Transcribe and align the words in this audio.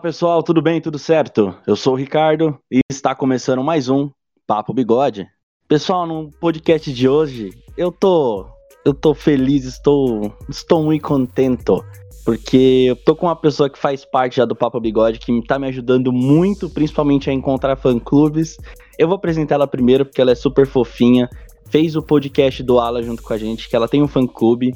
Pessoal, 0.00 0.42
tudo 0.42 0.62
bem? 0.62 0.80
Tudo 0.80 0.98
certo? 0.98 1.54
Eu 1.66 1.74
sou 1.74 1.94
o 1.94 1.96
Ricardo 1.96 2.56
e 2.70 2.80
está 2.88 3.14
começando 3.14 3.64
mais 3.64 3.88
um 3.88 4.10
Papo 4.46 4.72
Bigode. 4.72 5.26
Pessoal, 5.66 6.06
no 6.06 6.30
podcast 6.40 6.92
de 6.92 7.08
hoje 7.08 7.50
eu 7.76 7.90
tô 7.90 8.46
eu 8.84 8.94
tô 8.94 9.12
feliz, 9.12 9.64
estou 9.64 10.32
estou 10.48 10.84
muito 10.84 11.02
contento 11.02 11.84
porque 12.24 12.86
eu 12.88 12.96
tô 12.96 13.16
com 13.16 13.26
uma 13.26 13.34
pessoa 13.34 13.68
que 13.68 13.78
faz 13.78 14.04
parte 14.04 14.36
já 14.36 14.44
do 14.44 14.54
Papo 14.54 14.78
Bigode 14.78 15.18
que 15.18 15.42
tá 15.46 15.58
me 15.58 15.66
ajudando 15.66 16.12
muito, 16.12 16.70
principalmente 16.70 17.28
a 17.28 17.32
encontrar 17.32 17.74
fã-clubes. 17.76 18.56
Eu 18.98 19.08
vou 19.08 19.16
apresentar 19.16 19.56
ela 19.56 19.66
primeiro 19.66 20.04
porque 20.04 20.20
ela 20.20 20.30
é 20.30 20.36
super 20.36 20.66
fofinha, 20.66 21.28
fez 21.70 21.96
o 21.96 22.02
podcast 22.02 22.62
do 22.62 22.78
Ala 22.78 23.02
junto 23.02 23.22
com 23.22 23.32
a 23.32 23.38
gente, 23.38 23.68
que 23.68 23.74
ela 23.74 23.88
tem 23.88 24.02
um 24.02 24.08
fã-clube. 24.08 24.74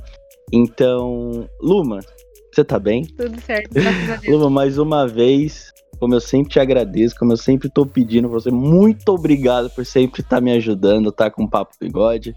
Então, 0.52 1.48
Luma, 1.60 2.00
você 2.52 2.64
tá 2.64 2.78
bem? 2.78 3.04
Tudo 3.04 3.40
certo, 3.40 3.72
graças 3.72 4.10
a 4.10 4.16
Deus. 4.20 4.34
Luma, 4.34 4.50
mais 4.50 4.78
uma 4.78 5.06
vez, 5.08 5.72
como 5.98 6.14
eu 6.14 6.20
sempre 6.20 6.52
te 6.52 6.60
agradeço, 6.60 7.16
como 7.18 7.32
eu 7.32 7.36
sempre 7.36 7.70
tô 7.70 7.86
pedindo 7.86 8.28
pra 8.28 8.38
você, 8.38 8.50
muito 8.50 9.08
obrigado 9.08 9.70
por 9.70 9.86
sempre 9.86 10.20
estar 10.20 10.36
tá 10.36 10.40
me 10.40 10.52
ajudando, 10.52 11.10
tá 11.10 11.30
com 11.30 11.44
o 11.44 11.50
Papo 11.50 11.74
Bigode, 11.80 12.34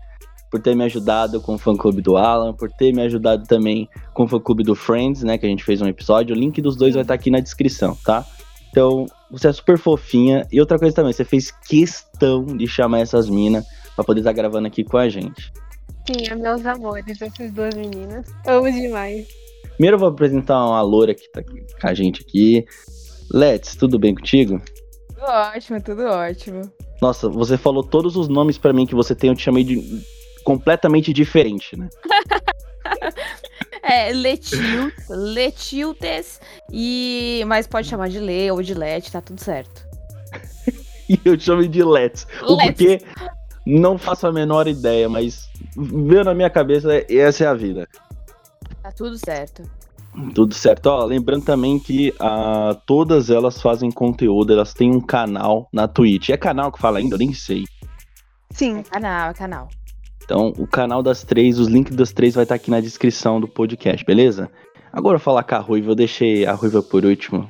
por 0.49 0.61
ter 0.61 0.75
me 0.75 0.85
ajudado 0.85 1.41
com 1.41 1.55
o 1.55 1.57
fã 1.57 1.75
clube 1.75 2.01
do 2.01 2.15
Alan, 2.15 2.53
por 2.53 2.71
ter 2.71 2.93
me 2.93 3.01
ajudado 3.01 3.45
também 3.45 3.89
com 4.13 4.23
o 4.23 4.27
fã 4.27 4.39
clube 4.39 4.63
do 4.63 4.73
Friends, 4.73 5.21
né, 5.23 5.37
que 5.37 5.45
a 5.45 5.49
gente 5.49 5.63
fez 5.63 5.81
um 5.81 5.87
episódio. 5.87 6.35
O 6.35 6.39
link 6.39 6.61
dos 6.61 6.77
dois 6.77 6.93
vai 6.93 7.01
estar 7.01 7.13
tá 7.13 7.19
aqui 7.19 7.29
na 7.29 7.39
descrição, 7.39 7.97
tá? 8.05 8.25
Então, 8.71 9.05
você 9.31 9.47
é 9.47 9.53
super 9.53 9.77
fofinha. 9.77 10.45
E 10.51 10.59
outra 10.59 10.77
coisa 10.77 10.95
também, 10.95 11.13
você 11.13 11.23
fez 11.23 11.49
questão 11.49 12.45
de 12.45 12.67
chamar 12.67 12.99
essas 12.99 13.29
minas 13.29 13.65
pra 13.95 14.03
poder 14.03 14.19
estar 14.19 14.31
tá 14.31 14.35
gravando 14.35 14.67
aqui 14.67 14.83
com 14.83 14.97
a 14.97 15.09
gente. 15.09 15.51
Sim, 16.05 16.27
é 16.29 16.35
meus 16.35 16.65
amores, 16.65 17.21
essas 17.21 17.51
duas 17.51 17.73
meninas. 17.73 18.25
Amo 18.45 18.71
demais. 18.71 19.25
Primeiro 19.75 19.95
eu 19.95 19.99
vou 19.99 20.09
apresentar 20.09 20.65
uma 20.65 20.81
loura 20.81 21.13
que 21.13 21.29
tá 21.29 21.43
com 21.43 21.87
a 21.87 21.93
gente 21.93 22.21
aqui. 22.21 22.65
Let's, 23.31 23.75
tudo 23.75 23.99
bem 23.99 24.15
contigo? 24.15 24.61
Tudo 25.09 25.25
ótimo, 25.25 25.81
tudo 25.81 26.03
ótimo. 26.03 26.61
Nossa, 27.01 27.27
você 27.27 27.57
falou 27.57 27.83
todos 27.83 28.15
os 28.15 28.27
nomes 28.27 28.57
para 28.57 28.71
mim 28.71 28.85
que 28.85 28.95
você 28.95 29.13
tem, 29.13 29.29
eu 29.29 29.35
te 29.35 29.43
chamei 29.43 29.63
de 29.63 30.01
completamente 30.43 31.11
diferente, 31.11 31.77
né? 31.77 31.89
é, 33.83 34.13
Letil, 34.13 34.91
Letiltes, 35.09 36.39
e... 36.71 37.43
mas 37.47 37.67
pode 37.67 37.87
chamar 37.87 38.07
de 38.07 38.19
Le 38.19 38.51
ou 38.51 38.61
de 38.61 38.73
Let, 38.73 39.11
tá 39.11 39.19
tudo 39.19 39.41
certo. 39.41 39.85
e 41.09 41.19
eu 41.25 41.35
te 41.35 41.43
chamei 41.43 41.67
de 41.67 41.83
Let's. 41.83 42.25
O 42.43 42.57
porquê, 42.57 43.01
não 43.65 43.97
faço 43.97 44.27
a 44.27 44.31
menor 44.31 44.67
ideia, 44.67 45.09
mas 45.09 45.49
veio 45.75 46.23
na 46.23 46.33
minha 46.33 46.49
cabeça, 46.49 46.89
essa 47.09 47.43
é 47.43 47.47
a 47.47 47.53
vida. 47.53 47.89
Tá 48.85 48.91
tudo 48.91 49.17
certo. 49.17 49.63
Tudo 50.35 50.53
certo. 50.53 50.85
Ó, 50.85 51.05
lembrando 51.05 51.43
também 51.43 51.79
que 51.79 52.09
uh, 52.21 52.79
todas 52.85 53.31
elas 53.31 53.59
fazem 53.59 53.89
conteúdo, 53.89 54.53
elas 54.53 54.75
têm 54.75 54.91
um 54.91 55.01
canal 55.01 55.67
na 55.73 55.87
Twitch. 55.87 56.29
É 56.29 56.37
canal 56.37 56.71
que 56.71 56.79
fala 56.79 56.99
ainda? 56.99 57.15
Eu 57.15 57.17
nem 57.17 57.33
sei. 57.33 57.63
Sim. 58.51 58.81
É 58.81 58.83
canal, 58.83 59.31
é 59.31 59.33
canal. 59.33 59.69
Então, 60.23 60.53
o 60.59 60.67
canal 60.67 61.01
das 61.01 61.23
três, 61.23 61.57
os 61.57 61.67
links 61.67 61.95
das 61.95 62.11
três 62.11 62.35
vai 62.35 62.43
estar 62.43 62.53
tá 62.53 62.57
aqui 62.57 62.69
na 62.69 62.79
descrição 62.79 63.41
do 63.41 63.47
podcast, 63.47 64.05
beleza? 64.05 64.51
Agora 64.93 65.15
eu 65.15 65.19
falar 65.19 65.41
com 65.41 65.55
a 65.55 65.59
Ruiva, 65.59 65.89
eu 65.89 65.95
deixei 65.95 66.45
a 66.45 66.53
Ruiva 66.53 66.83
por 66.83 67.03
último. 67.05 67.49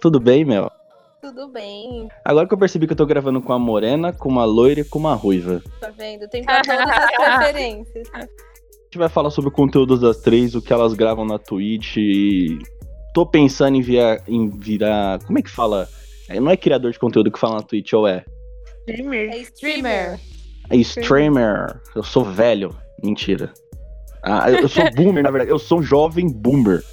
Tudo 0.00 0.18
bem, 0.18 0.46
Mel? 0.46 0.70
Tudo 1.20 1.46
bem. 1.48 2.08
Agora 2.24 2.48
que 2.48 2.54
eu 2.54 2.58
percebi 2.58 2.86
que 2.86 2.94
eu 2.94 2.96
tô 2.96 3.04
gravando 3.04 3.42
com 3.42 3.52
a 3.52 3.58
morena, 3.58 4.14
com 4.14 4.30
uma 4.30 4.46
loira 4.46 4.80
e 4.80 4.84
com 4.84 4.98
uma 4.98 5.14
ruiva. 5.14 5.62
Tá 5.78 5.90
vendo? 5.90 6.26
Tem 6.26 6.42
pra 6.42 6.62
todas 6.62 6.88
as 6.88 7.10
preferências 7.16 8.08
gente 8.92 8.98
vai 8.98 9.08
falar 9.08 9.30
sobre 9.30 9.48
o 9.48 9.52
conteúdo 9.52 9.98
das 9.98 10.18
três, 10.18 10.54
o 10.54 10.60
que 10.60 10.70
elas 10.70 10.92
gravam 10.92 11.24
na 11.24 11.38
Twitch. 11.38 11.96
E 11.96 12.58
tô 13.14 13.24
pensando 13.24 13.74
em, 13.74 13.80
via, 13.80 14.22
em 14.28 14.50
virar. 14.50 15.18
Como 15.24 15.38
é 15.38 15.42
que 15.42 15.50
fala? 15.50 15.88
É, 16.28 16.38
não 16.38 16.50
é 16.50 16.58
criador 16.58 16.92
de 16.92 16.98
conteúdo 16.98 17.32
que 17.32 17.38
fala 17.38 17.56
na 17.56 17.62
Twitch, 17.62 17.94
ou 17.94 18.06
é? 18.06 18.22
Streamer. 18.86 19.30
É 19.30 19.38
streamer. 19.38 20.20
É 20.68 20.76
streamer. 20.76 21.80
Eu 21.96 22.02
sou 22.02 22.22
velho. 22.22 22.76
Mentira. 23.02 23.50
Ah, 24.22 24.50
eu 24.50 24.68
sou 24.68 24.84
boomer, 24.92 25.24
na 25.24 25.30
verdade. 25.30 25.50
Eu 25.50 25.58
sou 25.58 25.78
um 25.78 25.82
jovem 25.82 26.28
boomer. 26.28 26.84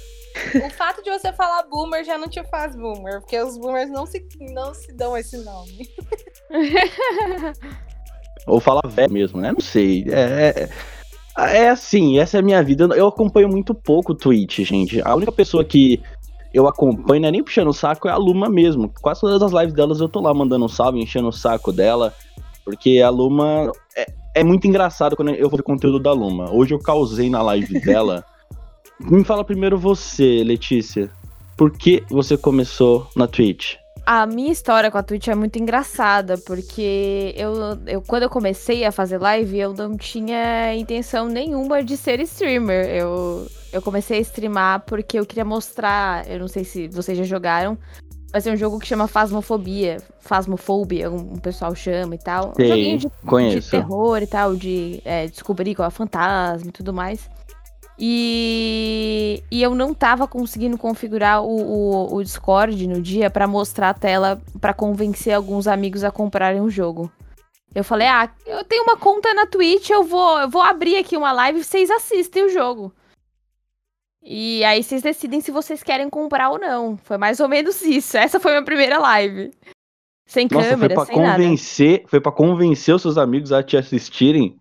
O 0.54 0.70
fato 0.70 1.02
de 1.02 1.10
você 1.10 1.30
falar 1.34 1.64
boomer 1.64 2.02
já 2.02 2.16
não 2.16 2.28
te 2.28 2.42
faz 2.44 2.74
boomer, 2.74 3.20
porque 3.20 3.38
os 3.38 3.58
boomers 3.58 3.90
não 3.90 4.06
se, 4.06 4.26
não 4.54 4.72
se 4.72 4.90
dão 4.96 5.14
esse 5.18 5.36
nome. 5.36 5.90
Ou 8.46 8.58
fala 8.58 8.80
velho 8.86 9.12
mesmo, 9.12 9.38
né? 9.38 9.52
Não 9.52 9.60
sei. 9.60 10.06
É, 10.08 10.62
é 10.62 10.70
é 11.38 11.68
assim, 11.68 12.18
essa 12.18 12.36
é 12.36 12.40
a 12.40 12.42
minha 12.42 12.62
vida. 12.62 12.84
Eu 12.94 13.08
acompanho 13.08 13.48
muito 13.48 13.74
pouco 13.74 14.14
Twitch, 14.14 14.60
gente. 14.60 15.00
A 15.04 15.14
única 15.14 15.32
pessoa 15.32 15.64
que 15.64 16.00
eu 16.52 16.66
acompanho, 16.66 17.22
não 17.22 17.28
é 17.28 17.32
nem 17.32 17.44
puxando 17.44 17.68
o 17.68 17.72
saco, 17.72 18.08
é 18.08 18.10
a 18.10 18.16
Luma 18.16 18.48
mesmo. 18.48 18.92
Quase 19.00 19.20
todas 19.20 19.42
as 19.42 19.52
lives 19.52 19.74
delas 19.74 20.00
eu 20.00 20.08
tô 20.08 20.20
lá 20.20 20.34
mandando 20.34 20.64
um 20.64 20.68
salve, 20.68 21.00
enchendo 21.00 21.28
o 21.28 21.32
saco 21.32 21.72
dela. 21.72 22.12
Porque 22.64 23.00
a 23.00 23.08
Luma 23.08 23.72
é, 23.96 24.06
é 24.34 24.44
muito 24.44 24.66
engraçado 24.66 25.16
quando 25.16 25.30
eu 25.30 25.48
vou 25.48 25.56
ver 25.56 25.62
conteúdo 25.62 25.98
da 25.98 26.12
Luma. 26.12 26.50
Hoje 26.52 26.74
eu 26.74 26.78
causei 26.78 27.30
na 27.30 27.42
live 27.42 27.78
dela. 27.80 28.24
Me 28.98 29.24
fala 29.24 29.44
primeiro 29.44 29.78
você, 29.78 30.42
Letícia. 30.44 31.10
Por 31.56 31.70
que 31.70 32.02
você 32.10 32.36
começou 32.36 33.06
na 33.14 33.26
Twitch? 33.26 33.76
A 34.12 34.26
minha 34.26 34.50
história 34.50 34.90
com 34.90 34.98
a 34.98 35.04
Twitch 35.04 35.28
é 35.28 35.36
muito 35.36 35.56
engraçada, 35.60 36.36
porque 36.38 37.32
eu, 37.36 37.54
eu 37.86 38.02
quando 38.02 38.24
eu 38.24 38.28
comecei 38.28 38.84
a 38.84 38.90
fazer 38.90 39.18
live, 39.18 39.56
eu 39.56 39.72
não 39.72 39.96
tinha 39.96 40.74
intenção 40.74 41.28
nenhuma 41.28 41.80
de 41.80 41.96
ser 41.96 42.18
streamer. 42.18 42.88
Eu, 42.88 43.46
eu 43.72 43.80
comecei 43.80 44.18
a 44.18 44.20
streamar 44.20 44.80
porque 44.80 45.16
eu 45.16 45.24
queria 45.24 45.44
mostrar, 45.44 46.28
eu 46.28 46.40
não 46.40 46.48
sei 46.48 46.64
se 46.64 46.88
vocês 46.88 47.16
já 47.16 47.22
jogaram, 47.22 47.78
mas 48.32 48.44
é 48.48 48.52
um 48.52 48.56
jogo 48.56 48.80
que 48.80 48.86
chama 48.88 49.06
Fasmofobia, 49.06 49.98
Fasmofobia, 50.18 51.08
um, 51.08 51.34
um 51.34 51.38
pessoal 51.38 51.72
chama 51.76 52.16
e 52.16 52.18
tal. 52.18 52.52
Sei, 52.56 52.66
um 52.66 52.98
joguinho 52.98 52.98
de, 52.98 53.60
de, 53.60 53.70
terror 53.70 54.20
e 54.20 54.26
tal, 54.26 54.56
de 54.56 55.00
é, 55.04 55.28
descobrir 55.28 55.76
qual 55.76 55.86
é 55.86 55.88
o 55.88 55.92
fantasma 55.92 56.68
e 56.68 56.72
tudo 56.72 56.92
mais. 56.92 57.30
E, 58.02 59.42
e 59.50 59.62
eu 59.62 59.74
não 59.74 59.92
tava 59.92 60.26
conseguindo 60.26 60.78
configurar 60.78 61.42
o, 61.42 61.50
o, 61.50 62.14
o 62.14 62.22
Discord 62.22 62.86
no 62.86 63.02
dia 63.02 63.28
para 63.28 63.46
mostrar 63.46 63.90
a 63.90 63.94
tela 63.94 64.40
para 64.58 64.72
convencer 64.72 65.34
alguns 65.34 65.66
amigos 65.66 66.02
a 66.02 66.10
comprarem 66.10 66.62
o 66.62 66.70
jogo. 66.70 67.12
Eu 67.74 67.84
falei, 67.84 68.08
ah, 68.08 68.30
eu 68.46 68.64
tenho 68.64 68.84
uma 68.84 68.96
conta 68.96 69.34
na 69.34 69.46
Twitch, 69.46 69.90
eu 69.90 70.02
vou, 70.02 70.40
eu 70.40 70.48
vou 70.48 70.62
abrir 70.62 70.96
aqui 70.96 71.14
uma 71.14 71.30
live 71.30 71.60
e 71.60 71.64
vocês 71.64 71.90
assistem 71.90 72.46
o 72.46 72.48
jogo. 72.48 72.90
E 74.22 74.64
aí 74.64 74.82
vocês 74.82 75.02
decidem 75.02 75.42
se 75.42 75.50
vocês 75.50 75.82
querem 75.82 76.08
comprar 76.08 76.48
ou 76.48 76.58
não. 76.58 76.96
Foi 76.96 77.18
mais 77.18 77.38
ou 77.38 77.48
menos 77.48 77.82
isso. 77.84 78.16
Essa 78.16 78.40
foi 78.40 78.52
a 78.52 78.54
minha 78.54 78.64
primeira 78.64 78.98
live. 78.98 79.50
Sem 80.26 80.48
Nossa, 80.50 80.70
câmera, 80.70 80.94
foi 80.94 81.04
pra 81.04 81.14
sem 81.14 81.14
convencer, 81.14 81.98
nada. 81.98 82.08
Foi 82.08 82.20
para 82.20 82.32
convencer 82.32 82.94
os 82.94 83.02
seus 83.02 83.18
amigos 83.18 83.52
a 83.52 83.62
te 83.62 83.76
assistirem 83.76 84.59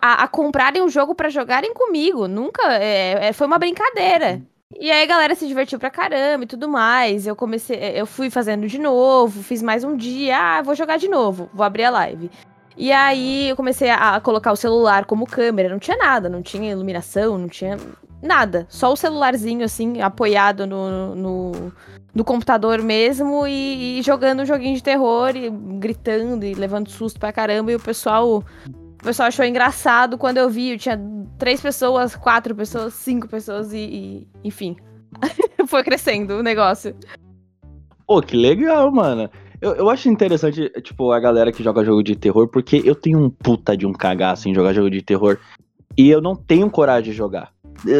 a, 0.00 0.22
a, 0.24 0.28
comprarem 0.28 0.82
um 0.82 0.88
jogo 0.88 1.14
para 1.14 1.28
jogarem 1.28 1.74
comigo. 1.74 2.28
Nunca. 2.28 2.62
É, 2.74 3.28
é, 3.28 3.32
foi 3.32 3.46
uma 3.46 3.58
brincadeira. 3.58 4.40
E 4.78 4.90
aí 4.90 5.02
a 5.02 5.06
galera 5.06 5.34
se 5.34 5.46
divertiu 5.46 5.78
pra 5.78 5.90
caramba 5.90 6.44
e 6.44 6.46
tudo 6.46 6.68
mais. 6.68 7.26
Eu 7.26 7.36
comecei. 7.36 7.78
Eu 7.94 8.06
fui 8.06 8.30
fazendo 8.30 8.66
de 8.66 8.78
novo, 8.78 9.42
fiz 9.42 9.62
mais 9.62 9.84
um 9.84 9.96
dia. 9.96 10.38
Ah, 10.38 10.62
vou 10.62 10.74
jogar 10.74 10.96
de 10.96 11.08
novo, 11.08 11.50
vou 11.52 11.64
abrir 11.64 11.84
a 11.84 11.90
live. 11.90 12.30
E 12.76 12.90
aí 12.90 13.50
eu 13.50 13.56
comecei 13.56 13.90
a, 13.90 14.16
a 14.16 14.20
colocar 14.20 14.52
o 14.52 14.56
celular 14.56 15.04
como 15.04 15.26
câmera. 15.26 15.68
Não 15.68 15.78
tinha 15.78 15.96
nada, 15.96 16.28
não 16.28 16.42
tinha 16.42 16.72
iluminação, 16.72 17.36
não 17.36 17.48
tinha 17.48 17.76
nada. 18.22 18.66
Só 18.68 18.92
o 18.92 18.96
celularzinho, 18.96 19.64
assim, 19.64 20.00
apoiado 20.00 20.66
no, 20.66 21.14
no, 21.14 21.72
no 22.14 22.24
computador 22.24 22.80
mesmo 22.80 23.46
e, 23.46 23.98
e, 23.98 24.02
jogando 24.02 24.40
um 24.40 24.46
joguinho 24.46 24.76
de 24.76 24.82
terror 24.82 25.36
e 25.36 25.50
gritando 25.50 26.44
e 26.46 26.54
levando 26.54 26.88
susto 26.88 27.20
pra 27.20 27.32
caramba. 27.32 27.72
E 27.72 27.76
o 27.76 27.80
pessoal 27.80 28.42
o 29.02 29.04
pessoal 29.04 29.26
achou 29.26 29.44
engraçado 29.44 30.16
quando 30.16 30.38
eu 30.38 30.48
vi. 30.48 30.70
Eu 30.70 30.78
tinha 30.78 30.98
três 31.36 31.60
pessoas, 31.60 32.14
quatro 32.14 32.54
pessoas, 32.54 32.94
cinco 32.94 33.26
pessoas 33.26 33.72
e, 33.72 33.78
e 33.78 34.28
enfim. 34.44 34.76
Foi 35.66 35.82
crescendo 35.82 36.34
o 36.34 36.42
negócio. 36.42 36.94
Pô, 38.06 38.22
que 38.22 38.36
legal, 38.36 38.92
mano. 38.92 39.28
Eu, 39.60 39.74
eu 39.74 39.90
acho 39.90 40.08
interessante, 40.08 40.70
tipo, 40.82 41.10
a 41.10 41.18
galera 41.18 41.50
que 41.50 41.64
joga 41.64 41.84
jogo 41.84 42.00
de 42.00 42.14
terror, 42.14 42.46
porque 42.46 42.80
eu 42.84 42.94
tenho 42.94 43.18
um 43.18 43.28
puta 43.28 43.76
de 43.76 43.84
um 43.84 43.92
cagaço 43.92 44.48
em 44.48 44.54
jogar 44.54 44.72
jogo 44.72 44.88
de 44.88 45.02
terror. 45.02 45.36
E 45.98 46.08
eu 46.08 46.20
não 46.20 46.36
tenho 46.36 46.70
coragem 46.70 47.10
de 47.10 47.12
jogar. 47.12 47.52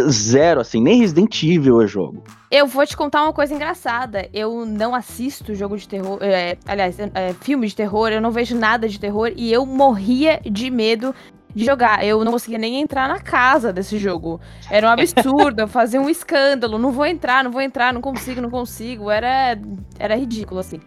Zero, 0.09 0.61
assim, 0.61 0.81
nem 0.81 1.01
Resident 1.01 1.43
Evil 1.43 1.81
eu 1.81 1.87
jogo. 1.87 2.23
Eu 2.51 2.67
vou 2.67 2.87
te 2.87 2.97
contar 2.97 3.23
uma 3.23 3.33
coisa 3.33 3.55
engraçada. 3.55 4.29
Eu 4.33 4.65
não 4.65 4.95
assisto 4.95 5.55
jogo 5.55 5.77
de 5.77 5.89
terror. 5.89 6.19
É, 6.21 6.57
aliás, 6.67 6.99
é, 6.99 7.33
filme 7.41 7.67
de 7.67 7.75
terror, 7.75 8.11
eu 8.11 8.21
não 8.21 8.31
vejo 8.31 8.57
nada 8.57 8.89
de 8.89 9.01
terror 9.01 9.33
e 9.35 9.53
eu 9.53 9.65
morria 9.65 10.41
de 10.45 10.71
medo 10.71 11.15
de 11.55 11.65
jogar. 11.65 12.05
Eu 12.05 12.25
não 12.25 12.33
conseguia 12.33 12.59
nem 12.59 12.81
entrar 12.81 13.09
na 13.09 13.21
casa 13.21 13.73
desse 13.73 13.99
jogo. 13.99 14.41
Era 14.71 14.87
um 14.87 14.91
absurdo, 14.91 15.67
fazer 15.67 15.99
um 15.99 16.09
escândalo. 16.09 16.79
Não 16.79 16.93
vou 16.93 17.07
entrar, 17.07 17.43
não 17.43 17.51
vou 17.51 17.61
entrar, 17.61 17.93
não 17.93 18.01
consigo, 18.01 18.41
não 18.41 18.51
consigo. 18.51 19.11
Era, 19.11 19.59
era 19.99 20.15
ridículo, 20.15 20.61
assim. 20.61 20.81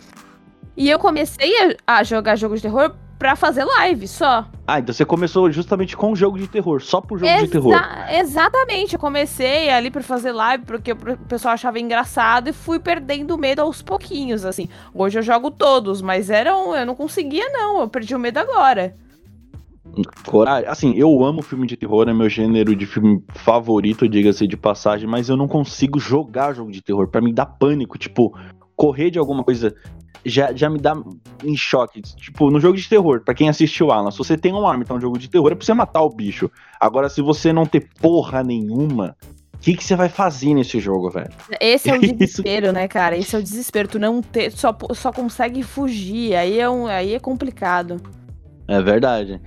E 0.78 0.90
eu 0.90 1.00
comecei 1.00 1.52
a, 1.88 2.04
jogar 2.04 2.36
jogo 2.36 2.56
de 2.56 2.62
terror 2.62 2.96
pra 3.18 3.36
fazer 3.36 3.64
live 3.64 4.08
só. 4.08 4.48
Ah, 4.68 4.80
então 4.80 4.94
você 4.94 5.06
começou 5.06 5.52
justamente 5.52 5.96
com 5.96 6.12
o 6.12 6.16
jogo 6.16 6.38
de 6.38 6.48
terror, 6.48 6.82
só 6.82 7.00
por 7.00 7.20
jogo 7.20 7.32
Exa 7.32 7.46
de 7.46 7.52
terror. 7.52 7.74
Exatamente, 8.10 8.94
eu 8.94 9.00
comecei 9.00 9.70
ali 9.70 9.92
por 9.92 10.02
fazer 10.02 10.32
live 10.32 10.66
porque 10.66 10.92
o 10.92 10.98
pessoal 11.28 11.54
achava 11.54 11.80
engraçado 11.80 12.50
e 12.50 12.54
fui 12.54 12.80
perdendo 12.80 13.38
medo 13.38 13.62
aos 13.62 13.82
pouquinhos, 13.82 14.44
assim. 14.44 14.68
Hoje 14.94 15.20
eu 15.20 15.24
jogo 15.24 15.52
todos, 15.52 16.02
mas 16.02 16.30
eram, 16.30 16.76
eu 16.76 16.86
não 16.86 16.96
conseguia 16.96 17.50
não, 17.50 17.82
eu 17.82 17.88
perdi 17.88 18.16
o 18.16 18.20
medo 18.20 18.38
agora. 18.38 18.96
Coragem. 20.26 20.68
Assim, 20.68 20.94
eu 20.96 21.24
amo 21.24 21.42
filme 21.42 21.66
de 21.68 21.78
terror, 21.78 22.10
é 22.10 22.14
meu 22.14 22.28
gênero 22.28 22.76
de 22.76 22.86
filme 22.86 23.24
favorito, 23.30 24.10
diga-se 24.10 24.48
de 24.48 24.58
passagem, 24.58 25.08
mas 25.08 25.30
eu 25.30 25.38
não 25.38 25.48
consigo 25.48 26.00
jogar 26.00 26.54
jogo 26.54 26.72
de 26.72 26.82
terror. 26.82 27.08
Para 27.08 27.22
mim 27.22 27.34
dá 27.34 27.46
pânico, 27.46 27.98
tipo, 27.98 28.36
correr 28.76 29.10
de 29.10 29.20
alguma 29.20 29.44
coisa 29.44 29.76
já, 30.26 30.52
já 30.54 30.70
me 30.70 30.80
dá 30.80 30.96
em 31.44 31.56
choque. 31.56 32.02
Tipo, 32.02 32.50
no 32.50 32.60
jogo 32.60 32.78
de 32.78 32.90
terror, 32.90 33.22
para 33.24 33.34
quem 33.34 33.48
assistiu 33.48 33.92
Alan, 33.92 34.10
se 34.10 34.18
você 34.18 34.38
tem 34.38 34.54
um 34.54 34.68
arma, 34.68 34.84
então 34.84 34.98
um 34.98 35.02
jogo 35.02 35.20
de 35.20 35.30
terror 35.30 35.52
é 35.52 35.56
pra 35.56 35.66
você 35.66 35.74
matar 35.74 36.02
o 36.02 36.10
bicho. 36.10 36.50
Agora, 36.80 37.10
se 37.10 37.22
você 37.22 37.54
não 37.54 37.66
ter 37.66 37.88
porra 38.02 38.44
nenhuma, 38.44 39.16
o 39.54 39.58
que, 39.60 39.76
que 39.76 39.84
você 39.84 39.96
vai 39.96 40.10
fazer 40.10 40.54
nesse 40.54 40.80
jogo, 40.80 41.10
velho? 41.10 41.30
Esse 41.62 41.90
é 41.90 41.98
o 41.98 42.02
desespero, 42.02 42.72
né, 42.72 42.88
cara? 42.88 43.16
Esse 43.16 43.36
é 43.36 43.40
o 43.40 43.44
desespero. 43.44 43.88
Tu 43.88 44.00
não 44.00 44.22
ter, 44.22 44.52
só, 44.52 44.76
só 44.94 45.12
consegue 45.12 45.62
fugir. 45.64 46.36
Aí 46.36 46.60
é, 46.60 46.70
um, 46.70 46.88
aí 46.88 47.14
é 47.14 47.20
complicado. 47.20 48.02
É 48.68 48.82
verdade. 48.82 49.40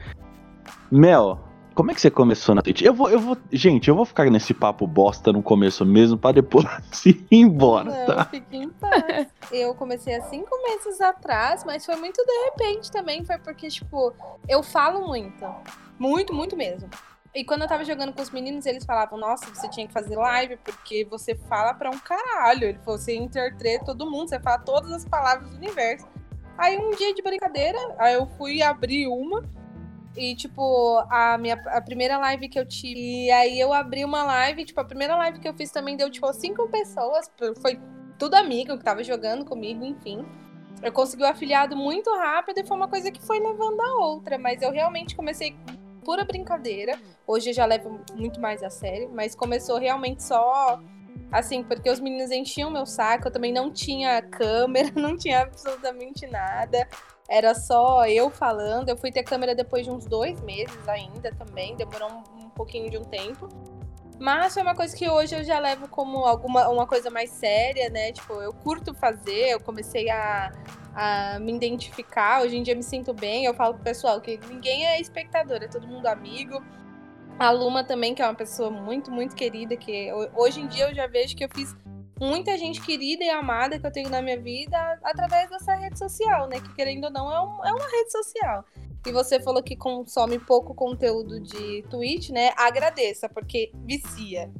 Mel, 0.90 1.40
como 1.78 1.92
é 1.92 1.94
que 1.94 2.00
você 2.00 2.10
começou 2.10 2.56
na 2.56 2.60
Twitch? 2.60 2.82
Eu 2.82 2.92
vou, 2.92 3.08
eu 3.08 3.20
vou. 3.20 3.38
Gente, 3.52 3.86
eu 3.86 3.94
vou 3.94 4.04
ficar 4.04 4.28
nesse 4.28 4.52
papo 4.52 4.84
bosta 4.84 5.32
no 5.32 5.40
começo 5.40 5.86
mesmo, 5.86 6.18
pra 6.18 6.32
depois 6.32 6.66
ir 7.06 7.24
embora, 7.30 7.84
Não, 7.84 8.04
tá? 8.04 8.24
Fique 8.24 8.56
em 8.56 8.68
paz. 8.68 9.28
eu 9.52 9.72
comecei 9.76 10.16
há 10.16 10.22
cinco 10.22 10.50
meses 10.64 11.00
atrás, 11.00 11.62
mas 11.62 11.86
foi 11.86 11.94
muito 11.94 12.16
de 12.16 12.44
repente 12.46 12.90
também. 12.90 13.24
Foi 13.24 13.38
porque, 13.38 13.68
tipo, 13.68 14.12
eu 14.48 14.60
falo 14.60 15.06
muito. 15.06 15.46
Muito, 15.96 16.34
muito 16.34 16.56
mesmo. 16.56 16.90
E 17.32 17.44
quando 17.44 17.62
eu 17.62 17.68
tava 17.68 17.84
jogando 17.84 18.12
com 18.12 18.22
os 18.22 18.30
meninos, 18.32 18.66
eles 18.66 18.84
falavam, 18.84 19.16
nossa, 19.16 19.46
você 19.46 19.68
tinha 19.68 19.86
que 19.86 19.92
fazer 19.92 20.16
live, 20.16 20.56
porque 20.56 21.04
você 21.08 21.36
fala 21.48 21.74
pra 21.74 21.90
um 21.90 21.98
caralho. 22.00 22.64
Ele 22.64 22.78
falou, 22.80 22.98
você 22.98 23.14
intertreta 23.14 23.84
todo 23.84 24.10
mundo, 24.10 24.30
você 24.30 24.40
fala 24.40 24.58
todas 24.58 24.90
as 24.90 25.04
palavras 25.04 25.48
do 25.48 25.56
universo. 25.56 26.08
Aí 26.58 26.76
um 26.76 26.90
dia 26.90 27.14
de 27.14 27.22
brincadeira, 27.22 27.78
aí 27.98 28.14
eu 28.14 28.26
fui 28.36 28.62
abrir 28.62 29.06
uma. 29.06 29.44
E, 30.18 30.34
tipo, 30.34 30.98
a 31.10 31.38
minha 31.38 31.54
a 31.66 31.80
primeira 31.80 32.18
live 32.18 32.48
que 32.48 32.58
eu 32.58 32.66
tive. 32.66 33.26
E 33.26 33.30
aí 33.30 33.58
eu 33.58 33.72
abri 33.72 34.04
uma 34.04 34.24
live, 34.24 34.64
tipo, 34.64 34.80
a 34.80 34.84
primeira 34.84 35.16
live 35.16 35.38
que 35.38 35.48
eu 35.48 35.54
fiz 35.54 35.70
também 35.70 35.96
deu, 35.96 36.10
tipo, 36.10 36.30
cinco 36.32 36.68
pessoas. 36.68 37.30
Foi 37.62 37.78
tudo 38.18 38.34
amigo 38.34 38.76
que 38.76 38.84
tava 38.84 39.04
jogando 39.04 39.44
comigo, 39.44 39.84
enfim. 39.84 40.26
Eu 40.82 40.92
consegui 40.92 41.22
o 41.22 41.26
afiliado 41.26 41.76
muito 41.76 42.10
rápido 42.16 42.58
e 42.58 42.66
foi 42.66 42.76
uma 42.76 42.88
coisa 42.88 43.10
que 43.10 43.20
foi 43.20 43.38
levando 43.38 43.80
a 43.80 43.96
outra. 44.06 44.38
Mas 44.38 44.60
eu 44.62 44.70
realmente 44.70 45.14
comecei 45.14 45.56
pura 46.04 46.24
brincadeira. 46.24 46.98
Hoje 47.26 47.50
eu 47.50 47.54
já 47.54 47.64
levo 47.64 48.00
muito 48.14 48.40
mais 48.40 48.62
a 48.62 48.70
sério, 48.70 49.10
mas 49.12 49.34
começou 49.34 49.78
realmente 49.78 50.22
só 50.22 50.80
assim, 51.30 51.62
porque 51.62 51.90
os 51.90 52.00
meninos 52.00 52.30
enchiam 52.30 52.70
meu 52.70 52.86
saco, 52.86 53.28
eu 53.28 53.30
também 53.30 53.52
não 53.52 53.70
tinha 53.70 54.22
câmera, 54.22 54.90
não 54.96 55.16
tinha 55.16 55.42
absolutamente 55.42 56.26
nada. 56.26 56.88
Era 57.28 57.54
só 57.54 58.06
eu 58.06 58.30
falando. 58.30 58.88
Eu 58.88 58.96
fui 58.96 59.12
ter 59.12 59.22
câmera 59.22 59.54
depois 59.54 59.84
de 59.84 59.90
uns 59.90 60.06
dois 60.06 60.40
meses 60.40 60.88
ainda 60.88 61.30
também. 61.32 61.76
Demorou 61.76 62.10
um, 62.10 62.44
um 62.44 62.50
pouquinho 62.50 62.90
de 62.90 62.96
um 62.96 63.04
tempo. 63.04 63.48
Mas 64.18 64.54
foi 64.54 64.62
uma 64.62 64.74
coisa 64.74 64.96
que 64.96 65.08
hoje 65.08 65.36
eu 65.36 65.44
já 65.44 65.58
levo 65.60 65.86
como 65.88 66.24
alguma 66.24 66.68
uma 66.68 66.86
coisa 66.86 67.08
mais 67.08 67.30
séria, 67.30 67.88
né? 67.88 68.10
Tipo, 68.12 68.34
eu 68.34 68.52
curto 68.52 68.92
fazer, 68.92 69.50
eu 69.50 69.60
comecei 69.60 70.10
a, 70.10 70.50
a 70.94 71.38
me 71.38 71.54
identificar. 71.54 72.42
Hoje 72.42 72.56
em 72.56 72.62
dia 72.62 72.74
me 72.74 72.82
sinto 72.82 73.12
bem. 73.12 73.44
Eu 73.44 73.54
falo 73.54 73.74
pro 73.74 73.84
pessoal 73.84 74.20
que 74.20 74.40
ninguém 74.48 74.86
é 74.86 75.00
espectador, 75.00 75.58
é 75.62 75.68
todo 75.68 75.86
mundo 75.86 76.06
amigo. 76.06 76.60
A 77.38 77.50
Luma 77.52 77.84
também, 77.84 78.14
que 78.14 78.22
é 78.22 78.26
uma 78.26 78.34
pessoa 78.34 78.68
muito, 78.70 79.12
muito 79.12 79.36
querida, 79.36 79.76
que 79.76 80.10
hoje 80.34 80.60
em 80.60 80.66
dia 80.66 80.88
eu 80.88 80.94
já 80.94 81.06
vejo 81.06 81.36
que 81.36 81.44
eu 81.44 81.48
fiz 81.54 81.76
muita 82.20 82.56
gente 82.58 82.80
querida 82.80 83.24
e 83.24 83.30
amada 83.30 83.78
que 83.78 83.86
eu 83.86 83.90
tenho 83.90 84.08
na 84.08 84.20
minha 84.20 84.40
vida 84.40 84.76
através 85.02 85.48
dessa 85.50 85.74
rede 85.74 85.98
social, 85.98 86.48
né? 86.48 86.60
Que 86.60 86.74
querendo 86.74 87.04
ou 87.04 87.10
não 87.10 87.32
é, 87.32 87.40
um, 87.40 87.64
é 87.66 87.72
uma 87.72 87.88
rede 87.88 88.10
social. 88.10 88.64
E 89.06 89.12
você 89.12 89.40
falou 89.40 89.62
que 89.62 89.76
consome 89.76 90.38
pouco 90.38 90.74
conteúdo 90.74 91.40
de 91.40 91.82
Twitch, 91.88 92.30
né? 92.30 92.50
Agradeça, 92.56 93.28
porque 93.28 93.70
vicia. 93.84 94.50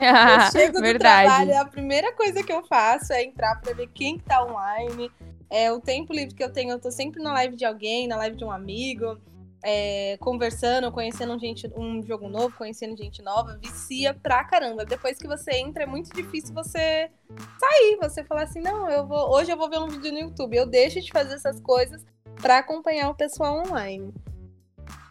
Ah, 0.00 0.46
eu 0.46 0.52
chego 0.52 0.80
verdade. 0.80 1.28
do 1.28 1.36
trabalho, 1.36 1.60
a 1.60 1.64
primeira 1.64 2.12
coisa 2.12 2.42
que 2.42 2.52
eu 2.52 2.64
faço 2.64 3.12
é 3.12 3.24
entrar 3.24 3.60
pra 3.60 3.72
ver 3.72 3.88
quem 3.88 4.18
tá 4.18 4.44
online. 4.44 5.10
É, 5.50 5.72
o 5.72 5.80
tempo 5.80 6.12
livre 6.12 6.34
que 6.34 6.44
eu 6.44 6.52
tenho, 6.52 6.70
eu 6.70 6.78
tô 6.78 6.90
sempre 6.90 7.22
na 7.22 7.32
live 7.32 7.56
de 7.56 7.64
alguém, 7.64 8.06
na 8.06 8.16
live 8.16 8.36
de 8.36 8.44
um 8.44 8.50
amigo 8.50 9.18
é, 9.62 10.16
conversando, 10.18 10.92
conhecendo 10.92 11.38
gente, 11.38 11.70
um 11.76 12.02
jogo 12.02 12.28
novo, 12.28 12.54
conhecendo 12.56 12.96
gente 12.96 13.22
nova, 13.22 13.58
vicia 13.60 14.14
pra 14.14 14.44
caramba. 14.44 14.84
Depois 14.84 15.18
que 15.18 15.26
você 15.26 15.56
entra, 15.56 15.82
é 15.82 15.86
muito 15.86 16.14
difícil 16.14 16.54
você 16.54 17.10
sair, 17.58 17.98
você 18.00 18.24
falar 18.24 18.42
assim, 18.42 18.60
não, 18.60 18.88
eu 18.88 19.06
vou, 19.06 19.30
hoje 19.34 19.50
eu 19.50 19.56
vou 19.56 19.68
ver 19.68 19.78
um 19.78 19.88
vídeo 19.88 20.12
no 20.12 20.18
YouTube. 20.18 20.56
Eu 20.56 20.66
deixo 20.66 21.00
de 21.00 21.10
fazer 21.10 21.34
essas 21.34 21.60
coisas 21.60 22.04
para 22.40 22.58
acompanhar 22.58 23.10
o 23.10 23.14
pessoal 23.14 23.62
online. 23.66 24.12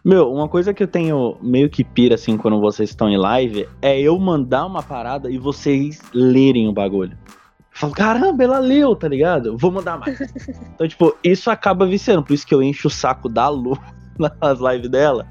Meu, 0.04 0.32
uma 0.32 0.48
coisa 0.48 0.74
que 0.74 0.82
eu 0.82 0.88
tenho 0.88 1.38
meio 1.42 1.70
que 1.70 1.84
pira 1.84 2.16
assim 2.16 2.38
quando 2.38 2.62
vocês 2.62 2.90
estão 2.90 3.10
em 3.10 3.18
live 3.18 3.68
é 3.82 4.00
eu 4.00 4.18
mandar 4.18 4.66
uma 4.66 4.82
parada 4.82 5.30
e 5.30 5.38
vocês 5.38 6.02
lerem 6.14 6.70
o 6.70 6.72
bagulho. 6.72 7.18
Eu 7.38 7.80
falo, 7.82 7.94
caramba, 7.94 8.42
ela 8.42 8.60
leu, 8.60 8.96
tá 8.96 9.08
ligado? 9.10 9.58
Vou 9.58 9.70
mandar 9.70 10.00
mais. 10.00 10.18
então, 10.74 10.88
tipo, 10.88 11.14
isso 11.22 11.52
acaba 11.52 11.86
viciando. 11.86 12.24
Por 12.24 12.34
isso 12.34 12.48
que 12.48 12.56
eu 12.56 12.64
encho 12.64 12.88
o 12.88 12.92
saco 12.92 13.28
da 13.28 13.50
Lu 13.50 13.78
nas 14.42 14.60
lives 14.60 14.90
dela. 14.90 15.28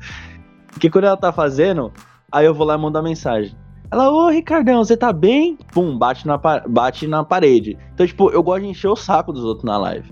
Porque 0.68 0.90
quando 0.90 1.04
ela 1.04 1.16
tá 1.16 1.32
fazendo, 1.32 1.92
aí 2.30 2.44
eu 2.44 2.54
vou 2.54 2.66
lá 2.66 2.74
e 2.74 2.78
mando 2.78 2.98
a 2.98 3.02
mensagem. 3.02 3.56
Ela, 3.90 4.10
ô 4.10 4.28
Ricardão, 4.28 4.84
você 4.84 4.96
tá 4.96 5.12
bem? 5.12 5.56
Pum, 5.72 5.96
bate 5.96 6.26
na, 6.26 6.36
bate 6.36 7.06
na 7.06 7.24
parede. 7.24 7.78
Então, 7.94 8.06
tipo, 8.06 8.30
eu 8.30 8.42
gosto 8.42 8.62
de 8.62 8.68
encher 8.68 8.88
o 8.88 8.96
saco 8.96 9.32
dos 9.32 9.44
outros 9.44 9.64
na 9.64 9.78
live. 9.78 10.10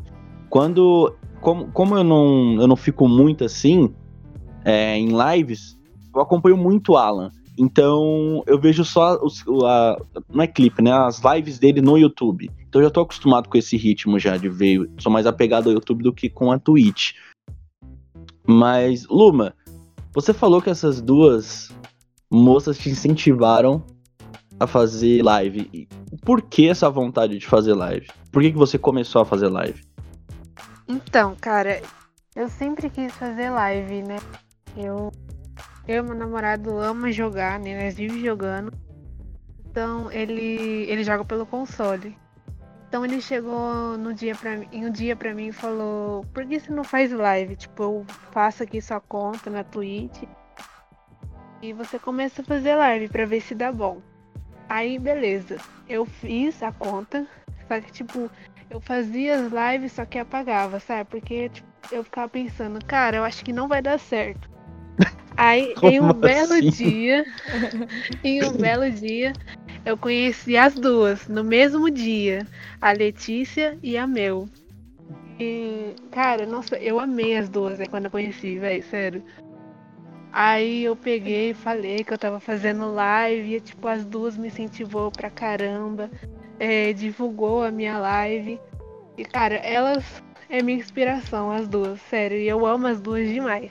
Quando. 0.49 1.15
Como, 1.41 1.67
como 1.73 1.97
eu, 1.97 2.05
não, 2.05 2.57
eu 2.59 2.67
não 2.67 2.77
fico 2.77 3.07
muito 3.07 3.45
assim 3.45 3.93
é, 4.65 4.97
em 4.97 5.11
lives, 5.11 5.79
eu 6.15 6.23
acompanho 6.23 6.57
muito 6.57 6.97
Alan. 6.97 7.31
Então, 7.59 8.43
eu 8.47 8.59
vejo 8.59 8.85
só 8.85 9.23
os, 9.23 9.45
a, 9.65 10.01
não 10.33 10.43
é 10.43 10.47
clipe, 10.47 10.83
né? 10.83 10.91
As 10.91 11.21
lives 11.23 11.59
dele 11.59 11.83
no 11.83 11.99
YouTube. 11.99 12.51
Então, 12.67 12.81
eu 12.81 12.87
já 12.87 12.91
tô 12.91 13.03
acostumado 13.03 13.49
com 13.49 13.59
esse 13.59 13.77
ritmo 13.77 14.19
já 14.19 14.37
de 14.37 14.49
ver. 14.49 14.91
Sou 14.99 15.13
mais 15.13 15.27
apegado 15.27 15.69
ao 15.69 15.75
YouTube 15.75 16.03
do 16.03 16.13
que 16.13 16.31
com 16.31 16.51
a 16.51 16.59
Twitch. 16.59 17.13
Mas, 18.47 19.07
Luma, 19.07 19.55
você 20.13 20.33
falou 20.33 20.61
que 20.61 20.71
essas 20.71 21.01
duas 21.01 21.73
moças 22.31 22.79
te 22.79 22.91
incentivaram 22.91 23.85
a 24.59 24.67
fazer 24.67 25.23
live. 25.23 25.89
Por 26.23 26.43
que 26.43 26.69
essa 26.69 26.89
vontade 26.91 27.39
de 27.39 27.47
fazer 27.47 27.75
live? 27.75 28.07
Por 28.31 28.43
que, 28.43 28.53
que 28.53 28.59
você 28.59 28.79
começou 28.79 29.23
a 29.23 29.25
fazer 29.25 29.49
live? 29.49 29.83
Então, 30.87 31.35
cara, 31.41 31.81
eu 32.37 32.49
sempre 32.49 32.91
quis 32.91 33.13
fazer 33.15 33.51
live, 33.51 34.03
né? 34.03 34.19
Eu, 34.77 35.11
eu 35.87 35.97
e 35.97 36.03
meu 36.03 36.15
namorado 36.15 36.79
ama 36.79 37.11
jogar, 37.11 37.59
né? 37.59 37.85
Nós 37.85 37.95
vivemos 37.95 38.23
jogando. 38.23 38.73
Então 39.71 40.11
ele, 40.13 40.85
ele 40.89 41.03
joga 41.03 41.25
pelo 41.25 41.47
console. 41.47 42.17
Então 42.95 43.05
ele 43.05 43.21
chegou 43.21 43.99
no 43.99 44.15
dia 44.15 44.37
pra, 44.37 44.55
em 44.55 44.87
um 44.87 44.91
dia 44.93 45.17
pra 45.17 45.35
mim 45.35 45.49
e 45.49 45.53
falou: 45.53 46.25
Por 46.33 46.47
que 46.47 46.61
você 46.61 46.71
não 46.71 46.85
faz 46.85 47.11
live? 47.11 47.57
Tipo, 47.57 47.83
eu 47.83 48.07
faço 48.31 48.63
aqui 48.63 48.81
sua 48.81 49.01
conta 49.01 49.51
na 49.51 49.65
Twitch 49.65 50.23
e 51.61 51.73
você 51.73 51.99
começa 51.99 52.41
a 52.41 52.45
fazer 52.45 52.77
live 52.77 53.09
pra 53.09 53.27
ver 53.27 53.41
se 53.41 53.53
dá 53.53 53.73
bom. 53.73 54.01
Aí, 54.69 54.97
beleza. 54.97 55.57
Eu 55.89 56.07
fiz 56.07 56.63
a 56.63 56.71
conta, 56.71 57.27
só 57.67 57.81
que, 57.81 57.91
tipo, 57.91 58.31
eu 58.71 58.81
fazia 58.81 59.41
as 59.41 59.51
lives, 59.53 59.91
só 59.91 60.05
que 60.05 60.21
apagava, 60.21 60.79
sabe? 60.79 61.11
Porque 61.11 61.49
tipo, 61.49 61.69
eu 61.91 62.05
ficava 62.05 62.29
pensando, 62.29 62.79
cara, 62.85 63.17
eu 63.17 63.25
acho 63.25 63.45
que 63.45 63.53
não 63.53 63.67
vai 63.67 63.83
dar 63.83 63.99
certo. 63.99 64.49
Aí, 65.37 65.75
em 65.83 66.01
um 66.01 66.13
belo 66.13 66.53
assim? 66.53 66.71
dia, 66.71 67.25
em 68.23 68.45
um 68.45 68.53
belo 68.53 68.89
dia, 68.89 69.33
eu 69.85 69.97
conheci 69.97 70.57
as 70.57 70.75
duas 70.75 71.29
no 71.29 71.45
mesmo 71.45 71.91
dia, 71.91 72.47
a 72.81 72.93
Letícia 72.93 73.79
e 73.83 73.97
a 73.97 74.07
Mel. 74.07 74.49
E, 75.39 75.95
cara, 76.11 76.47
nossa, 76.47 76.77
eu 76.77 76.99
amei 76.99 77.37
as 77.37 77.49
duas 77.49 77.79
né, 77.79 77.87
quando 77.87 78.07
eu 78.07 78.11
conheci, 78.11 78.59
velho, 78.59 78.83
sério. 78.85 79.23
Aí 80.33 80.85
eu 80.85 80.97
peguei 80.97 81.51
e 81.51 81.55
falei 81.55 82.03
que 82.03 82.13
eu 82.13 82.19
tava 82.19 82.41
fazendo 82.41 82.93
live 82.93 83.57
e, 83.57 83.61
tipo, 83.61 83.87
as 83.87 84.05
duas 84.05 84.37
me 84.37 84.49
incentivou 84.49 85.11
pra 85.11 85.31
caramba, 85.31 86.11
é, 86.59 86.93
divulgou 86.93 87.63
a 87.63 87.71
minha 87.71 87.99
live. 87.99 88.61
E, 89.19 89.25
cara, 89.25 89.57
elas 89.57 90.23
é 90.49 90.63
minha 90.63 90.79
inspiração, 90.79 91.51
as 91.51 91.69
duas, 91.69 92.01
sério, 92.03 92.39
e 92.39 92.49
eu 92.49 92.65
amo 92.67 92.87
as 92.87 93.01
duas 93.01 93.29
demais. 93.29 93.71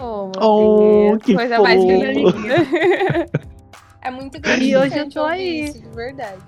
Oh, 0.00 0.30
oh 0.40 1.18
que 1.18 1.34
coisa 1.34 1.56
fofo. 1.56 1.68
mais 1.68 1.82
linda. 1.84 3.26
É 4.00 4.10
muito 4.10 4.40
gratificante 4.40 4.70
E 4.70 4.76
hoje 4.76 4.98
eu 4.98 5.10
tô 5.10 5.24
aí. 5.24 5.68
Isso, 5.68 5.78
de 5.80 5.88
verdade. 5.88 6.42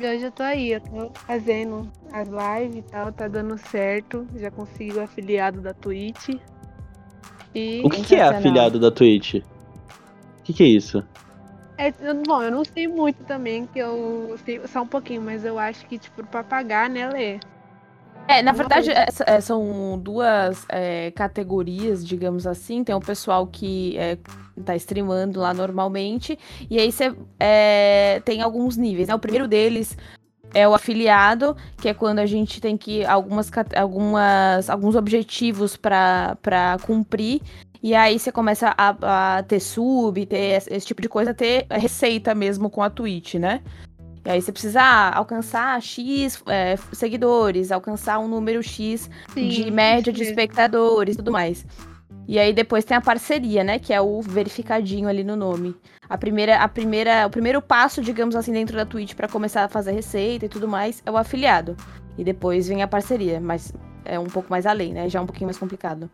E 0.00 0.06
hoje 0.06 0.24
eu 0.24 0.32
tô 0.32 0.42
aí, 0.42 0.72
eu 0.72 0.80
tô 0.80 1.10
fazendo 1.26 1.90
as 2.12 2.28
lives 2.28 2.78
e 2.78 2.82
tal, 2.82 3.12
tá 3.12 3.28
dando 3.28 3.58
certo. 3.58 4.26
Já 4.36 4.50
consigo 4.50 4.98
o 4.98 5.02
afiliado 5.02 5.60
da 5.60 5.74
Twitch. 5.74 6.30
E 7.54 7.82
O 7.84 7.90
que, 7.90 8.02
que 8.02 8.14
é 8.16 8.22
afiliado 8.22 8.78
da 8.78 8.90
Twitch? 8.90 9.34
O 9.34 10.42
que, 10.44 10.52
que 10.52 10.62
é 10.62 10.66
isso? 10.66 11.04
é, 11.80 11.90
bom, 12.26 12.42
eu 12.42 12.50
não 12.50 12.62
sei 12.62 12.86
muito 12.86 13.24
também, 13.24 13.66
que 13.66 13.78
eu 13.78 14.38
sei 14.44 14.60
só 14.66 14.82
um 14.82 14.86
pouquinho, 14.86 15.22
mas 15.22 15.44
eu 15.44 15.58
acho 15.58 15.86
que, 15.86 15.98
tipo, 15.98 16.24
pra 16.26 16.44
pagar, 16.44 16.90
né, 16.90 17.08
Lê? 17.08 17.40
É, 18.30 18.42
na 18.42 18.52
verdade, 18.52 18.92
é, 18.92 19.40
são 19.40 19.98
duas 20.00 20.64
é, 20.68 21.10
categorias, 21.10 22.06
digamos 22.06 22.46
assim. 22.46 22.84
Tem 22.84 22.94
o 22.94 23.00
pessoal 23.00 23.44
que 23.44 23.98
é, 23.98 24.16
tá 24.64 24.76
streamando 24.76 25.40
lá 25.40 25.52
normalmente, 25.52 26.38
e 26.70 26.78
aí 26.78 26.92
você 26.92 27.12
é, 27.40 28.22
tem 28.24 28.40
alguns 28.40 28.76
níveis. 28.76 29.08
Né? 29.08 29.14
O 29.16 29.18
primeiro 29.18 29.48
deles 29.48 29.98
é 30.54 30.68
o 30.68 30.74
afiliado, 30.74 31.56
que 31.76 31.88
é 31.88 31.94
quando 31.94 32.20
a 32.20 32.26
gente 32.26 32.60
tem 32.60 32.76
que 32.76 33.04
algumas, 33.04 33.50
algumas 33.76 34.70
alguns 34.70 34.94
objetivos 34.94 35.76
para 35.76 36.76
cumprir. 36.86 37.42
E 37.82 37.96
aí 37.96 38.16
você 38.16 38.30
começa 38.30 38.72
a, 38.78 39.38
a 39.38 39.42
ter 39.42 39.58
sub, 39.58 40.24
ter 40.26 40.56
esse, 40.56 40.72
esse 40.72 40.86
tipo 40.86 41.02
de 41.02 41.08
coisa, 41.08 41.34
ter 41.34 41.66
receita 41.68 42.32
mesmo 42.32 42.70
com 42.70 42.80
a 42.80 42.90
Twitch, 42.90 43.34
né? 43.34 43.60
E 44.24 44.30
aí 44.30 44.42
você 44.42 44.52
precisa 44.52 44.82
alcançar 45.10 45.80
X 45.80 46.42
é, 46.46 46.76
seguidores, 46.92 47.72
alcançar 47.72 48.18
um 48.18 48.28
número 48.28 48.62
X 48.62 49.08
de 49.34 49.70
média 49.70 50.12
de 50.12 50.22
espectadores 50.22 51.14
e 51.14 51.18
tudo 51.18 51.32
mais. 51.32 51.66
E 52.28 52.38
aí 52.38 52.52
depois 52.52 52.84
tem 52.84 52.96
a 52.96 53.00
parceria, 53.00 53.64
né? 53.64 53.78
Que 53.78 53.92
é 53.92 54.00
o 54.00 54.20
verificadinho 54.20 55.08
ali 55.08 55.24
no 55.24 55.34
nome. 55.34 55.74
A 56.08 56.18
primeira, 56.18 56.58
a 56.58 56.68
primeira, 56.68 57.26
o 57.26 57.30
primeiro 57.30 57.62
passo, 57.62 58.02
digamos 58.02 58.36
assim, 58.36 58.52
dentro 58.52 58.76
da 58.76 58.84
Twitch 58.84 59.14
para 59.14 59.26
começar 59.26 59.64
a 59.64 59.68
fazer 59.68 59.92
receita 59.92 60.46
e 60.46 60.48
tudo 60.48 60.68
mais 60.68 61.02
é 61.04 61.10
o 61.10 61.16
afiliado. 61.16 61.76
E 62.18 62.22
depois 62.22 62.68
vem 62.68 62.82
a 62.82 62.88
parceria, 62.88 63.40
mas 63.40 63.72
é 64.04 64.18
um 64.18 64.26
pouco 64.26 64.50
mais 64.50 64.66
além, 64.66 64.92
né? 64.92 65.08
Já 65.08 65.18
é 65.18 65.22
um 65.22 65.26
pouquinho 65.26 65.46
mais 65.46 65.58
complicado. 65.58 66.10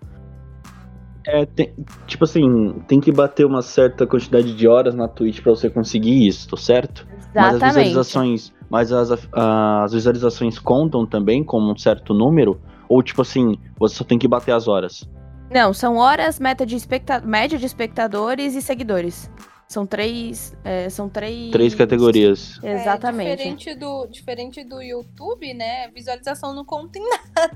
É, 1.26 1.44
tem- 1.44 1.74
tipo 2.06 2.22
assim, 2.24 2.72
tem 2.86 3.00
que 3.00 3.10
bater 3.10 3.44
uma 3.44 3.60
certa 3.60 4.06
quantidade 4.06 4.54
de 4.54 4.68
horas 4.68 4.94
na 4.94 5.08
Twitch 5.08 5.40
pra 5.40 5.50
você 5.50 5.68
conseguir 5.68 6.26
isso, 6.26 6.56
certo? 6.56 7.06
Mas 7.36 7.46
as 7.46 7.54
Exatamente. 7.54 7.74
visualizações, 7.88 8.52
mas 8.70 8.92
as, 8.92 9.10
as 9.32 9.92
visualizações 9.92 10.58
contam 10.58 11.06
também 11.06 11.44
como 11.44 11.72
um 11.72 11.76
certo 11.76 12.12
número? 12.14 12.60
Ou 12.88 13.02
tipo 13.02 13.22
assim, 13.22 13.56
você 13.78 13.96
só 13.96 14.04
tem 14.04 14.18
que 14.18 14.26
bater 14.28 14.52
as 14.52 14.66
horas? 14.68 15.08
Não, 15.50 15.72
são 15.72 15.96
horas, 15.96 16.40
meta 16.40 16.66
de 16.66 16.74
especta... 16.76 17.20
média 17.20 17.58
de 17.58 17.66
espectadores 17.66 18.54
e 18.54 18.62
seguidores. 18.62 19.30
São 19.68 19.84
três. 19.84 20.56
é, 20.62 20.88
são 20.88 21.08
três. 21.08 21.50
Três 21.50 21.74
categorias. 21.74 22.60
É, 22.62 22.74
Exatamente. 22.74 23.30
diferente, 23.36 23.74
do, 23.74 24.06
diferente 24.06 24.64
do 24.64 24.80
YouTube, 24.80 25.52
né? 25.54 25.88
Visualização 25.88 26.54
não 26.54 26.64
conta 26.64 27.00
em 27.00 27.02
nada. 27.10 27.50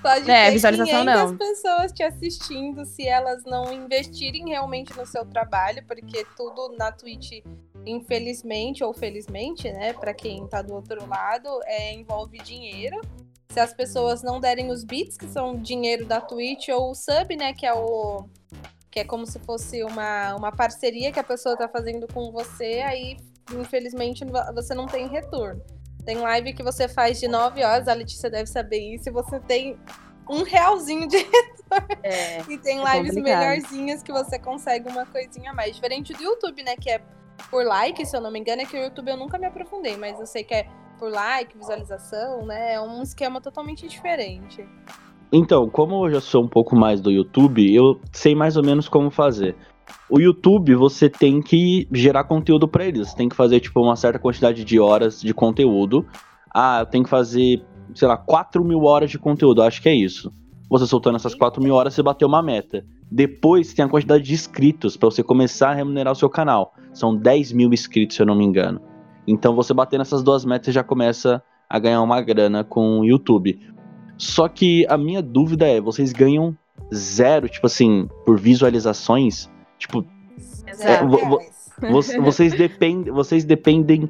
Pode 0.00 0.30
É, 0.30 0.46
ter 0.46 0.52
visualização 0.52 1.00
500 1.04 1.30
não. 1.30 1.36
pessoas 1.36 1.92
te 1.92 2.02
assistindo 2.04 2.84
se 2.84 3.08
elas 3.08 3.42
não 3.44 3.72
investirem 3.72 4.50
realmente 4.50 4.96
no 4.96 5.04
seu 5.04 5.24
trabalho, 5.26 5.82
porque 5.88 6.24
tudo 6.36 6.76
na 6.78 6.92
Twitch, 6.92 7.42
infelizmente 7.86 8.82
ou 8.84 8.92
felizmente, 8.92 9.70
né? 9.72 9.92
Pra 9.92 10.14
quem 10.14 10.46
tá 10.48 10.62
do 10.62 10.74
outro 10.74 11.06
lado, 11.08 11.48
é, 11.64 11.92
envolve 11.94 12.38
dinheiro. 12.38 13.00
Se 13.50 13.60
as 13.60 13.72
pessoas 13.74 14.22
não 14.22 14.40
derem 14.40 14.70
os 14.70 14.82
bits, 14.84 15.16
que 15.16 15.26
são 15.28 15.56
dinheiro 15.56 16.06
da 16.06 16.20
Twitch, 16.20 16.68
ou 16.68 16.90
o 16.90 16.94
sub, 16.94 17.36
né? 17.36 17.52
Que 17.52 17.66
é 17.66 17.74
o. 17.74 18.24
Que 18.90 19.00
é 19.00 19.04
como 19.04 19.26
se 19.26 19.38
fosse 19.40 19.82
uma, 19.84 20.34
uma 20.36 20.52
parceria 20.52 21.10
que 21.12 21.18
a 21.20 21.24
pessoa 21.24 21.56
tá 21.56 21.68
fazendo 21.68 22.06
com 22.12 22.30
você, 22.30 22.82
aí 22.84 23.16
infelizmente 23.54 24.24
você 24.54 24.74
não 24.74 24.86
tem 24.86 25.08
retorno. 25.08 25.62
Tem 26.04 26.16
live 26.16 26.52
que 26.52 26.62
você 26.62 26.88
faz 26.88 27.18
de 27.20 27.28
9 27.28 27.62
horas, 27.64 27.88
a 27.88 27.94
Letícia 27.94 28.28
deve 28.28 28.48
saber 28.50 28.78
isso, 28.94 29.08
e 29.08 29.12
você 29.12 29.38
tem 29.40 29.78
um 30.28 30.42
realzinho 30.42 31.06
de. 31.08 31.16
É, 32.02 32.42
E 32.50 32.58
tem 32.58 32.86
É 32.86 32.94
lives 32.96 33.14
complicado. 33.14 33.38
melhorzinhas 33.40 34.02
que 34.02 34.12
você 34.12 34.38
consegue 34.38 34.90
uma 34.90 35.06
coisinha 35.06 35.52
a 35.52 35.54
mais. 35.54 35.74
Diferente 35.74 36.12
do 36.12 36.22
YouTube, 36.22 36.62
né? 36.62 36.76
Que 36.76 36.90
é 36.90 37.00
por 37.50 37.64
like, 37.64 38.04
se 38.04 38.16
eu 38.16 38.20
não 38.20 38.30
me 38.30 38.38
engano, 38.38 38.62
é 38.62 38.64
que 38.64 38.76
o 38.76 38.82
YouTube 38.82 39.10
eu 39.10 39.16
nunca 39.16 39.38
me 39.38 39.46
aprofundei, 39.46 39.96
mas 39.96 40.18
eu 40.18 40.26
sei 40.26 40.44
que 40.44 40.54
é 40.54 40.66
por 40.98 41.10
like, 41.10 41.56
visualização, 41.56 42.46
né? 42.46 42.74
É 42.74 42.80
um 42.80 43.02
esquema 43.02 43.40
totalmente 43.40 43.88
diferente. 43.88 44.66
Então, 45.32 45.68
como 45.68 46.06
eu 46.06 46.12
já 46.12 46.20
sou 46.20 46.44
um 46.44 46.48
pouco 46.48 46.76
mais 46.76 47.00
do 47.00 47.10
YouTube, 47.10 47.74
eu 47.74 47.98
sei 48.12 48.34
mais 48.34 48.56
ou 48.56 48.62
menos 48.62 48.88
como 48.88 49.10
fazer. 49.10 49.56
O 50.08 50.20
YouTube, 50.20 50.74
você 50.74 51.08
tem 51.08 51.40
que 51.40 51.88
gerar 51.90 52.24
conteúdo 52.24 52.68
pra 52.68 52.84
eles. 52.84 53.08
Você 53.08 53.16
tem 53.16 53.28
que 53.28 53.34
fazer, 53.34 53.58
tipo, 53.60 53.80
uma 53.80 53.96
certa 53.96 54.18
quantidade 54.18 54.62
de 54.62 54.78
horas 54.78 55.20
de 55.20 55.32
conteúdo. 55.32 56.06
Ah, 56.54 56.80
eu 56.80 56.86
tenho 56.86 57.04
que 57.04 57.10
fazer, 57.10 57.64
sei 57.94 58.06
lá, 58.06 58.16
4 58.16 58.62
mil 58.62 58.84
horas 58.84 59.10
de 59.10 59.18
conteúdo. 59.18 59.62
Acho 59.62 59.80
que 59.80 59.88
é 59.88 59.94
isso. 59.94 60.30
Você 60.68 60.86
soltando 60.86 61.16
essas 61.16 61.34
4 61.34 61.62
mil 61.62 61.74
horas, 61.74 61.94
você 61.94 62.02
bateu 62.02 62.28
uma 62.28 62.42
meta. 62.42 62.84
Depois 63.14 63.74
tem 63.74 63.84
a 63.84 63.88
quantidade 63.88 64.24
de 64.24 64.32
inscritos 64.32 64.96
pra 64.96 65.10
você 65.10 65.22
começar 65.22 65.70
a 65.70 65.74
remunerar 65.74 66.12
o 66.12 66.16
seu 66.16 66.30
canal. 66.30 66.72
São 66.94 67.14
10 67.14 67.52
mil 67.52 67.70
inscritos, 67.72 68.16
se 68.16 68.22
eu 68.22 68.26
não 68.26 68.34
me 68.34 68.42
engano. 68.44 68.80
Então, 69.26 69.54
você 69.54 69.74
batendo 69.74 70.00
essas 70.00 70.22
duas 70.22 70.44
metas, 70.46 70.66
você 70.66 70.72
já 70.72 70.82
começa 70.82 71.42
a 71.68 71.78
ganhar 71.78 72.00
uma 72.00 72.20
grana 72.22 72.64
com 72.64 73.00
o 73.00 73.04
YouTube. 73.04 73.60
Só 74.16 74.48
que 74.48 74.86
a 74.88 74.96
minha 74.96 75.20
dúvida 75.20 75.66
é, 75.68 75.78
vocês 75.80 76.10
ganham 76.12 76.56
zero, 76.94 77.48
tipo 77.50 77.66
assim, 77.66 78.08
por 78.24 78.38
visualizações? 78.38 79.50
Tipo, 79.78 80.04
vo- 81.06 81.18
vo- 81.28 81.38
vo- 81.90 82.22
vocês, 82.22 82.54
dependem, 82.54 83.12
vocês 83.12 83.44
dependem 83.44 84.08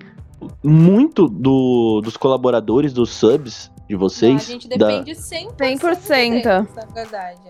muito 0.63 1.29
do- 1.29 2.01
dos 2.03 2.17
colaboradores, 2.17 2.93
dos 2.93 3.11
subs 3.11 3.71
de 3.89 3.95
Não, 3.95 4.01
vocês? 4.01 4.37
a 4.43 4.45
gente 4.53 4.69
da- 4.69 4.87
depende 4.89 5.13
100%, 5.15 5.57
100%. 5.57 6.43
deles, 6.43 6.75
na 6.75 6.85
verdade. 6.95 7.41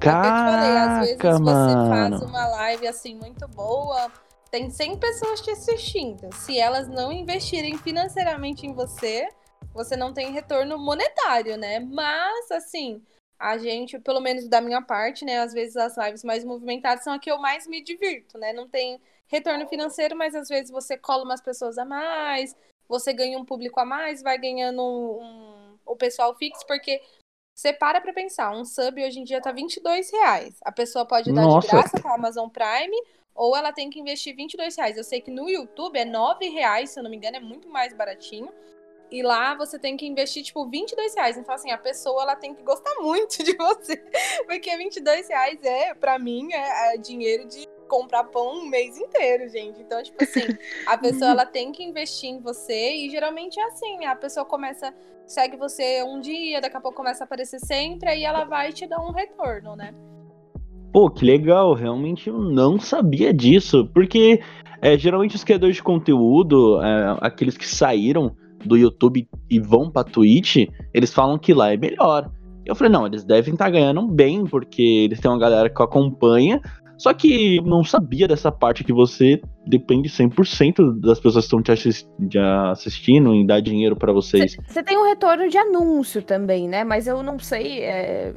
É. 0.00 0.06
É 0.06 0.10
eu 0.10 0.22
te 0.22 0.28
falei, 0.28 0.76
às 0.76 0.98
vezes 1.00 1.16
Caraca, 1.16 1.38
você 1.38 1.76
mano. 1.76 2.18
faz 2.18 2.30
uma 2.30 2.46
live 2.48 2.86
assim 2.86 3.14
muito 3.14 3.46
boa, 3.48 4.10
tem 4.50 4.70
100 4.70 4.98
pessoas 4.98 5.40
te 5.40 5.50
assistindo. 5.50 6.32
Se 6.34 6.58
elas 6.58 6.88
não 6.88 7.10
investirem 7.12 7.76
financeiramente 7.78 8.66
em 8.66 8.72
você, 8.72 9.28
você 9.72 9.96
não 9.96 10.12
tem 10.12 10.32
retorno 10.32 10.78
monetário, 10.78 11.56
né? 11.56 11.80
Mas 11.80 12.50
assim, 12.50 13.02
a 13.38 13.58
gente, 13.58 13.98
pelo 13.98 14.20
menos 14.20 14.48
da 14.48 14.60
minha 14.60 14.80
parte, 14.80 15.24
né, 15.24 15.40
às 15.40 15.52
vezes 15.52 15.76
as 15.76 15.96
lives 15.96 16.24
mais 16.24 16.44
movimentadas 16.44 17.04
são 17.04 17.12
a 17.12 17.18
que 17.18 17.30
eu 17.30 17.38
mais 17.38 17.66
me 17.66 17.82
divirto, 17.82 18.38
né? 18.38 18.52
Não 18.52 18.68
tem 18.68 19.00
retorno 19.28 19.66
financeiro, 19.68 20.16
mas 20.16 20.34
às 20.34 20.48
vezes 20.48 20.70
você 20.70 20.96
cola 20.96 21.24
umas 21.24 21.40
pessoas 21.40 21.76
a 21.78 21.84
mais, 21.84 22.54
você 22.88 23.12
ganha 23.12 23.38
um 23.38 23.44
público 23.44 23.80
a 23.80 23.84
mais, 23.84 24.22
vai 24.22 24.38
ganhando 24.38 24.80
um, 24.80 25.22
um- 25.22 25.78
o 25.84 25.96
pessoal 25.96 26.34
fixo, 26.36 26.64
porque 26.66 27.02
você 27.56 27.72
para 27.72 28.02
pra 28.02 28.12
pensar, 28.12 28.54
um 28.54 28.66
sub 28.66 29.02
hoje 29.02 29.18
em 29.18 29.24
dia 29.24 29.40
tá 29.40 29.50
22 29.50 30.12
reais. 30.12 30.56
A 30.60 30.70
pessoa 30.70 31.06
pode 31.06 31.32
dar 31.32 31.40
Nossa. 31.40 31.66
de 31.66 31.72
graça 31.72 31.98
com 31.98 32.08
a 32.08 32.14
Amazon 32.14 32.50
Prime, 32.50 32.94
ou 33.34 33.56
ela 33.56 33.72
tem 33.72 33.88
que 33.88 33.98
investir 33.98 34.36
22 34.36 34.76
reais. 34.76 34.98
Eu 34.98 35.02
sei 35.02 35.22
que 35.22 35.30
no 35.30 35.48
YouTube 35.48 35.98
é 35.98 36.04
9 36.04 36.50
reais, 36.50 36.90
se 36.90 37.00
eu 37.00 37.02
não 37.02 37.10
me 37.10 37.16
engano, 37.16 37.38
é 37.38 37.40
muito 37.40 37.66
mais 37.66 37.94
baratinho. 37.94 38.52
E 39.10 39.22
lá 39.22 39.54
você 39.54 39.78
tem 39.78 39.96
que 39.96 40.04
investir, 40.06 40.42
tipo, 40.42 40.68
22 40.68 41.14
reais. 41.14 41.38
Então, 41.38 41.54
assim, 41.54 41.70
a 41.70 41.78
pessoa 41.78 42.24
ela 42.24 42.36
tem 42.36 42.54
que 42.54 42.62
gostar 42.62 42.94
muito 43.00 43.42
de 43.42 43.56
você. 43.56 43.96
Porque 44.46 44.76
22 44.76 45.26
reais 45.26 45.64
é, 45.64 45.94
pra 45.94 46.18
mim, 46.18 46.52
é, 46.52 46.94
é 46.94 46.98
dinheiro 46.98 47.46
de 47.46 47.66
comprar 47.88 48.24
pão 48.24 48.58
um 48.58 48.66
mês 48.66 48.98
inteiro, 48.98 49.48
gente. 49.48 49.80
Então, 49.80 50.02
tipo 50.02 50.22
assim, 50.22 50.58
a 50.86 50.98
pessoa 50.98 51.30
ela 51.32 51.46
tem 51.46 51.72
que 51.72 51.82
investir 51.82 52.28
em 52.28 52.38
você. 52.38 52.92
E 52.92 53.08
geralmente 53.08 53.58
é 53.58 53.64
assim, 53.64 54.04
a 54.04 54.14
pessoa 54.14 54.44
começa, 54.44 54.94
segue 55.26 55.56
você 55.56 56.02
um 56.02 56.20
dia, 56.20 56.60
daqui 56.60 56.76
a 56.76 56.80
pouco 56.80 56.96
começa 56.96 57.24
a 57.24 57.26
aparecer 57.26 57.58
sempre, 57.60 58.08
aí 58.08 58.24
ela 58.24 58.44
vai 58.44 58.72
te 58.72 58.86
dar 58.86 59.00
um 59.00 59.10
retorno, 59.10 59.74
né? 59.74 59.92
Pô, 60.92 61.10
que 61.10 61.24
legal, 61.24 61.74
realmente 61.74 62.28
eu 62.28 62.38
não 62.38 62.78
sabia 62.80 63.32
disso, 63.34 63.90
porque 63.92 64.40
é, 64.80 64.96
geralmente 64.96 65.36
os 65.36 65.44
criadores 65.44 65.76
de 65.76 65.82
conteúdo, 65.82 66.80
é, 66.82 67.18
aqueles 67.20 67.56
que 67.56 67.66
saíram 67.66 68.34
do 68.64 68.76
YouTube 68.76 69.28
e 69.50 69.60
vão 69.60 69.90
pra 69.90 70.04
Twitch, 70.04 70.68
eles 70.94 71.12
falam 71.12 71.38
que 71.38 71.52
lá 71.52 71.72
é 71.72 71.76
melhor. 71.76 72.30
Eu 72.64 72.74
falei, 72.74 72.92
não, 72.92 73.06
eles 73.06 73.24
devem 73.24 73.52
estar 73.52 73.70
ganhando 73.70 74.06
bem, 74.08 74.44
porque 74.44 74.82
eles 74.82 75.20
têm 75.20 75.30
uma 75.30 75.38
galera 75.38 75.70
que 75.70 75.82
acompanha, 75.82 76.60
só 76.98 77.12
que 77.12 77.56
eu 77.56 77.62
não 77.62 77.84
sabia 77.84 78.26
dessa 78.28 78.50
parte 78.50 78.82
que 78.84 78.92
você 78.92 79.40
depende 79.66 80.08
100% 80.08 81.00
das 81.00 81.18
pessoas 81.18 81.44
que 81.44 81.46
estão 81.48 81.62
te 81.62 81.72
assis- 81.72 82.08
te 82.28 82.38
assistindo 82.38 83.34
e 83.34 83.46
dar 83.46 83.60
dinheiro 83.60 83.96
pra 83.96 84.12
vocês. 84.12 84.56
Você 84.66 84.82
tem 84.82 84.96
um 84.98 85.04
retorno 85.04 85.48
de 85.48 85.58
anúncio 85.58 86.22
também, 86.22 86.68
né? 86.68 86.84
Mas 86.84 87.06
eu 87.06 87.22
não 87.22 87.38
sei. 87.38 87.80
é, 87.82 88.32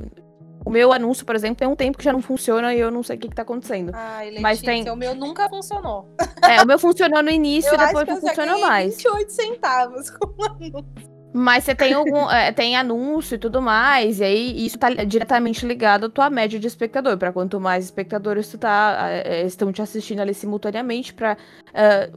O 0.66 0.70
meu 0.70 0.92
anúncio, 0.92 1.26
por 1.26 1.36
exemplo, 1.36 1.56
tem 1.56 1.68
um 1.68 1.76
tempo 1.76 1.98
que 1.98 2.04
já 2.04 2.12
não 2.12 2.22
funciona 2.22 2.76
e 2.76 2.80
eu 2.80 2.92
não 2.92 3.02
sei 3.02 3.16
o 3.16 3.20
que, 3.20 3.30
que 3.30 3.36
tá 3.36 3.44
acontecendo. 3.44 3.92
Ai, 3.94 4.26
Letícia, 4.26 4.42
Mas 4.42 4.62
tem- 4.62 4.90
o 4.90 4.96
meu 4.96 5.16
nunca 5.16 5.48
funcionou. 5.50 6.06
É, 6.44 6.62
o 6.62 6.68
meu 6.68 6.78
funcionou 6.78 7.24
no 7.24 7.30
início 7.30 7.70
Eu 7.70 7.76
e 7.76 7.78
depois 7.78 7.96
acho 7.96 8.06
que 8.06 8.12
não 8.12 8.20
funcionou 8.36 8.62
mais. 8.62 8.96
28 8.98 9.32
centavos 9.32 10.10
com 10.10 10.28
o 10.28 10.46
anúncio. 10.46 11.09
Mas 11.32 11.64
você 11.64 11.76
tem 11.76 11.94
algum. 11.94 12.30
é, 12.32 12.52
tem 12.52 12.76
anúncio 12.76 13.36
e 13.36 13.38
tudo 13.38 13.62
mais, 13.62 14.20
e 14.20 14.24
aí 14.24 14.66
isso 14.66 14.78
tá 14.78 14.90
diretamente 14.90 15.66
ligado 15.66 16.08
à 16.08 16.10
tua 16.10 16.30
média 16.30 16.60
de 16.60 16.68
espectador. 16.68 17.18
Pra 17.18 17.32
quanto 17.32 17.60
mais 17.60 17.86
espectadores 17.86 18.48
tu 18.50 18.58
tá, 18.58 18.98
é, 19.10 19.42
é, 19.42 19.46
estão 19.46 19.72
te 19.72 19.82
assistindo 19.82 20.20
ali 20.20 20.34
simultaneamente, 20.34 21.14
pra 21.14 21.38
é, 21.74 22.10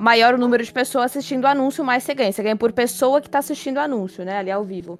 maior 0.00 0.34
o 0.34 0.38
número 0.38 0.62
de 0.62 0.72
pessoas 0.72 1.06
assistindo 1.06 1.44
o 1.44 1.48
anúncio, 1.48 1.84
mais 1.84 2.02
você 2.02 2.14
ganha. 2.14 2.32
Você 2.32 2.42
ganha 2.42 2.56
por 2.56 2.72
pessoa 2.72 3.20
que 3.20 3.30
tá 3.30 3.38
assistindo 3.38 3.78
o 3.78 3.80
anúncio, 3.80 4.24
né? 4.24 4.38
Ali 4.38 4.50
ao 4.50 4.64
vivo. 4.64 4.98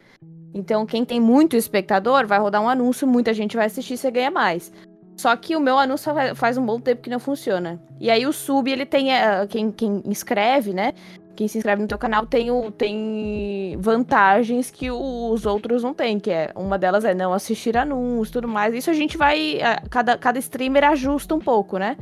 Então, 0.54 0.86
quem 0.86 1.04
tem 1.04 1.20
muito 1.20 1.56
espectador 1.56 2.26
vai 2.26 2.38
rodar 2.38 2.62
um 2.62 2.68
anúncio, 2.68 3.06
muita 3.06 3.34
gente 3.34 3.56
vai 3.56 3.66
assistir, 3.66 3.96
você 3.96 4.10
ganha 4.10 4.30
mais. 4.30 4.72
Só 5.18 5.34
que 5.36 5.56
o 5.56 5.60
meu 5.60 5.76
anúncio 5.76 6.12
faz 6.36 6.56
um 6.56 6.64
bom 6.64 6.80
tempo 6.80 7.02
que 7.02 7.10
não 7.10 7.18
funciona. 7.18 7.80
E 8.00 8.08
aí 8.08 8.24
o 8.24 8.32
sub, 8.32 8.70
ele 8.70 8.86
tem. 8.86 9.08
Uh, 9.08 9.48
quem, 9.48 9.72
quem 9.72 10.00
inscreve, 10.06 10.72
né? 10.72 10.94
Quem 11.38 11.46
se 11.46 11.56
inscreve 11.56 11.80
no 11.80 11.86
teu 11.86 11.96
canal 11.96 12.26
tem, 12.26 12.50
o, 12.50 12.68
tem 12.68 13.76
vantagens 13.78 14.72
que 14.72 14.90
os 14.90 15.46
outros 15.46 15.84
não 15.84 15.94
têm, 15.94 16.18
que 16.18 16.32
é 16.32 16.50
uma 16.56 16.76
delas 16.76 17.04
é 17.04 17.14
não 17.14 17.32
assistir 17.32 17.76
anúncios 17.76 18.32
tudo 18.32 18.48
mais. 18.48 18.74
Isso 18.74 18.90
a 18.90 18.92
gente 18.92 19.16
vai. 19.16 19.58
Uh, 19.58 19.88
cada, 19.88 20.18
cada 20.18 20.40
streamer 20.40 20.82
ajusta 20.82 21.36
um 21.36 21.38
pouco, 21.38 21.78
né? 21.78 21.96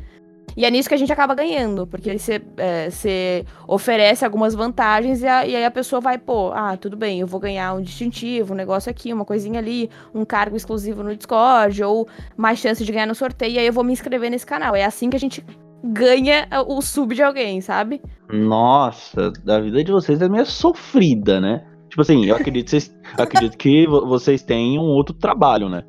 E 0.56 0.64
é 0.64 0.70
nisso 0.70 0.88
que 0.88 0.94
a 0.94 0.96
gente 0.96 1.12
acaba 1.12 1.34
ganhando, 1.34 1.86
porque 1.86 2.18
você, 2.18 2.40
é, 2.56 3.44
oferece 3.68 4.24
algumas 4.24 4.54
vantagens 4.54 5.20
e, 5.20 5.26
a, 5.26 5.46
e, 5.46 5.54
aí 5.54 5.66
a 5.66 5.70
pessoa 5.70 6.00
vai, 6.00 6.16
pô, 6.16 6.50
ah, 6.54 6.74
tudo 6.78 6.96
bem, 6.96 7.20
eu 7.20 7.26
vou 7.26 7.38
ganhar 7.38 7.74
um 7.74 7.82
distintivo, 7.82 8.54
um 8.54 8.56
negócio 8.56 8.90
aqui, 8.90 9.12
uma 9.12 9.26
coisinha 9.26 9.60
ali, 9.60 9.90
um 10.14 10.24
cargo 10.24 10.56
exclusivo 10.56 11.02
no 11.02 11.14
Discord, 11.14 11.84
ou 11.84 12.08
mais 12.38 12.58
chance 12.58 12.82
de 12.82 12.90
ganhar 12.90 13.04
no 13.04 13.14
sorteio, 13.14 13.52
e 13.52 13.58
aí 13.58 13.66
eu 13.66 13.72
vou 13.74 13.84
me 13.84 13.92
inscrever 13.92 14.30
nesse 14.30 14.46
canal. 14.46 14.74
É 14.74 14.82
assim 14.82 15.10
que 15.10 15.16
a 15.16 15.20
gente 15.20 15.44
ganha 15.86 16.48
o 16.66 16.80
sub 16.82 17.14
de 17.14 17.22
alguém, 17.22 17.60
sabe? 17.60 18.00
Nossa, 18.30 19.32
a 19.46 19.60
vida 19.60 19.82
de 19.84 19.92
vocês 19.92 20.20
é 20.20 20.28
meio 20.28 20.46
sofrida, 20.46 21.40
né? 21.40 21.64
Tipo 21.88 22.02
assim, 22.02 22.26
eu 22.26 22.36
acredito, 22.36 22.70
vocês, 22.70 22.94
acredito 23.16 23.56
que 23.56 23.86
vocês 23.86 24.42
têm 24.42 24.78
um 24.78 24.82
outro 24.82 25.14
trabalho, 25.14 25.68
né? 25.68 25.82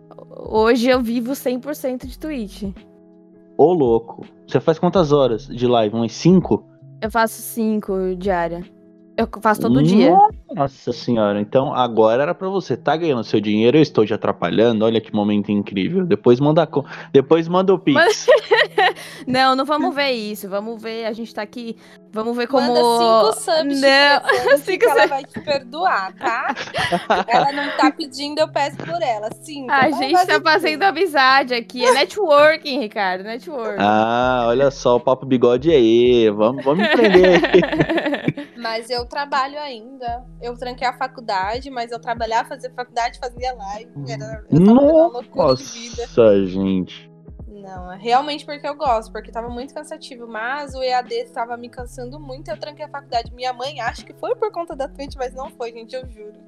Hoje 0.49 0.89
eu 0.89 1.01
vivo 1.01 1.31
100% 1.33 2.05
de 2.05 2.17
Twitch. 2.17 2.63
Ô, 3.57 3.73
louco. 3.73 4.25
Você 4.47 4.59
faz 4.59 4.77
quantas 4.77 5.11
horas 5.11 5.47
de 5.47 5.67
live? 5.67 5.95
Umas 5.95 6.13
cinco? 6.13 6.63
Eu 7.01 7.11
faço 7.11 7.41
cinco 7.41 8.15
diária. 8.15 8.63
Eu 9.17 9.27
faço 9.41 9.61
todo 9.61 9.81
Nossa 9.81 9.85
dia. 9.85 10.15
Nossa 10.55 10.93
senhora, 10.93 11.41
então 11.41 11.73
agora 11.73 12.21
era 12.21 12.35
para 12.35 12.47
você. 12.49 12.77
Tá 12.77 12.95
ganhando 12.95 13.23
seu 13.23 13.41
dinheiro, 13.41 13.75
eu 13.77 13.81
estou 13.81 14.05
te 14.05 14.13
atrapalhando. 14.13 14.85
Olha 14.85 15.01
que 15.01 15.13
momento 15.13 15.51
incrível. 15.51 16.05
Depois 16.05 16.39
manda, 16.39 16.69
depois 17.11 17.47
manda 17.47 17.73
o 17.73 17.79
Pix. 17.79 17.95
Mas... 17.95 18.27
não, 19.25 19.55
não 19.55 19.65
vamos 19.65 19.95
ver 19.95 20.11
isso. 20.11 20.49
Vamos 20.49 20.81
ver, 20.81 21.05
a 21.05 21.13
gente 21.13 21.33
tá 21.33 21.41
aqui. 21.41 21.77
Vamos 22.11 22.35
ver 22.35 22.47
como. 22.47 22.67
Manda 22.67 22.79
cinco 22.79 23.41
subs. 23.41 23.81
Não, 23.81 24.57
cinco 24.59 24.79
que 24.79 24.85
ela 24.85 25.07
vai 25.07 25.23
te 25.23 25.39
perdoar, 25.39 26.13
tá? 26.13 26.55
ela 27.27 27.51
não 27.51 27.77
tá 27.77 27.91
pedindo, 27.91 28.39
eu 28.39 28.47
peço 28.47 28.77
por 28.77 29.01
ela. 29.01 29.29
Cinco. 29.41 29.71
A 29.71 29.89
gente 29.91 30.25
tá 30.25 30.41
fazendo 30.41 30.83
amizade 30.83 31.53
aqui. 31.53 31.83
É 31.83 31.93
networking, 31.93 32.79
Ricardo. 32.79 33.23
Networking. 33.23 33.77
Ah, 33.79 34.45
olha 34.47 34.69
só, 34.71 34.95
o 34.95 34.99
papo 34.99 35.25
bigode 35.25 35.71
aí. 35.71 36.29
Vamos, 36.29 36.63
vamos 36.63 36.85
empreender. 36.85 37.41
Mas 38.57 38.89
eu 38.89 39.05
trabalho 39.05 39.59
ainda. 39.59 40.25
Eu 40.41 40.55
tranquei 40.57 40.87
a 40.87 40.97
faculdade, 40.97 41.69
mas 41.69 41.91
eu 41.91 41.99
trabalhava, 41.99 42.49
fazia 42.49 42.71
faculdade, 42.71 43.19
fazia 43.19 43.53
live. 43.53 43.91
Era, 44.09 44.43
eu 44.51 44.59
Nossa, 44.59 46.45
gente. 46.45 47.09
Não, 47.67 47.91
é 47.91 47.97
realmente 47.97 48.45
porque 48.45 48.65
eu 48.65 48.73
gosto, 48.73 49.11
porque 49.11 49.29
tava 49.29 49.49
muito 49.49 49.73
cansativo. 49.73 50.25
Mas 50.25 50.73
o 50.73 50.81
EAD 50.81 51.25
tava 51.33 51.57
me 51.57 51.67
cansando 51.67 52.17
muito, 52.17 52.49
eu 52.49 52.57
tranquei 52.57 52.85
a 52.85 52.89
faculdade. 52.89 53.33
Minha 53.33 53.51
mãe 53.51 53.81
acha 53.81 54.05
que 54.05 54.13
foi 54.13 54.33
por 54.37 54.49
conta 54.53 54.73
da 54.73 54.87
Twitch, 54.87 55.15
mas 55.17 55.33
não 55.33 55.49
foi, 55.49 55.73
gente, 55.73 55.93
eu 55.93 56.07
juro. 56.07 56.39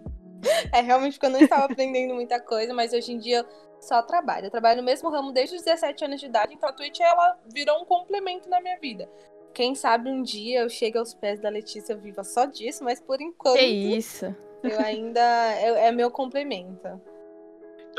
É 0.71 0.79
realmente 0.79 1.15
porque 1.15 1.25
eu 1.25 1.31
não 1.31 1.41
estava 1.41 1.65
aprendendo 1.65 2.15
muita 2.15 2.39
coisa, 2.39 2.73
mas 2.73 2.93
hoje 2.93 3.11
em 3.11 3.17
dia 3.17 3.39
eu 3.39 3.45
só 3.81 4.01
trabalho. 4.01 4.45
Eu 4.45 4.49
trabalho 4.49 4.77
no 4.77 4.85
mesmo 4.85 5.09
ramo 5.09 5.33
desde 5.33 5.57
os 5.57 5.63
17 5.63 6.05
anos 6.05 6.21
de 6.21 6.27
idade, 6.27 6.53
então 6.53 6.69
a 6.69 6.71
Twitch 6.71 7.01
ela 7.01 7.37
virou 7.53 7.81
um 7.81 7.83
complemento 7.83 8.47
na 8.47 8.61
minha 8.61 8.79
vida. 8.79 9.09
Quem 9.53 9.75
sabe 9.75 10.09
um 10.09 10.23
dia 10.23 10.61
eu 10.61 10.69
chego 10.69 10.97
aos 10.97 11.13
pés 11.13 11.41
da 11.41 11.49
Letícia 11.49 11.93
viva 11.93 12.23
só 12.23 12.45
disso, 12.45 12.85
mas 12.85 13.01
por 13.01 13.19
enquanto. 13.19 13.57
Que 13.57 13.65
isso? 13.65 14.33
Eu 14.63 14.79
ainda. 14.79 15.19
é, 15.19 15.87
é 15.87 15.91
meu 15.91 16.09
complemento. 16.09 17.01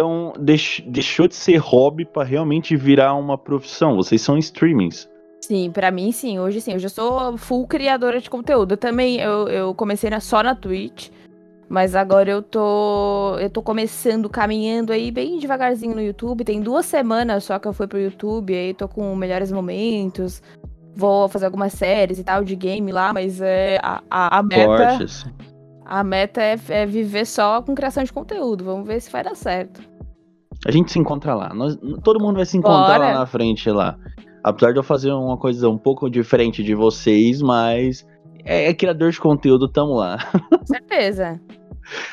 Então, 0.01 0.33
deix, 0.39 0.83
deixou 0.87 1.29
de 1.29 1.35
ser 1.35 1.59
hobby 1.59 2.07
para 2.07 2.27
realmente 2.27 2.75
virar 2.75 3.13
uma 3.13 3.37
profissão. 3.37 3.97
Vocês 3.97 4.23
são 4.23 4.39
streamings. 4.39 5.07
Sim, 5.43 5.71
para 5.71 5.91
mim 5.91 6.11
sim. 6.11 6.39
Hoje 6.39 6.59
sim. 6.59 6.75
Hoje 6.75 6.87
eu 6.87 6.91
sou 6.91 7.37
full 7.37 7.67
criadora 7.67 8.19
de 8.19 8.31
conteúdo. 8.31 8.73
Eu 8.73 8.77
também 8.79 9.21
eu, 9.21 9.47
eu 9.49 9.75
comecei 9.75 10.09
na, 10.09 10.19
só 10.19 10.43
na 10.43 10.55
Twitch. 10.55 11.11
Mas 11.69 11.95
agora 11.95 12.31
eu 12.31 12.41
tô. 12.43 13.37
Eu 13.39 13.51
tô 13.51 13.61
começando, 13.61 14.31
caminhando 14.31 14.91
aí 14.91 15.11
bem 15.11 15.39
devagarzinho 15.39 15.95
no 15.95 16.01
YouTube. 16.01 16.45
Tem 16.45 16.63
duas 16.63 16.87
semanas 16.87 17.45
só 17.45 17.59
que 17.59 17.69
eu 17.69 17.75
fui 17.75 17.87
pro 17.87 18.01
YouTube, 18.01 18.55
aí 18.55 18.73
tô 18.73 18.89
com 18.89 19.15
melhores 19.15 19.53
momentos 19.53 20.43
vou 20.93 21.29
fazer 21.29 21.47
algumas 21.47 21.73
séries 21.73 22.19
e 22.19 22.25
tal 22.25 22.43
de 22.45 22.55
game 22.57 22.91
lá, 22.91 23.13
mas 23.13 23.41
é 23.41 23.79
a, 23.81 24.03
a, 24.11 24.39
a 24.39 24.43
meta. 24.43 24.99
A 25.87 26.05
meta 26.05 26.43
é, 26.43 26.59
é, 26.69 26.85
viver 26.85 27.25
só 27.25 27.63
com 27.63 27.75
criação 27.75 28.05
de 28.05 28.13
conteúdo. 28.13 28.65
Vamos 28.65 28.87
ver 28.87 29.01
se 29.01 29.11
vai 29.11 29.25
dar 29.25 29.35
certo. 29.35 29.90
A 30.67 30.71
gente 30.71 30.93
se 30.93 30.99
encontra 30.99 31.35
lá. 31.35 31.55
Nós, 31.55 31.79
todo 32.03 32.21
mundo 32.21 32.37
vai 32.37 32.47
se 32.47 32.57
encontrar 32.57 32.99
Bora. 32.99 33.13
lá 33.13 33.19
na 33.21 33.27
frente 33.27 33.71
lá. 33.71 33.99
Apesar 34.43 34.73
de 34.73 34.79
eu 34.79 34.83
fazer 34.83 35.13
uma 35.13 35.37
coisa 35.37 35.69
um 35.69 35.79
pouco 35.79 36.09
diferente 36.09 36.63
de 36.63 36.75
vocês, 36.75 37.43
mas 37.43 38.07
é, 38.45 38.69
é 38.69 38.75
criador 38.75 39.11
de 39.11 39.21
conteúdo, 39.21 39.69
tamo 39.69 39.95
lá. 39.95 40.19
Certeza. 40.65 41.41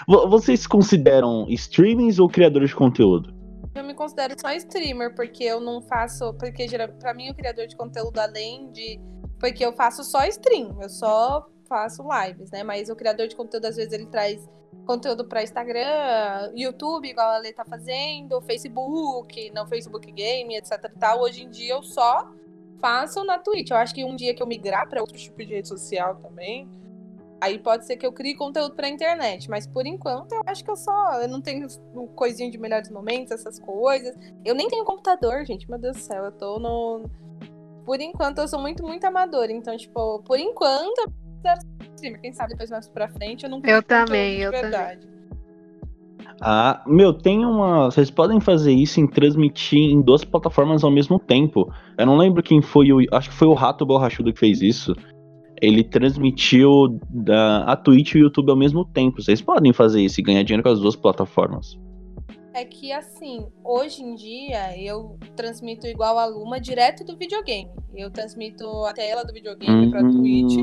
Vocês 0.07 0.65
consideram 0.65 1.45
streamings 1.49 2.19
ou 2.19 2.27
criadores 2.27 2.69
de 2.69 2.75
conteúdo? 2.75 3.33
Eu 3.75 3.83
me 3.83 3.93
considero 3.93 4.33
só 4.39 4.51
streamer, 4.53 5.13
porque 5.13 5.43
eu 5.43 5.59
não 5.59 5.81
faço. 5.81 6.33
Porque 6.33 6.65
para 6.99 7.13
mim 7.13 7.29
o 7.29 7.35
criador 7.35 7.67
de 7.67 7.75
conteúdo, 7.75 8.17
além 8.17 8.71
de. 8.71 8.99
Porque 9.39 9.63
eu 9.63 9.71
faço 9.73 10.03
só 10.03 10.25
stream, 10.25 10.81
eu 10.81 10.89
só 10.89 11.45
faço 11.69 12.03
lives, 12.03 12.49
né? 12.49 12.63
Mas 12.63 12.89
o 12.89 12.95
criador 12.95 13.27
de 13.27 13.35
conteúdo, 13.35 13.65
às 13.65 13.75
vezes, 13.75 13.93
ele 13.93 14.07
traz 14.07 14.43
conteúdo 14.87 15.25
para 15.25 15.43
Instagram, 15.43 16.51
YouTube, 16.55 17.07
igual 17.07 17.29
a 17.29 17.37
Lê 17.37 17.53
tá 17.53 17.63
fazendo, 17.63 18.41
Facebook, 18.41 19.51
não 19.53 19.67
Facebook 19.67 20.11
Game, 20.11 20.55
etc 20.55 20.91
tal. 20.99 21.21
Hoje 21.21 21.43
em 21.43 21.49
dia 21.49 21.73
eu 21.73 21.83
só 21.83 22.31
faço 22.79 23.23
na 23.23 23.37
Twitch. 23.37 23.69
Eu 23.69 23.77
acho 23.77 23.93
que 23.93 24.03
um 24.03 24.15
dia 24.15 24.33
que 24.33 24.41
eu 24.41 24.47
migrar 24.47 24.89
para 24.89 25.01
outro 25.01 25.17
tipo 25.17 25.37
de 25.37 25.53
rede 25.53 25.67
social 25.67 26.15
também, 26.15 26.67
Aí 27.39 27.59
pode 27.59 27.85
ser 27.85 27.97
que 27.97 28.05
eu 28.05 28.11
crie 28.11 28.35
conteúdo 28.35 28.73
pra 28.75 28.89
internet, 28.89 29.47
mas 29.47 29.67
por 29.67 29.85
enquanto 29.85 30.33
eu 30.33 30.41
acho 30.45 30.63
que 30.63 30.71
eu 30.71 30.75
só. 30.75 31.21
Eu 31.21 31.27
não 31.27 31.39
tenho 31.39 31.67
coisinha 32.15 32.49
de 32.49 32.57
melhores 32.57 32.89
momentos, 32.89 33.31
essas 33.31 33.59
coisas. 33.59 34.15
Eu 34.43 34.55
nem 34.55 34.67
tenho 34.67 34.83
computador, 34.83 35.45
gente, 35.45 35.69
meu 35.69 35.77
Deus 35.77 35.97
do 35.97 36.01
céu. 36.01 36.25
Eu 36.25 36.31
tô 36.31 36.59
no. 36.59 37.03
Por 37.85 38.01
enquanto 38.01 38.39
eu 38.39 38.47
sou 38.47 38.59
muito, 38.59 38.83
muito 38.83 39.05
amadora. 39.05 39.51
Então, 39.51 39.77
tipo, 39.77 40.19
por 40.23 40.39
enquanto, 40.39 41.13
eu 42.03 42.19
quem 42.19 42.31
sabe 42.31 42.51
depois 42.51 42.69
mais 42.69 42.87
pra 42.87 43.07
frente 43.07 43.43
eu 43.43 43.49
não 43.49 43.61
Eu 43.63 43.81
também, 43.81 44.39
eu 44.39 44.51
verdade. 44.51 45.01
também. 45.01 45.17
Ah, 46.39 46.83
meu, 46.85 47.13
tem 47.13 47.43
uma. 47.43 47.85
Vocês 47.85 48.11
podem 48.11 48.39
fazer 48.39 48.71
isso 48.71 48.99
em 48.99 49.07
transmitir 49.07 49.79
em 49.79 50.01
duas 50.01 50.23
plataformas 50.23 50.83
ao 50.83 50.91
mesmo 50.91 51.17
tempo. 51.17 51.71
Eu 51.97 52.05
não 52.05 52.15
lembro 52.15 52.43
quem 52.43 52.61
foi 52.61 52.91
o. 52.91 52.99
Acho 53.11 53.29
que 53.29 53.35
foi 53.35 53.47
o 53.47 53.53
Rato 53.53 53.85
Borrachudo 53.85 54.31
que 54.31 54.39
fez 54.39 54.61
isso 54.61 54.95
ele 55.61 55.83
transmitiu 55.83 56.99
da, 57.09 57.63
a 57.63 57.75
Twitch 57.75 58.13
e 58.13 58.17
o 58.17 58.21
YouTube 58.21 58.49
ao 58.49 58.57
mesmo 58.57 58.85
tempo. 58.85 59.21
Vocês 59.21 59.41
podem 59.41 59.73
fazer 59.73 60.01
isso 60.01 60.19
e 60.19 60.23
ganhar 60.23 60.43
dinheiro 60.43 60.63
com 60.63 60.69
as 60.69 60.79
duas 60.79 60.95
plataformas. 60.95 61.77
É 62.57 62.65
que 62.65 62.91
assim, 62.91 63.47
hoje 63.63 64.01
em 64.01 64.15
dia 64.15 64.75
eu 64.81 65.15
transmito 65.35 65.85
igual 65.85 66.17
a 66.17 66.25
Luma 66.25 66.59
direto 66.59 67.03
do 67.03 67.15
videogame. 67.15 67.69
Eu 67.95 68.09
transmito 68.09 68.67
a 68.83 68.93
tela 68.93 69.23
do 69.23 69.31
videogame 69.31 69.85
hum... 69.85 69.91
pra 69.91 70.01
Twitch. 70.01 70.55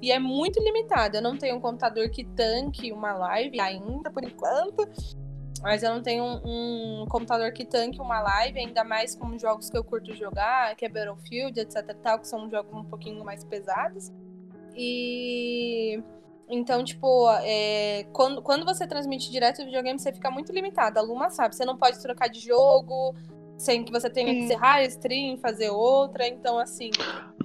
E 0.00 0.10
é 0.10 0.18
muito 0.18 0.58
limitado. 0.62 1.18
Eu 1.18 1.22
não 1.22 1.36
tenho 1.36 1.56
um 1.56 1.60
computador 1.60 2.08
que 2.08 2.24
tanque 2.24 2.90
uma 2.90 3.12
live 3.12 3.60
ainda, 3.60 4.10
por 4.10 4.24
enquanto. 4.24 4.88
Mas 5.60 5.82
eu 5.82 5.92
não 5.92 6.02
tenho 6.02 6.24
um, 6.24 7.02
um, 7.02 7.06
computador 7.06 7.52
que 7.52 7.66
tanque 7.66 8.00
uma 8.00 8.18
live, 8.20 8.58
ainda 8.58 8.82
mais 8.82 9.14
com 9.14 9.38
jogos 9.38 9.68
que 9.68 9.76
eu 9.76 9.84
curto 9.84 10.14
jogar, 10.14 10.74
que 10.74 10.86
é 10.86 10.88
Battlefield, 10.88 11.60
etc 11.60 11.94
tal, 12.02 12.18
que 12.18 12.28
são 12.28 12.48
jogos 12.48 12.72
um 12.72 12.84
pouquinho 12.84 13.22
mais 13.22 13.44
pesados. 13.44 14.10
E 14.74 16.02
então, 16.48 16.84
tipo, 16.84 17.28
é, 17.42 18.06
quando, 18.12 18.40
quando 18.40 18.64
você 18.64 18.86
transmite 18.86 19.30
direto 19.30 19.58
do 19.58 19.64
videogame, 19.64 19.98
você 19.98 20.12
fica 20.12 20.30
muito 20.30 20.52
limitado. 20.52 20.98
A 20.98 21.02
Luma 21.02 21.28
sabe, 21.30 21.54
você 21.54 21.64
não 21.64 21.76
pode 21.76 22.00
trocar 22.00 22.28
de 22.28 22.40
jogo 22.40 23.14
sem 23.58 23.82
que 23.82 23.90
você 23.90 24.10
tenha 24.10 24.32
que 24.32 24.40
encerrar 24.40 24.76
a 24.76 24.84
stream, 24.84 25.38
fazer 25.38 25.70
outra. 25.70 26.26
Então, 26.26 26.58
assim, 26.58 26.90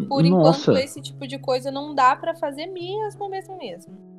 por 0.07 0.23
Nossa. 0.23 0.61
enquanto, 0.61 0.83
esse 0.83 1.01
tipo 1.01 1.25
de 1.25 1.39
coisa 1.39 1.71
não 1.71 1.95
dá 1.95 2.15
para 2.15 2.35
fazer 2.35 2.67
mesmo, 2.67 3.29
mesmo, 3.29 3.57
mesmo. 3.57 4.11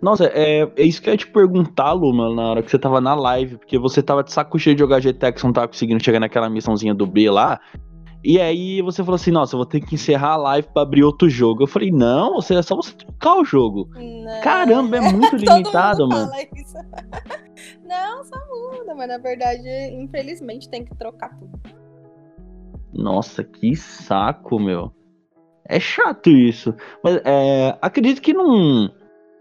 Nossa, 0.00 0.26
é, 0.26 0.70
é 0.76 0.82
isso 0.82 1.02
que 1.02 1.08
eu 1.08 1.14
ia 1.14 1.18
te 1.18 1.26
perguntar, 1.26 1.92
Luma, 1.92 2.34
na 2.34 2.50
hora 2.50 2.62
que 2.62 2.70
você 2.70 2.78
tava 2.78 3.00
na 3.00 3.14
live, 3.14 3.58
porque 3.58 3.78
você 3.78 4.02
tava 4.02 4.22
de 4.24 4.32
saco 4.32 4.58
cheio 4.58 4.74
de 4.74 4.80
jogar 4.80 5.00
GTA, 5.00 5.32
que 5.32 5.40
você 5.40 5.46
não 5.46 5.52
tava 5.52 5.68
conseguindo 5.68 6.02
chegar 6.02 6.20
naquela 6.20 6.48
missãozinha 6.48 6.94
do 6.94 7.06
B 7.06 7.30
lá. 7.30 7.60
E 8.22 8.38
aí 8.38 8.82
você 8.82 9.02
falou 9.02 9.16
assim, 9.16 9.30
nossa, 9.30 9.54
eu 9.54 9.58
vou 9.58 9.66
ter 9.66 9.80
que 9.80 9.94
encerrar 9.94 10.32
a 10.32 10.36
live 10.36 10.68
pra 10.68 10.82
abrir 10.82 11.02
outro 11.02 11.28
jogo. 11.28 11.62
Eu 11.62 11.66
falei, 11.66 11.90
não, 11.90 12.34
você 12.34 12.54
é 12.54 12.62
só 12.62 12.76
você 12.76 12.92
trocar 12.92 13.36
o 13.36 13.44
jogo. 13.44 13.88
Não. 13.94 14.40
Caramba, 14.42 14.98
é 14.98 15.00
muito 15.10 15.36
limitado, 15.36 16.06
mano. 16.06 16.30
não, 17.82 18.24
só 18.24 18.36
muda, 18.48 18.94
mas 18.94 19.08
na 19.08 19.18
verdade, 19.18 19.66
infelizmente, 19.94 20.68
tem 20.68 20.84
que 20.84 20.94
trocar 20.96 21.30
tudo. 21.38 21.58
Nossa, 22.92 23.42
que 23.42 23.74
saco, 23.74 24.58
meu. 24.58 24.92
É 25.64 25.80
chato 25.80 26.28
isso. 26.28 26.74
Mas 27.02 27.22
é, 27.24 27.78
acredito 27.80 28.20
que 28.20 28.34
não. 28.34 28.90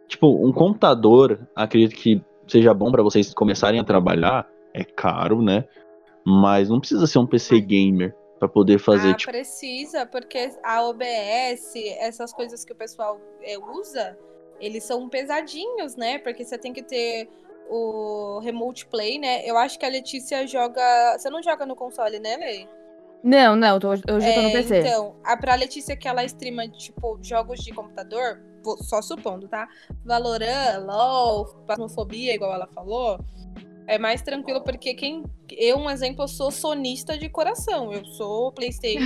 Tipo, 0.08 0.48
um 0.48 0.54
computador, 0.54 1.48
acredito 1.54 1.96
que 1.96 2.22
seja 2.48 2.74
bom 2.74 2.92
para 2.92 3.04
vocês 3.04 3.34
começarem 3.34 3.80
a 3.80 3.84
trabalhar. 3.84 4.48
É 4.74 4.84
caro, 4.84 5.42
né? 5.42 5.65
Mas 6.26 6.70
não 6.70 6.80
precisa 6.80 7.08
ser 7.08 7.20
um 7.20 7.26
PC 7.26 7.60
gamer 7.60 8.15
pra 8.39 8.47
poder 8.47 8.80
fazer, 8.80 9.10
ah, 9.10 9.13
tipo. 9.13 9.32
precisa, 9.32 10.06
porque 10.06 10.52
a 10.63 10.84
OBS, 10.84 11.75
essas 11.99 12.32
coisas 12.34 12.63
que 12.63 12.71
o 12.71 12.75
pessoal 12.75 13.19
é, 13.41 13.58
usa, 13.58 14.17
eles 14.60 14.84
são 14.84 15.08
pesadinhos, 15.10 15.95
né? 15.95 16.17
Porque 16.19 16.43
você 16.45 16.58
tem 16.58 16.71
que 16.73 16.82
ter 16.82 17.30
o 17.69 18.39
remote 18.39 18.86
play, 18.88 19.19
né? 19.19 19.45
Eu 19.45 19.58
acho 19.58 19.78
que 19.78 19.86
a 19.86 19.89
Letícia 19.89 20.47
joga. 20.47 20.82
Você 21.17 21.30
não 21.30 21.43
joga 21.43 21.65
no 21.65 21.75
console, 21.75 22.19
né, 22.19 22.38
Lei? 22.38 22.67
Não, 23.21 23.56
não, 23.56 23.80
tô, 23.80 23.89
hoje 23.89 24.02
eu 24.08 24.34
tô 24.34 24.41
no 24.41 24.49
É, 24.49 24.52
PC. 24.54 24.80
Então, 24.80 25.15
a 25.25 25.36
pra 25.36 25.54
Letícia 25.56 25.95
que 25.95 26.08
ela 26.08 26.23
streama, 26.23 26.67
tipo, 26.69 27.19
jogos 27.21 27.60
de 27.60 27.73
computador, 27.73 28.41
vou- 28.63 28.78
só 28.82 29.02
supondo, 29.02 29.45
tá? 29.47 29.67
Valorant, 30.06 30.80
LOL, 30.86 31.45
Pasmofobia, 31.67 32.34
igual 32.34 32.54
ela 32.54 32.67
falou, 32.67 33.19
é 33.89 33.97
mais 33.97 34.21
tranquilo 34.21 34.62
porque 34.62 34.93
quem. 34.93 35.23
Eu, 35.52 35.78
um 35.78 35.89
exemplo, 35.89 36.23
eu 36.23 36.28
sou 36.28 36.52
sonista 36.52 37.17
de 37.17 37.28
coração. 37.28 37.91
Eu 37.91 38.06
sou 38.06 38.52
Playstation 38.52 39.04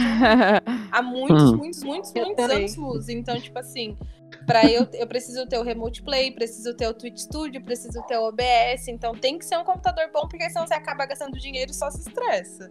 há 0.92 1.02
muitos, 1.02 1.52
Hum. 1.52 1.56
muitos, 1.58 1.84
muitos, 1.84 2.14
Eu 2.14 2.26
muitos 2.26 2.50
anos 2.50 2.76
luz. 2.76 3.10
Então, 3.10 3.40
tipo 3.40 3.58
assim, 3.58 3.98
pra 4.46 4.70
eu, 4.70 4.86
eu 4.94 5.08
preciso 5.08 5.48
ter 5.48 5.58
o 5.58 5.64
Remote 5.64 6.04
Play, 6.04 6.32
preciso 6.32 6.76
ter 6.76 6.88
o 6.88 6.94
Twitch 6.94 7.18
Studio, 7.20 7.64
preciso 7.64 8.02
ter 8.04 8.18
o 8.18 8.28
OBS. 8.28 8.90
Então 8.90 9.14
tem 9.14 9.38
que 9.40 9.46
ser 9.46 9.58
um 9.58 9.64
computador 9.64 10.10
bom, 10.14 10.28
porque 10.28 10.50
senão 10.50 10.68
você 10.68 10.74
acaba 10.74 11.06
gastando 11.06 11.40
dinheiro 11.40 11.72
e 11.72 11.74
só 11.74 11.90
se 11.90 12.00
estressa. 12.08 12.70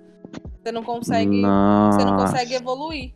Você 0.62 0.70
não 0.70 0.82
consegue. 0.84 1.40
Você 1.40 2.04
não 2.04 2.16
consegue 2.16 2.52
Nossa. 2.52 2.62
evoluir. 2.62 3.14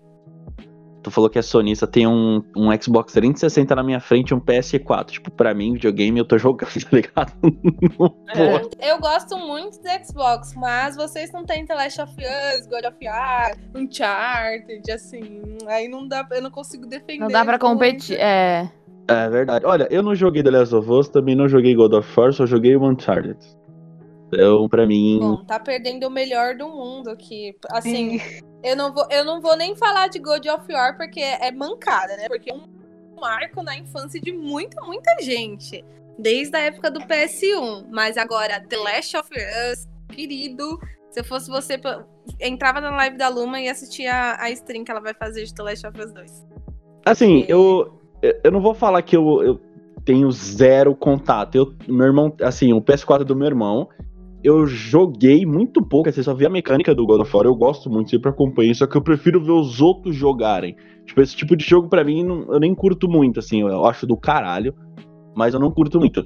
Tu 1.07 1.11
falou 1.13 1.31
que 1.31 1.39
é 1.39 1.43
sonista, 1.43 1.87
tem 1.87 2.05
um, 2.05 2.43
um 2.57 2.83
Xbox 2.83 3.13
360 3.13 3.77
na 3.77 3.83
minha 3.85 4.01
frente 4.01 4.31
e 4.31 4.35
um 4.35 4.41
PS4. 4.41 5.05
Tipo, 5.05 5.31
pra 5.31 5.55
mim, 5.55 5.75
videogame, 5.75 6.19
eu 6.19 6.25
tô 6.25 6.37
jogando, 6.37 6.69
tá 6.83 6.89
ligado? 6.91 7.33
Vou. 7.97 8.17
Eu 8.81 8.99
gosto 8.99 9.39
muito 9.39 9.81
do 9.81 9.89
Xbox, 10.05 10.53
mas 10.57 10.97
vocês 10.97 11.31
não 11.31 11.45
têm 11.45 11.65
The 11.65 11.77
Last 11.77 12.03
of 12.03 12.13
Us, 12.13 12.67
God 12.67 12.87
of 12.87 12.97
War, 13.07 13.57
Uncharted, 13.77 14.91
assim. 14.91 15.43
Aí 15.69 15.87
não 15.87 16.09
dá, 16.09 16.27
eu 16.33 16.43
não 16.43 16.51
consigo 16.51 16.89
defender. 16.89 17.21
Não 17.21 17.29
dá 17.29 17.45
pra 17.45 17.53
muito. 17.53 17.61
competir. 17.61 18.19
É. 18.19 18.69
É 19.07 19.29
verdade. 19.29 19.65
Olha, 19.65 19.87
eu 19.89 20.03
não 20.03 20.13
joguei 20.13 20.43
The 20.43 20.51
Last 20.51 20.75
of 20.75 20.91
Us, 20.91 21.09
também 21.09 21.37
não 21.37 21.49
joguei 21.49 21.73
God 21.77 21.93
of 21.93 22.21
War, 22.21 22.33
só 22.33 22.47
joguei 22.47 22.75
o 22.75 22.85
Uncharted. 22.85 23.39
Então, 24.29 24.69
pra 24.69 24.87
mim. 24.87 25.19
Bom, 25.21 25.45
tá 25.45 25.59
perdendo 25.59 26.07
o 26.07 26.11
melhor 26.11 26.57
do 26.57 26.69
mundo 26.69 27.11
aqui. 27.11 27.55
Assim, 27.71 28.21
eu 28.63 28.77
não 28.77 28.93
vou, 28.93 29.07
eu 29.11 29.25
não 29.25 29.41
vou 29.41 29.57
nem 29.57 29.77
falar 29.77 30.09
de 30.09 30.19
God 30.19 30.45
of 30.47 30.73
War 30.73 30.97
porque 30.97 31.21
é 31.21 31.51
mancada, 31.53 32.17
né? 32.17 32.29
Porque 32.29 32.51
é 32.51 32.55
um 32.55 32.67
marco 33.21 33.63
na 33.63 33.77
infância 33.77 34.21
de 34.21 34.33
muita, 34.33 34.81
muita 34.83 35.11
gente. 35.23 35.85
Desde 36.19 36.57
a 36.57 36.61
época 36.61 36.91
do 36.91 37.01
PS1. 37.01 37.87
Mas 37.91 38.17
agora, 38.17 38.61
The 38.61 38.77
Last 38.77 39.17
of 39.17 39.31
Us, 39.33 39.87
querido. 40.09 40.79
Se 41.11 41.21
eu 41.21 41.25
fosse 41.25 41.49
você, 41.49 41.81
entrava 42.41 42.81
na 42.81 42.91
live 42.91 43.17
da 43.17 43.29
Luma 43.29 43.61
e 43.61 43.69
assistia 43.69 44.37
a, 44.39 44.51
stream 44.51 44.85
que 44.85 44.91
ela 44.91 45.01
vai 45.01 45.15
fazer 45.15 45.45
de 45.45 45.55
The 45.55 45.63
Last 45.63 45.87
of 45.87 46.01
Us 46.01 46.13
2. 46.13 46.47
Assim, 47.07 47.45
eu, 47.49 48.01
eu 48.43 48.51
não 48.51 48.61
vou 48.61 48.75
falar 48.75 49.01
que 49.03 49.17
eu, 49.17 49.43
eu 49.43 49.61
tenho 50.05 50.31
zero 50.31 50.95
contato. 50.95 51.55
Eu, 51.55 51.75
meu 51.89 52.07
irmão, 52.07 52.35
assim, 52.43 52.73
o 52.73 52.83
PS4 52.83 53.25
do 53.25 53.37
meu 53.37 53.47
irmão, 53.47 53.89
eu 54.45 54.67
joguei 54.67 55.45
muito 55.45 55.83
pouco, 55.85 56.09
assim, 56.09 56.23
só 56.23 56.35
vi 56.35 56.47
a 56.47 56.51
mecânica 56.51 56.95
do 56.95 57.07
God 57.07 57.21
of 57.21 57.37
War, 57.37 57.47
eu 57.47 57.55
gosto 57.55 57.91
muito, 57.91 58.11
sempre 58.11 58.31
acompanho, 58.31 58.75
só 58.75 58.87
que 58.87 58.97
eu 58.97 59.03
prefiro 59.03 59.43
ver 59.43 59.53
os 59.53 59.81
outros 59.81 60.15
jogarem. 60.15 60.77
Tipo, 61.05 61.21
esse 61.21 61.37
tipo 61.37 61.57
de 61.57 61.65
jogo 61.65 61.89
pra 61.89 62.05
mim, 62.05 62.23
não- 62.25 62.53
eu 62.53 62.61
nem 62.61 62.75
curto 62.75 63.09
muito, 63.09 63.39
assim, 63.41 63.61
eu 63.63 63.85
acho 63.87 64.07
do 64.07 64.17
caralho, 64.17 64.75
mas 65.35 65.55
eu 65.55 65.61
não 65.61 65.71
curto 65.71 65.99
muito. 65.99 66.25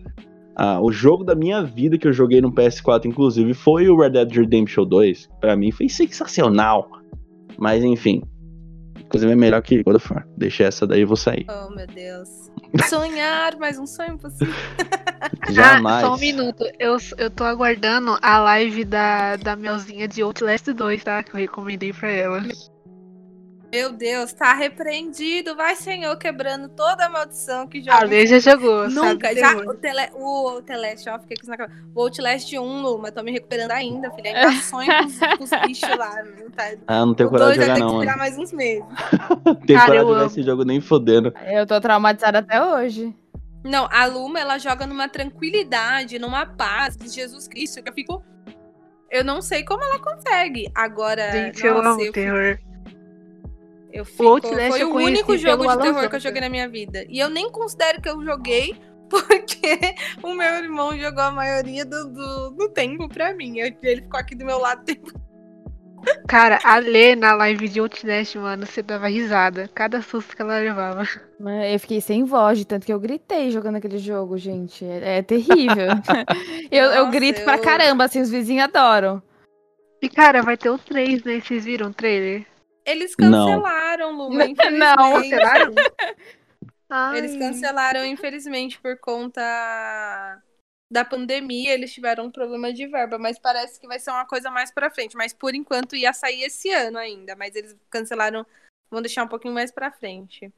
Ah, 0.57 0.81
o 0.81 0.93
jogo 0.93 1.25
da 1.25 1.35
minha 1.35 1.63
vida 1.63 1.97
que 1.97 2.07
eu 2.07 2.13
joguei 2.13 2.41
no 2.41 2.53
PS4, 2.53 3.07
inclusive, 3.09 3.55
foi 3.55 3.89
o 3.89 3.97
Red 3.99 4.11
Dead 4.11 4.31
Redemption 4.33 4.85
2. 4.85 5.29
Pra 5.41 5.57
mim 5.57 5.71
foi 5.71 5.89
sensacional. 5.89 6.89
Mas 7.59 7.83
enfim. 7.83 8.23
Inclusive 9.01 9.33
é 9.33 9.37
melhor 9.37 9.63
que 9.63 9.83
God 9.83 9.97
of 9.97 10.13
War. 10.13 10.27
Deixa 10.37 10.65
essa 10.65 10.87
daí 10.87 11.01
e 11.01 11.05
vou 11.05 11.17
sair. 11.17 11.47
Oh, 11.49 11.71
meu 11.75 11.87
Deus. 11.87 12.29
Sonhar, 12.89 13.57
mais 13.57 13.79
um 13.79 13.87
sonho 13.87 14.17
possível. 14.19 14.55
Jamais. 15.51 16.05
Ah, 16.05 16.09
só 16.09 16.15
um 16.15 16.19
minuto. 16.19 16.65
Eu, 16.79 16.97
eu 17.19 17.31
tô 17.31 17.45
aguardando 17.45 18.17
a 18.23 18.39
live 18.39 18.85
da, 18.85 19.37
da 19.37 19.57
Melzinha 19.57 20.07
de 20.07 20.23
Outlast 20.23 20.73
2, 20.73 21.03
tá? 21.05 21.23
Que 21.23 21.35
eu 21.35 21.41
recomendei 21.41 21.93
pra 21.93 22.11
ela. 22.11 22.43
Meu 23.73 23.93
Deus, 23.93 24.33
tá 24.33 24.53
repreendido. 24.53 25.55
Vai, 25.55 25.77
Senhor, 25.77 26.17
quebrando 26.17 26.69
toda 26.71 27.07
a 27.07 27.09
maldição 27.09 27.69
que 27.69 27.79
A 27.89 27.95
joga. 28.01 28.07
Lê 28.07 28.27
já 28.27 28.39
jogou, 28.41 28.89
Nunca, 28.91 29.29
sabe? 29.29 29.39
já. 29.41 29.57
O, 29.59 29.75
tele, 29.75 30.09
o 30.15 30.63
Teleste, 30.63 31.09
ó, 31.09 31.19
fiquei 31.21 31.37
com 31.37 31.43
isso 31.43 31.51
na 31.51 31.57
cabeça. 31.57 31.79
O 31.95 32.03
Outlast 32.03 32.53
1, 32.53 32.83
Lu, 32.83 32.99
mas 32.99 33.13
tô 33.13 33.23
me 33.23 33.31
recuperando 33.31 33.71
ainda, 33.71 34.11
filha. 34.11 34.37
Ainda 34.37 34.53
sonho 34.61 34.89
com 34.89 35.07
os, 35.07 35.19
com 35.19 35.45
os 35.45 35.51
bichos 35.67 35.97
lá. 35.97 36.23
Não 36.25 36.51
tá? 36.51 36.65
Ah, 36.89 37.07
não 37.07 37.15
tenho 37.15 37.29
o 37.29 37.33
coragem 37.33 37.59
2 37.59 37.61
de 37.61 37.67
jogar 37.67 37.79
não, 37.79 37.87
que 37.87 37.93
mano. 37.93 38.03
esperar 38.05 38.19
mais 38.19 38.39
uns 38.39 38.53
meses. 38.53 38.85
Tenho 39.67 39.79
Cara, 39.79 39.87
coragem 39.87 39.93
de 39.93 39.97
eu 39.99 40.07
jogar 40.09 40.27
esse 40.27 40.43
jogo 40.43 40.65
nem 40.65 40.81
fodendo. 40.81 41.33
Eu 41.47 41.67
tô 41.67 41.81
traumatizada 41.81 42.39
até 42.41 42.61
hoje. 42.63 43.15
Não, 43.63 43.89
a 43.93 44.07
Luma, 44.07 44.41
ela 44.41 44.59
joga 44.59 44.87
numa 44.87 45.09
tranquilidade, 45.09 46.19
numa 46.19 46.45
paz 46.45 46.97
de 46.97 47.09
Jesus 47.09 47.47
Cristo, 47.47 47.83
que 47.83 47.89
eu 47.89 47.93
fico. 47.95 48.25
Eu 49.11 49.23
não 49.25 49.41
sei 49.43 49.65
como 49.65 49.83
ela 49.85 49.99
consegue. 49.99 50.71
Agora, 50.75 51.31
Gente, 51.31 51.65
eu 51.65 51.75
nossa, 51.75 51.89
amo 51.91 52.01
eu, 52.03 52.13
terror. 52.13 52.59
Eu 53.93 54.05
fico. 54.05 54.25
Outlast 54.27 54.69
Foi 54.69 54.83
eu 54.83 54.93
o 54.93 54.97
único 54.97 55.37
jogo 55.37 55.67
de 55.67 55.79
terror 55.83 56.09
que 56.09 56.17
eu 56.17 56.21
joguei 56.21 56.41
na 56.41 56.49
minha 56.49 56.69
vida. 56.69 57.05
E 57.09 57.19
eu 57.19 57.29
nem 57.29 57.51
considero 57.51 58.01
que 58.01 58.09
eu 58.09 58.23
joguei, 58.25 58.75
porque 59.09 59.79
o 60.23 60.35
meu 60.35 60.55
irmão 60.63 60.97
jogou 60.99 61.23
a 61.23 61.31
maioria 61.31 61.85
do, 61.85 62.09
do, 62.13 62.51
do 62.51 62.69
tempo 62.71 63.09
pra 63.09 63.35
mim. 63.35 63.59
Eu- 63.59 63.75
ele 63.83 64.03
ficou 64.03 64.21
aqui 64.21 64.35
do 64.35 64.45
meu 64.45 64.59
lado 64.59 64.83
o 64.83 64.85
tempo 64.85 65.21
Cara, 66.27 66.59
a 66.65 66.79
Lê 66.79 67.15
na 67.15 67.35
live 67.35 67.69
de 67.69 67.79
Outlast, 67.81 68.35
mano, 68.39 68.65
você 68.65 68.83
dava 68.83 69.09
risada. 69.09 69.69
Cada 69.75 70.01
susto 70.01 70.35
que 70.35 70.41
ela 70.41 70.59
levava. 70.59 71.03
Eu 71.71 71.79
fiquei 71.79 72.01
sem 72.01 72.25
voz, 72.25 72.59
de 72.59 72.65
tanto 72.65 72.87
que 72.87 72.93
eu 72.93 72.99
gritei 72.99 73.51
jogando 73.51 73.77
aquele 73.77 73.99
jogo, 73.99 74.39
gente. 74.39 74.85
É, 74.85 75.19
é 75.19 75.23
terrível. 75.23 75.89
eu, 76.71 76.85
eu 76.85 77.05
Nossa, 77.05 77.11
grito 77.11 77.43
pra 77.43 77.57
eu- 77.57 77.63
caramba, 77.63 78.05
assim, 78.05 78.21
os 78.21 78.31
vizinhos 78.31 78.65
adoram. 78.65 79.23
E, 80.03 80.09
cara, 80.09 80.41
vai 80.41 80.57
ter 80.57 80.71
o 80.71 80.79
3, 80.79 81.23
né? 81.23 81.39
Vocês 81.41 81.67
viram 81.67 81.89
o 81.89 81.93
trailer? 81.93 82.47
Eles 82.91 83.15
Não. 83.19 83.47
cancelaram, 83.47 84.13
Luma, 84.13 84.39
Não. 84.39 84.47
infelizmente. 84.51 85.31
Cancelaram? 85.31 85.75
Eles 87.15 87.37
cancelaram, 87.37 88.05
infelizmente, 88.05 88.81
por 88.81 88.99
conta 88.99 89.41
da 90.91 91.05
pandemia. 91.05 91.73
Eles 91.73 91.93
tiveram 91.93 92.27
um 92.27 92.31
problema 92.31 92.73
de 92.73 92.87
verba, 92.87 93.17
mas 93.19 93.39
parece 93.39 93.81
que 93.81 93.87
vai 93.87 94.01
ser 94.01 94.11
uma 94.11 94.27
coisa 94.27 94.51
mais 94.51 94.73
pra 94.73 94.91
frente. 94.91 95.17
Mas 95.17 95.33
por 95.33 95.55
enquanto 95.55 95.95
ia 95.95 96.13
sair 96.13 96.43
esse 96.43 96.71
ano 96.73 96.99
ainda. 96.99 97.37
Mas 97.37 97.55
eles 97.55 97.77
cancelaram, 97.89 98.45
vão 98.91 99.01
deixar 99.01 99.23
um 99.25 99.29
pouquinho 99.29 99.55
mais 99.55 99.71
pra 99.71 99.93
frente. 99.93 100.53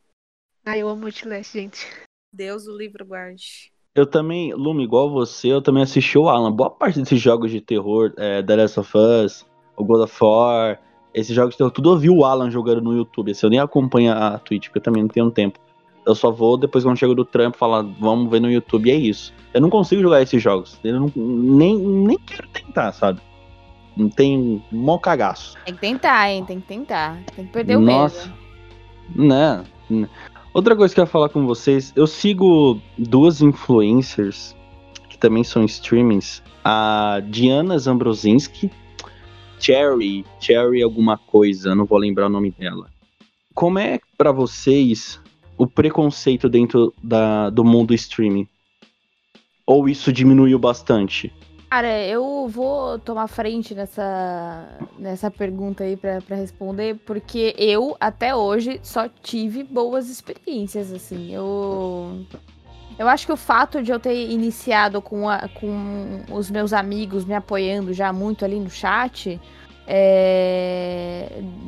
Ai, 0.65 0.81
eu 0.81 0.89
amo 0.89 1.07
Outlast, 1.07 1.53
gente. 1.53 1.87
Deus 2.33 2.67
o 2.67 2.77
livro 2.77 3.05
guarde. 3.05 3.71
Eu 3.95 4.07
também, 4.07 4.55
Lume, 4.55 4.85
igual 4.85 5.11
você, 5.11 5.49
eu 5.49 5.61
também 5.61 5.83
assisti 5.83 6.17
o 6.17 6.31
Alan. 6.31 6.51
Boa 6.51 6.71
parte 6.71 6.99
desses 6.99 7.21
jogos 7.21 7.51
de 7.51 7.61
terror, 7.61 8.15
é, 8.17 8.43
The 8.43 8.57
Last 8.57 8.81
of 8.81 8.91
Us, 8.97 9.47
o 9.77 9.85
God 9.85 10.05
of 10.05 10.17
War, 10.19 10.81
esses 11.15 11.35
jogos 11.35 11.57
terror, 11.57 11.71
tudo 11.71 11.91
eu 11.93 11.99
vi 11.99 12.11
o 12.11 12.25
Alan 12.25 12.51
jogando 12.51 12.81
no 12.81 12.97
YouTube. 12.97 13.33
Assim, 13.33 13.47
eu 13.47 13.51
nem 13.51 13.59
acompanho 13.59 14.13
a 14.13 14.39
Twitch, 14.39 14.67
porque 14.67 14.79
eu 14.79 14.83
também 14.83 15.03
não 15.03 15.09
tenho 15.09 15.31
tempo. 15.31 15.59
Eu 16.05 16.15
só 16.15 16.31
vou 16.31 16.57
depois 16.57 16.83
quando 16.83 16.97
chego 16.97 17.15
do 17.15 17.25
trampo 17.25 17.57
falar, 17.57 17.83
vamos 18.01 18.31
ver 18.31 18.41
no 18.41 18.51
YouTube, 18.51 18.89
e 18.89 18.91
é 18.93 18.97
isso. 18.97 19.33
Eu 19.55 19.61
não 19.61 19.71
consigo 19.71 20.03
jogar 20.03 20.21
esses 20.21 20.43
jogos. 20.43 20.79
Eu 20.83 20.99
não- 21.01 21.13
nem, 21.15 21.79
nem 21.79 22.19
quero 22.19 22.49
tentar, 22.49 22.93
sabe? 22.93 23.21
Não 23.97 24.09
tem 24.09 24.63
mó 24.73 24.99
cagaço. 24.99 25.57
Tem 25.65 25.75
que 25.75 25.81
tentar, 25.81 26.31
hein? 26.31 26.45
Tem 26.45 26.61
que 26.61 26.67
tentar. 26.67 27.19
Tem 27.37 27.45
que 27.45 27.53
perder 27.53 27.77
o 27.77 27.81
Nossa. 27.81 28.27
medo. 28.27 29.29
Né? 29.29 29.65
né. 29.91 30.09
Outra 30.55 30.75
coisa 30.75 30.93
que 30.95 31.01
eu 31.01 31.05
ia 31.05 31.07
falar 31.07 31.29
com 31.29 31.47
vocês, 31.47 31.93
eu 31.95 32.07
sigo 32.07 32.81
duas 32.99 33.41
influencers 33.41 34.57
que 35.09 35.17
também 35.19 35.45
são 35.45 35.65
streamings, 35.65 36.43
a 36.65 37.23
Diana 37.27 37.79
Zambrosinski, 37.79 38.71
Cherry, 39.63 40.27
Cherry 40.41 40.83
alguma 40.83 41.17
coisa, 41.17 41.75
não 41.75 41.85
vou 41.87 41.97
lembrar 41.97 42.27
o 42.27 42.29
nome 42.29 42.51
dela. 42.51 42.91
Como 43.55 43.79
é 43.79 44.01
pra 44.19 44.33
vocês 44.33 45.21
o 45.57 45.67
preconceito 45.67 46.49
dentro 46.49 46.93
da, 47.03 47.49
do 47.49 47.65
mundo 47.65 47.95
streaming? 47.95 48.49
Ou 49.65 49.89
isso 49.89 50.13
diminuiu 50.13 50.59
bastante? 50.59 51.33
Cara, 51.71 52.05
eu 52.07 52.47
vou 52.49 52.99
tomar 52.99 53.29
frente 53.29 53.75
nessa, 53.75 54.79
nessa 54.99 55.31
pergunta 55.31 55.85
aí 55.85 55.97
pra 55.97 56.37
responder, 56.37 56.97
porque 57.07 57.55
eu, 57.57 57.97
até 57.99 58.35
hoje, 58.35 58.79
só 58.83 59.09
tive 59.09 59.63
boas 59.63 60.11
experiências, 60.11 60.93
assim. 60.93 61.33
Eu. 61.33 62.27
Eu 62.99 63.09
acho 63.09 63.27
que 63.27 63.33
o 63.33 63.37
fato 63.37 63.83
de 63.83 63.91
eu 63.91 63.99
ter 63.99 64.31
iniciado 64.31 65.01
com, 65.03 65.29
a- 65.29 65.49
com 65.55 66.23
os 66.31 66.51
meus 66.51 66.73
amigos 66.73 67.25
me 67.25 67.35
apoiando 67.35 67.93
já 67.93 68.13
muito 68.13 68.45
ali 68.45 68.59
no 68.61 68.71
chat 68.71 69.41
é, 69.87 70.72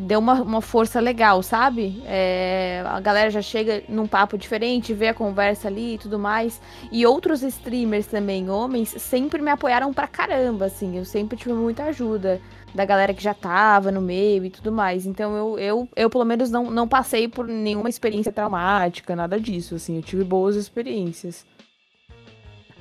deu 0.05 0.19
uma, 0.19 0.35
uma 0.35 0.61
força 0.61 1.01
legal, 1.01 1.43
sabe? 1.43 2.03
É, 2.07 2.83
a 2.87 3.01
galera 3.01 3.31
já 3.31 3.41
chega 3.41 3.83
num 3.89 4.07
papo 4.07 4.37
diferente, 4.37 4.93
vê 4.93 5.09
a 5.09 5.15
conversa 5.15 5.69
ali 5.69 5.95
e 5.95 5.99
tudo 5.99 6.19
mais. 6.19 6.61
E 6.93 7.07
outros 7.07 7.43
streamers 7.43 8.07
também, 8.07 8.51
homens, 8.51 8.91
sempre 8.91 9.41
me 9.41 9.51
apoiaram 9.51 9.93
pra 9.93 10.07
caramba, 10.07 10.67
assim. 10.67 10.99
Eu 10.99 11.05
sempre 11.05 11.37
tive 11.37 11.55
muita 11.55 11.85
ajuda 11.85 12.41
da 12.75 12.85
galera 12.85 13.15
que 13.15 13.23
já 13.23 13.33
tava 13.33 13.91
no 13.91 14.01
meio 14.01 14.45
e 14.45 14.51
tudo 14.51 14.71
mais. 14.71 15.07
Então 15.07 15.37
eu, 15.37 15.59
eu, 15.59 15.89
eu 15.97 16.11
pelo 16.11 16.25
menos, 16.25 16.51
não, 16.51 16.71
não 16.71 16.87
passei 16.87 17.27
por 17.27 17.47
nenhuma 17.47 17.89
experiência 17.89 18.33
traumática, 18.33 19.17
nada 19.17 19.41
disso, 19.41 19.77
assim. 19.77 19.97
Eu 19.97 20.03
tive 20.03 20.25
boas 20.25 20.57
experiências. 20.57 21.47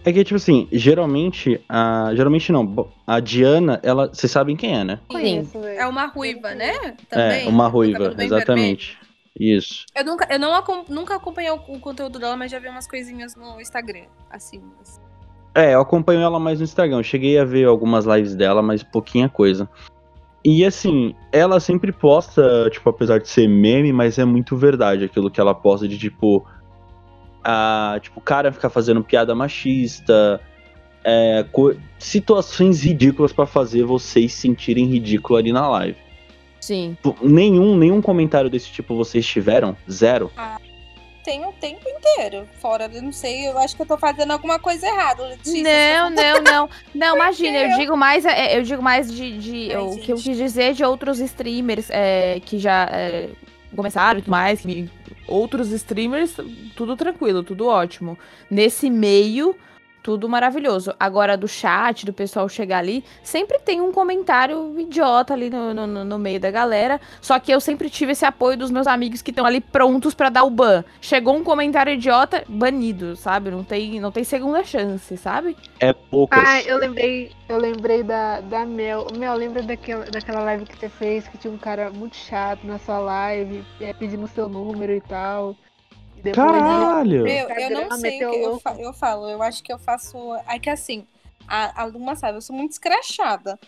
É 0.06 0.12
que, 0.12 0.24
tipo 0.24 0.36
assim, 0.36 0.68
geralmente, 0.72 1.62
a... 1.68 2.12
geralmente 2.16 2.52
não, 2.52 2.90
a 3.08 3.20
Diana, 3.20 3.80
ela, 3.84 4.08
vocês 4.08 4.32
sabem 4.32 4.56
quem 4.56 4.78
é, 4.78 4.84
né? 4.84 5.00
Conheço, 5.08 5.60
velho. 5.60 5.80
É 5.80 5.88
uma 5.88 6.08
ruiva, 6.08 6.54
né? 6.54 6.74
é, 6.76 6.94
Também. 7.10 7.48
uma 7.48 7.66
com 7.66 7.72
ruiva, 7.72 8.14
exatamente. 8.20 8.98
Isso. 9.40 9.86
vermelho. 9.96 9.96
Eu 9.96 10.06
nunca, 10.06 10.28
eu 10.34 10.40
não 10.40 10.86
nunca 10.90 11.16
acompanhei 11.16 11.52
o, 11.52 11.56
o 11.56 11.80
conteúdo 11.80 12.20
dela, 12.20 12.36
mas 12.36 12.52
já 12.52 12.60
vi 12.60 12.68
umas 12.68 12.86
coisinhas 12.88 13.36
no 13.36 13.60
Instagram, 13.62 14.06
assim. 14.30 14.62
mas- 14.78 15.02
É, 15.56 15.74
eu 15.74 15.82
acompanho 15.82 16.22
ela 16.22 16.40
mais 16.40 16.60
no 16.60 16.66
Instagram. 16.66 16.98
Eu 16.98 17.04
cheguei 17.04 17.40
a 17.40 17.46
ver 17.46 17.66
algumas 17.66 18.06
lives 18.06 18.36
dela, 18.36 18.62
mas 18.62 18.84
pouquinha 18.84 19.30
coisa. 19.30 19.70
E 20.46 20.66
assim, 20.66 21.16
ela 21.32 21.60
sempre 21.60 21.92
posta, 21.94 22.70
tipo, 22.70 22.90
apesar 22.90 23.20
de 23.20 23.30
ser 23.30 23.48
meme, 23.48 23.94
mas 23.94 24.20
é 24.20 24.26
muito 24.26 24.58
verdade 24.58 25.06
aquilo 25.06 25.32
que 25.32 25.40
ela 25.40 25.56
posta 25.56 25.88
de 25.88 25.98
tipo. 25.98 26.46
A, 27.44 27.98
tipo, 28.02 28.20
o 28.20 28.24
cara 28.24 28.52
ficar 28.52 28.70
fazendo 28.70 29.04
piada 29.04 29.36
machista. 29.36 30.40
é, 31.04 31.46
situações 32.00 32.84
ridículas 32.84 33.34
pra 33.34 33.46
fazer 33.46 33.84
vocês 33.84 34.32
sentirem 34.34 34.86
ridículo 34.86 35.38
ali 35.38 35.52
na 35.52 35.68
live. 35.70 35.98
Sim. 36.62 36.96
P- 37.04 37.14
Nenhum, 37.22 37.76
nenhum 37.76 38.02
comentário 38.02 38.50
desse 38.50 38.70
tipo 38.72 38.96
vocês 38.96 39.26
tiveram? 39.26 39.76
Zero? 39.92 40.32
Tem 41.26 41.46
o 41.46 41.52
tempo 41.54 41.82
inteiro. 41.88 42.48
Fora, 42.62 42.90
eu 42.94 43.02
não 43.02 43.12
sei, 43.14 43.48
eu 43.48 43.58
acho 43.58 43.76
que 43.76 43.82
eu 43.82 43.86
tô 43.86 43.98
fazendo 43.98 44.32
alguma 44.32 44.60
coisa 44.60 44.86
errada. 44.88 45.24
Letícia. 45.28 45.62
Não, 45.64 46.10
não, 46.10 46.42
não. 46.42 46.70
Não, 46.94 47.16
imagina, 47.20 47.58
eu 47.58 47.78
digo 47.78 47.96
mais, 47.98 48.26
é, 48.26 48.58
eu 48.58 48.64
digo 48.64 48.82
mais 48.82 49.12
de, 49.14 49.38
de 49.38 49.74
Ai, 49.74 49.82
o 49.82 49.98
que 49.98 50.12
eu 50.12 50.18
gente. 50.18 50.30
quis 50.30 50.38
dizer 50.38 50.74
de 50.74 50.84
outros 50.84 51.20
streamers 51.20 51.90
é, 51.90 52.40
que 52.46 52.58
já 52.60 52.86
é, 52.92 53.30
começaram 53.76 54.20
e 54.20 54.22
tudo 54.22 54.32
mais. 54.32 54.62
que- 54.62 54.90
outros 55.28 55.72
streamers, 55.72 56.36
tudo 56.76 56.96
tranquilo, 56.96 57.44
tudo 57.44 57.68
ótimo. 57.68 58.18
Nesse 58.50 58.90
meio, 58.90 59.56
tudo 60.04 60.28
maravilhoso. 60.30 60.94
Agora, 61.00 61.38
do 61.38 61.48
chat, 61.48 62.06
do 62.06 62.12
pessoal 62.14 62.48
chegar 62.50 62.80
ali, 62.80 63.04
sempre 63.24 63.58
tem 63.60 63.80
um 63.82 63.92
comentário 63.92 64.78
idiota 64.80 65.34
ali 65.34 65.50
no, 65.50 65.74
no, 65.74 66.06
no- 66.06 66.20
meio 66.20 66.40
da 66.40 66.52
galera. 66.52 67.00
Só 67.22 67.40
que 67.40 67.52
eu 67.54 67.60
sempre 67.62 67.90
tive 67.90 68.12
esse 68.12 68.26
apoio 68.26 68.58
dos 68.58 68.70
meus 68.70 68.86
amigos 68.86 69.22
que 69.22 69.32
estão 69.32 69.46
ali 69.46 69.62
prontos 69.62 70.14
pra 70.14 70.30
dar 70.30 70.44
o 70.44 70.50
ban. 70.50 70.84
Chegou 71.02 71.36
um 71.36 71.44
comentário 71.44 71.94
idiota, 71.94 72.44
banido, 72.48 73.16
sabe? 73.16 73.50
Não 73.50 73.64
tem, 73.64 74.00
não 74.00 74.12
tem 74.12 74.24
segunda 74.26 74.64
chance, 74.64 75.16
sabe? 75.18 75.56
É 75.80 75.94
poucas. 75.94 76.44
Ah, 76.46 76.62
eu 76.64 76.78
lembrei, 76.78 77.32
eu 77.48 77.58
lembrei 77.58 78.04
da, 78.04 78.42
da 78.42 78.66
Mel. 78.66 79.08
Mel, 79.18 79.36
lembra 79.36 79.64
daquela, 79.64 80.06
daquela 80.06 80.42
live 80.42 80.66
que 80.66 80.78
você 80.78 80.90
fez 80.90 81.28
que 81.28 81.38
tinha 81.38 81.54
um 81.54 81.58
cara 81.58 81.90
muito 81.90 82.16
chato 82.18 82.66
na 82.68 82.78
sua 82.78 83.00
live, 83.00 83.64
é, 83.80 83.94
pedindo 83.94 84.28
seu 84.28 84.50
número 84.50 84.92
e 84.94 85.02
tal. 85.02 85.56
Depois 86.24 86.46
Caralho! 86.46 87.28
Eu, 87.28 87.50
eu 87.50 87.70
não 87.70 87.92
sei 87.92 88.26
o 88.26 88.30
que 88.30 88.36
eu, 88.38 88.60
fa- 88.60 88.76
eu 88.80 88.94
falo. 88.94 89.30
Eu 89.30 89.44
acho 89.44 89.62
que 89.62 89.72
eu 89.74 89.78
faço. 89.78 90.18
É 90.48 90.58
que 90.58 90.70
assim, 90.70 91.06
a, 91.48 91.82
a 91.82 91.86
Luma 91.86 92.16
sabe, 92.16 92.38
eu 92.38 92.42
sou 92.42 92.56
muito 92.56 92.72
escrachada. 92.72 93.60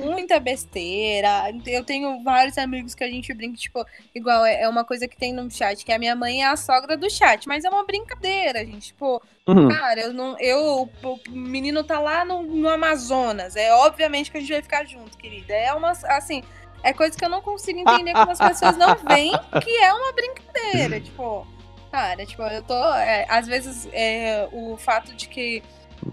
Muita 0.00 0.40
besteira. 0.40 1.52
Eu 1.66 1.84
tenho 1.84 2.22
vários 2.24 2.56
amigos 2.56 2.94
que 2.94 3.04
a 3.04 3.08
gente 3.08 3.32
brinca, 3.34 3.56
tipo, 3.58 3.84
igual 4.14 4.44
é, 4.46 4.62
é 4.62 4.68
uma 4.68 4.82
coisa 4.84 5.06
que 5.06 5.16
tem 5.16 5.32
no 5.32 5.50
chat, 5.50 5.84
que 5.84 5.92
a 5.92 5.98
minha 5.98 6.16
mãe 6.16 6.42
é 6.42 6.46
a 6.46 6.56
sogra 6.56 6.96
do 6.96 7.08
chat, 7.10 7.46
mas 7.46 7.64
é 7.64 7.68
uma 7.68 7.84
brincadeira, 7.84 8.64
gente. 8.64 8.88
Tipo, 8.88 9.22
Uhum. 9.46 9.68
cara, 9.68 10.00
eu 10.00 10.12
não. 10.12 10.36
Eu, 10.38 10.90
o 11.02 11.20
menino 11.30 11.84
tá 11.84 12.00
lá 12.00 12.24
no, 12.24 12.42
no 12.42 12.68
Amazonas. 12.68 13.56
É 13.56 13.72
obviamente 13.74 14.30
que 14.30 14.38
a 14.38 14.40
gente 14.40 14.52
vai 14.52 14.62
ficar 14.62 14.84
junto, 14.86 15.16
querida. 15.16 15.54
É 15.54 15.72
uma. 15.74 15.90
Assim, 15.90 16.42
é 16.82 16.92
coisa 16.92 17.16
que 17.16 17.24
eu 17.24 17.28
não 17.30 17.40
consigo 17.42 17.78
entender 17.78 18.12
como 18.12 18.30
as 18.30 18.38
pessoas 18.38 18.76
não 18.76 18.96
veem 18.96 19.32
que 19.62 19.70
é 19.78 19.92
uma 19.92 20.12
brincadeira. 20.12 21.00
Tipo, 21.04 21.46
cara, 21.90 22.24
tipo, 22.26 22.42
eu 22.42 22.62
tô. 22.62 22.94
é, 22.94 23.26
às 23.28 23.46
vezes, 23.46 23.88
é, 23.92 24.48
o 24.52 24.76
fato 24.76 25.14
de 25.14 25.28
que 25.28 25.62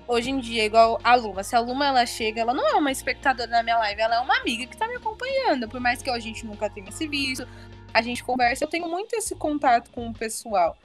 hoje 0.08 0.30
em 0.30 0.40
dia, 0.40 0.66
igual 0.66 1.00
a 1.04 1.16
Luma, 1.16 1.44
se 1.44 1.56
a 1.56 1.60
Luma 1.60 1.88
ela 1.88 2.06
chega, 2.06 2.42
ela 2.42 2.54
não 2.54 2.68
é 2.68 2.74
uma 2.76 2.92
espectadora 2.92 3.50
na 3.50 3.64
minha 3.64 3.78
live, 3.78 4.02
ela 4.02 4.16
é 4.16 4.20
uma 4.20 4.38
amiga 4.38 4.66
que 4.66 4.78
tá 4.78 4.88
me 4.88 4.96
acompanhando. 4.96 5.68
Por 5.70 5.80
mais 5.80 6.02
que 6.02 6.10
a 6.10 6.20
gente 6.20 6.46
nunca 6.46 6.70
tenha 6.70 6.92
se 6.92 7.08
visto, 7.08 7.48
a 7.94 8.02
gente 8.02 8.24
conversa, 8.24 8.64
eu 8.64 8.70
tenho 8.70 8.90
muito 8.90 9.16
esse 9.16 9.36
contato 9.36 9.92
com 9.92 10.10
o 10.10 10.14
pessoal. 10.14 10.78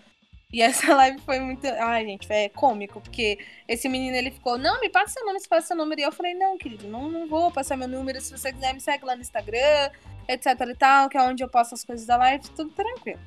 E 0.52 0.62
essa 0.62 0.92
live 0.94 1.20
foi 1.20 1.40
muito. 1.40 1.66
Ai, 1.66 2.04
gente, 2.04 2.26
é 2.30 2.48
cômico, 2.48 3.00
porque 3.00 3.38
esse 3.68 3.88
menino 3.88 4.16
ele 4.16 4.30
ficou, 4.30 4.58
não, 4.58 4.80
me 4.80 4.88
passa 4.88 5.14
seu 5.14 5.26
nome, 5.26 5.40
se 5.40 5.48
passa 5.48 5.68
seu 5.68 5.76
número. 5.76 6.00
E 6.00 6.04
eu 6.04 6.12
falei, 6.12 6.34
não, 6.34 6.58
querido, 6.58 6.88
não, 6.88 7.08
não 7.08 7.28
vou 7.28 7.50
passar 7.50 7.76
meu 7.76 7.88
número. 7.88 8.20
Se 8.20 8.36
você 8.36 8.52
quiser, 8.52 8.74
me 8.74 8.80
segue 8.80 9.04
lá 9.04 9.14
no 9.14 9.22
Instagram, 9.22 9.90
etc 10.28 10.46
e 10.68 10.74
tal, 10.74 11.08
que 11.08 11.16
é 11.16 11.22
onde 11.22 11.42
eu 11.42 11.48
posto 11.48 11.74
as 11.74 11.84
coisas 11.84 12.06
da 12.06 12.16
live, 12.16 12.48
tudo 12.50 12.70
tranquilo. 12.70 13.20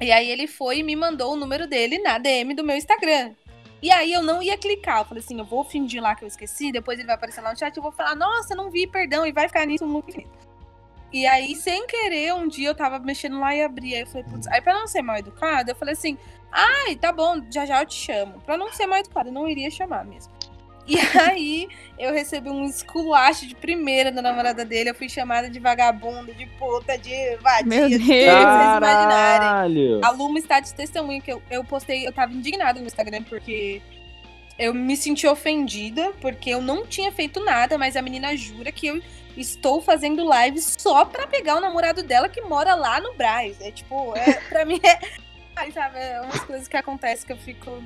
E 0.00 0.10
aí 0.10 0.30
ele 0.30 0.46
foi 0.46 0.78
e 0.78 0.82
me 0.82 0.96
mandou 0.96 1.32
o 1.32 1.36
número 1.36 1.66
dele 1.66 1.98
na 1.98 2.18
DM 2.18 2.54
do 2.54 2.64
meu 2.64 2.76
Instagram. 2.76 3.32
E 3.80 3.90
aí 3.90 4.12
eu 4.12 4.22
não 4.22 4.42
ia 4.42 4.56
clicar. 4.56 5.00
Eu 5.00 5.04
falei 5.04 5.22
assim, 5.22 5.38
eu 5.38 5.44
vou 5.44 5.62
fingir 5.62 6.02
lá 6.02 6.14
que 6.14 6.24
eu 6.24 6.28
esqueci, 6.28 6.72
depois 6.72 6.98
ele 6.98 7.06
vai 7.06 7.16
aparecer 7.16 7.40
lá 7.40 7.52
no 7.52 7.58
chat, 7.58 7.76
eu 7.76 7.82
vou 7.82 7.92
falar, 7.92 8.14
nossa, 8.14 8.54
não 8.54 8.70
vi, 8.70 8.86
perdão, 8.86 9.26
e 9.26 9.32
vai 9.32 9.46
ficar 9.46 9.66
nisso 9.66 9.86
muito. 9.86 10.22
E 11.12 11.26
aí, 11.26 11.54
sem 11.54 11.86
querer, 11.86 12.34
um 12.34 12.48
dia 12.48 12.68
eu 12.68 12.74
tava 12.74 12.98
mexendo 12.98 13.38
lá 13.38 13.54
e 13.54 13.62
abri. 13.62 13.94
Aí 13.94 14.00
eu 14.00 14.06
falei, 14.06 14.24
putz, 14.24 14.46
aí 14.48 14.60
pra 14.60 14.74
não 14.74 14.86
ser 14.86 15.02
mal 15.02 15.16
educada, 15.16 15.70
eu 15.70 15.76
falei 15.76 15.92
assim, 15.92 16.18
ai, 16.50 16.96
tá 16.96 17.12
bom, 17.12 17.40
já 17.50 17.64
já 17.64 17.82
eu 17.82 17.86
te 17.86 17.94
chamo. 17.94 18.40
Pra 18.40 18.56
não 18.56 18.72
ser 18.72 18.86
mal 18.86 18.98
educada, 18.98 19.28
eu 19.28 19.32
não 19.32 19.46
iria 19.46 19.70
chamar 19.70 20.04
mesmo. 20.04 20.32
E 20.86 20.96
aí, 21.18 21.68
eu 21.98 22.12
recebi 22.12 22.50
um 22.50 22.64
esculacho 22.66 23.46
de 23.46 23.54
primeira 23.54 24.12
da 24.12 24.20
namorada 24.20 24.64
dele. 24.64 24.90
Eu 24.90 24.94
fui 24.94 25.08
chamada 25.08 25.48
de 25.48 25.58
vagabunda, 25.58 26.32
de 26.32 26.46
puta, 26.58 26.98
de 26.98 27.36
vadia, 27.36 27.64
Meu 27.66 27.88
de 27.88 27.98
Deus. 27.98 28.32
Caralho! 28.32 30.00
A 30.04 30.10
Luma 30.10 30.38
está 30.38 30.60
de 30.60 30.74
testemunho 30.74 31.22
que 31.22 31.32
eu, 31.32 31.42
eu 31.50 31.64
postei, 31.64 32.06
eu 32.06 32.12
tava 32.12 32.32
indignada 32.32 32.80
no 32.80 32.86
Instagram 32.86 33.22
porque 33.22 33.80
eu 34.58 34.72
me 34.72 34.96
senti 34.96 35.26
ofendida, 35.26 36.12
porque 36.20 36.50
eu 36.50 36.60
não 36.60 36.86
tinha 36.86 37.10
feito 37.10 37.40
nada, 37.44 37.76
mas 37.76 37.96
a 37.96 38.02
menina 38.02 38.36
jura 38.36 38.70
que 38.70 38.86
eu 38.86 39.02
estou 39.36 39.80
fazendo 39.80 40.24
live 40.24 40.60
só 40.60 41.04
pra 41.04 41.26
pegar 41.26 41.56
o 41.56 41.60
namorado 41.60 42.02
dela 42.02 42.28
que 42.28 42.40
mora 42.40 42.74
lá 42.74 43.00
no 43.00 43.14
Braz. 43.14 43.60
É 43.60 43.70
tipo, 43.70 44.14
é, 44.16 44.34
pra 44.48 44.64
mim 44.64 44.80
é. 44.82 44.98
Ai, 45.56 45.70
sabe, 45.72 45.98
é 45.98 46.20
umas 46.20 46.40
coisas 46.40 46.68
que 46.68 46.76
acontecem 46.76 47.26
que 47.26 47.32
eu 47.32 47.38
fico. 47.38 47.82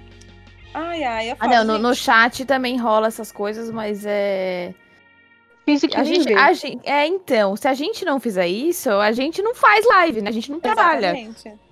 Ai, 0.75 1.05
ai, 1.05 1.31
eu 1.31 1.37
Ah, 1.39 1.49
falo, 1.49 1.65
não, 1.65 1.65
no, 1.65 1.89
no 1.89 1.95
chat 1.95 2.45
também 2.45 2.77
rola 2.77 3.09
essas 3.09 3.33
coisas, 3.33 3.71
mas 3.71 4.05
é. 4.07 4.75
Finge 5.65 5.87
que 5.89 5.97
A 5.97 6.05
gente, 6.05 6.33
a 6.33 6.53
gente. 6.53 6.89
É, 6.89 7.07
então, 7.07 7.55
se 7.57 7.69
a 7.69 7.75
gente 7.75 8.05
não 8.05 8.19
fizer 8.19 8.47
isso, 8.47 8.91
a 8.91 9.13
gente 9.13 9.43
não 9.43 9.55
faz 9.55 9.87
live, 9.87 10.23
né? 10.23 10.31
A 10.31 10.33
gente 10.33 10.51
não 10.51 10.61
trabalha. 10.61 11.19
Exatamente. 11.19 11.69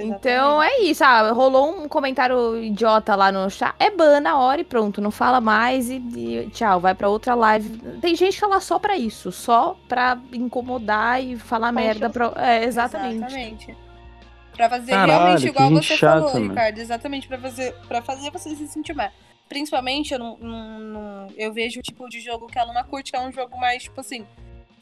Então 0.00 0.62
é 0.62 0.80
isso, 0.82 1.02
ah, 1.02 1.32
rolou 1.32 1.82
um 1.82 1.88
comentário 1.88 2.56
idiota 2.62 3.16
lá 3.16 3.32
no 3.32 3.50
chat, 3.50 3.74
é 3.80 3.90
ban 3.90 4.20
na 4.20 4.38
hora 4.38 4.60
e 4.60 4.64
pronto, 4.64 5.00
não 5.00 5.10
fala 5.10 5.40
mais 5.40 5.90
e, 5.90 5.96
e 5.96 6.50
tchau, 6.50 6.78
vai 6.78 6.94
pra 6.94 7.08
outra 7.08 7.34
live. 7.34 7.78
Tem 8.00 8.14
gente 8.14 8.34
que 8.34 8.40
fala 8.40 8.60
só 8.60 8.78
pra 8.78 8.96
isso, 8.96 9.32
só 9.32 9.76
pra 9.88 10.16
incomodar 10.32 11.20
e 11.22 11.36
falar 11.36 11.72
Pra 11.72 11.82
merda. 11.82 12.10
Pra... 12.10 12.32
É, 12.36 12.64
exatamente. 12.64 13.16
Exatamente. 13.16 13.87
Pra 14.58 14.68
fazer 14.68 14.90
Caralho, 14.90 15.12
realmente 15.22 15.46
igual 15.46 15.70
você 15.70 15.96
chata, 15.96 16.18
falou, 16.20 16.34
mano. 16.34 16.48
Ricardo. 16.50 16.78
Exatamente, 16.78 17.26
pra 17.28 17.38
fazer, 17.38 17.72
pra 17.86 18.02
fazer 18.02 18.30
você 18.30 18.54
se 18.56 18.66
sentir 18.68 18.92
mal. 18.94 19.08
Principalmente, 19.48 20.12
eu, 20.12 20.18
não, 20.18 20.36
não- 20.36 20.78
não- 20.80 21.26
eu 21.36 21.52
vejo 21.52 21.80
o 21.80 21.82
tipo 21.82 22.06
de 22.08 22.20
jogo 22.20 22.48
que 22.48 22.58
a 22.58 22.64
Luna 22.64 22.84
curte, 22.84 23.10
que 23.12 23.16
é 23.16 23.20
um 23.20 23.32
jogo 23.32 23.56
mais, 23.58 23.84
tipo 23.84 23.98
assim. 24.00 24.26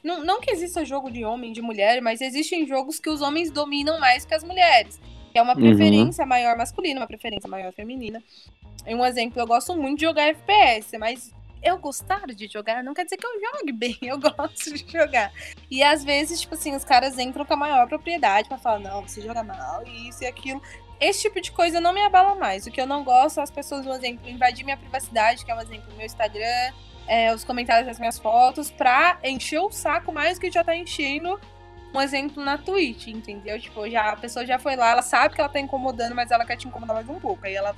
Não, 0.03 0.25
não 0.25 0.41
que 0.41 0.51
exista 0.51 0.85
jogo 0.85 1.11
de 1.11 1.25
homem, 1.25 1.53
de 1.53 1.61
mulher, 1.61 2.01
mas 2.01 2.21
existem 2.21 2.67
jogos 2.67 2.99
que 2.99 3.11
os 3.11 3.21
homens 3.21 3.51
dominam 3.51 4.01
mais 4.01 4.25
que 4.25 4.35
as 4.35 4.43
mulheres. 4.43 4.99
Que 5.33 5.39
é 5.39 5.43
uma 5.43 5.55
Uhum. 5.55 5.61
preferência 5.61 6.25
maior 6.25 6.57
masculina, 6.57 7.01
uma 7.01 7.07
preferência 7.07 7.49
maior 7.49 7.73
feminina. 7.73 8.23
Um 8.87 9.05
exemplo, 9.05 9.39
eu 9.41 9.47
gosto 9.47 9.77
muito 9.77 9.99
de 9.99 10.07
jogar 10.07 10.29
FPS, 10.29 10.97
mas 10.97 11.33
eu 11.63 11.79
gostar 11.79 12.27
de 12.27 12.47
jogar 12.47 12.83
não 12.83 12.95
quer 12.95 13.05
dizer 13.05 13.17
que 13.17 13.27
eu 13.27 13.41
jogue 13.41 13.73
bem, 13.73 13.99
eu 14.03 14.19
gosto 14.19 14.73
de 14.73 14.91
jogar. 14.91 15.33
E 15.71 15.83
às 15.83 16.05
vezes, 16.05 16.41
tipo 16.41 16.55
assim, 16.55 16.75
os 16.75 16.85
caras 16.85 17.19
entram 17.19 17.45
com 17.45 17.55
a 17.55 17.57
maior 17.57 17.89
propriedade 17.89 18.49
pra 18.49 18.59
falar, 18.59 18.79
não, 18.79 19.03
você 19.03 19.21
joga 19.21 19.43
mal, 19.43 19.83
isso 19.87 20.23
e 20.23 20.27
aquilo. 20.27 20.63
Esse 21.01 21.23
tipo 21.23 21.41
de 21.41 21.53
coisa 21.53 21.81
não 21.81 21.93
me 21.93 22.01
abala 22.01 22.35
mais. 22.35 22.67
O 22.67 22.71
que 22.71 22.81
eu 22.81 22.87
não 22.87 23.05
gosto 23.05 23.41
é 23.41 23.43
as 23.43 23.51
pessoas, 23.51 23.85
por 23.85 23.95
exemplo, 23.95 24.29
invadir 24.29 24.65
minha 24.65 24.77
privacidade, 24.77 25.45
que 25.45 25.51
é 25.51 25.55
um 25.55 25.61
exemplo 25.61 25.95
meu 25.95 26.07
Instagram, 26.07 26.73
é, 27.07 27.35
os 27.35 27.45
comentários 27.45 27.87
das 27.87 27.99
minhas 27.99 28.19
fotos, 28.19 28.71
pra 28.71 29.19
encher 29.23 29.61
o 29.61 29.71
saco 29.71 30.13
mais 30.13 30.39
que 30.39 30.51
já 30.51 30.65
tá 30.65 30.75
enchendo. 30.75 31.39
Um 31.95 32.01
exemplo 32.01 32.43
na 32.43 32.59
Twitch, 32.59 33.09
entendeu? 33.09 33.61
Tipo, 33.61 33.89
já, 33.89 34.11
a 34.11 34.17
pessoa 34.17 34.45
já 34.45 34.59
foi 34.59 34.77
lá, 34.77 34.91
ela 34.91 35.03
sabe 35.03 35.35
que 35.35 35.41
ela 35.41 35.49
tá 35.49 35.61
incomodando, 35.61 36.15
mas 36.15 36.31
ela 36.31 36.45
quer 36.45 36.57
te 36.57 36.67
incomodar 36.67 36.97
mais 36.97 37.09
um 37.09 37.21
pouco. 37.21 37.47
Aí 37.47 37.55
ela 37.55 37.75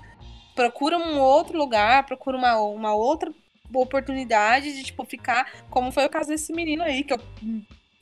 procura 0.54 0.98
um 0.98 1.20
outro 1.20 1.56
lugar, 1.56 2.04
procura 2.04 2.36
uma, 2.36 2.58
uma 2.58 2.94
outra 2.94 3.32
oportunidade 3.74 4.72
de, 4.72 4.82
tipo, 4.82 5.04
ficar, 5.04 5.50
como 5.70 5.92
foi 5.92 6.06
o 6.06 6.10
caso 6.10 6.28
desse 6.28 6.52
menino 6.52 6.82
aí, 6.82 7.04
que 7.04 7.12
eu 7.12 7.20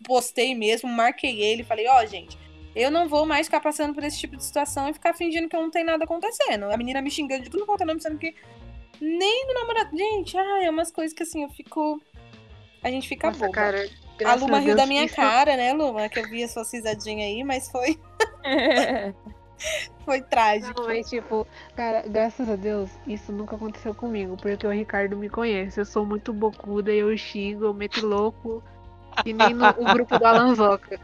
postei 0.05 0.55
mesmo, 0.55 0.89
marquei 0.89 1.41
ele, 1.41 1.65
falei, 1.65 1.87
ó, 1.89 2.03
oh, 2.03 2.07
gente, 2.07 2.39
eu 2.75 2.91
não 2.91 3.09
vou 3.09 3.25
mais 3.25 3.47
ficar 3.47 3.61
passando 3.61 3.95
por 3.95 4.05
esse 4.05 4.19
tipo 4.19 4.37
de 4.37 4.45
situação 4.45 4.89
e 4.89 4.93
ficar 4.93 5.15
fingindo 5.15 5.49
que 5.49 5.57
não 5.57 5.71
tem 5.71 5.83
nada 5.83 6.05
acontecendo. 6.05 6.71
A 6.71 6.77
menina 6.77 7.01
me 7.01 7.11
xingando 7.11 7.43
de 7.43 7.51
tudo 7.51 7.65
quanto 7.65 7.83
é 7.83 7.87
nome, 7.87 8.03
sendo 8.03 8.19
que 8.19 8.35
nem 9.01 9.47
no 9.47 9.55
namorado. 9.55 9.97
Gente, 9.97 10.37
ai, 10.37 10.67
é 10.67 10.71
umas 10.71 10.91
coisas 10.91 11.17
que 11.17 11.23
assim, 11.23 11.43
eu 11.43 11.49
fico. 11.49 12.01
A 12.83 12.91
gente 12.91 13.09
fica 13.09 13.29
Nossa, 13.29 13.41
boba. 13.41 13.53
Cara, 13.53 13.89
a 14.25 14.35
Luma 14.35 14.59
riu 14.59 14.77
da 14.77 14.87
minha 14.87 15.05
isso... 15.05 15.17
cara, 15.17 15.57
né, 15.57 15.73
Luma? 15.73 16.09
Que 16.09 16.19
eu 16.19 16.29
vi 16.29 16.45
a 16.45 16.49
sua 16.49 16.65
cisadinha 16.65 17.25
aí, 17.25 17.43
mas 17.43 17.71
foi. 17.71 17.99
foi 20.05 20.23
trágico. 20.23 20.81
Não, 20.81 20.87
mas 20.87 21.09
tipo, 21.09 21.47
cara, 21.75 22.03
graças 22.07 22.49
a 22.49 22.57
Deus, 22.57 22.91
isso 23.07 23.33
nunca 23.33 23.57
aconteceu 23.57 23.95
comigo, 23.95 24.37
porque 24.37 24.67
o 24.67 24.71
Ricardo 24.71 25.17
me 25.17 25.29
conhece. 25.29 25.81
Eu 25.81 25.85
sou 25.85 26.07
muito 26.07 26.33
bocuda, 26.33 26.93
eu 26.93 27.17
xingo, 27.17 27.65
eu 27.65 27.75
meto 27.75 28.07
louco. 28.07 28.63
E 29.25 29.33
nem 29.33 29.55
no 29.55 29.73
grupo 29.95 30.19
do 30.19 30.27
Alanzoca. 30.27 31.01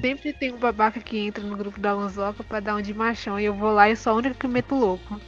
Sempre 0.00 0.32
tem 0.32 0.52
um 0.52 0.58
babaca 0.58 1.00
que 1.00 1.18
entra 1.18 1.42
no 1.42 1.56
grupo 1.56 1.80
do 1.80 1.86
Alanzoca 1.86 2.44
pra 2.44 2.60
dar 2.60 2.76
um 2.76 2.82
de 2.82 2.94
machão. 2.94 3.40
E 3.40 3.44
eu 3.44 3.54
vou 3.54 3.72
lá 3.72 3.90
e 3.90 3.96
sou 3.96 4.12
a 4.12 4.16
única 4.16 4.34
que 4.34 4.46
meto 4.46 4.76
louco. 4.76 5.20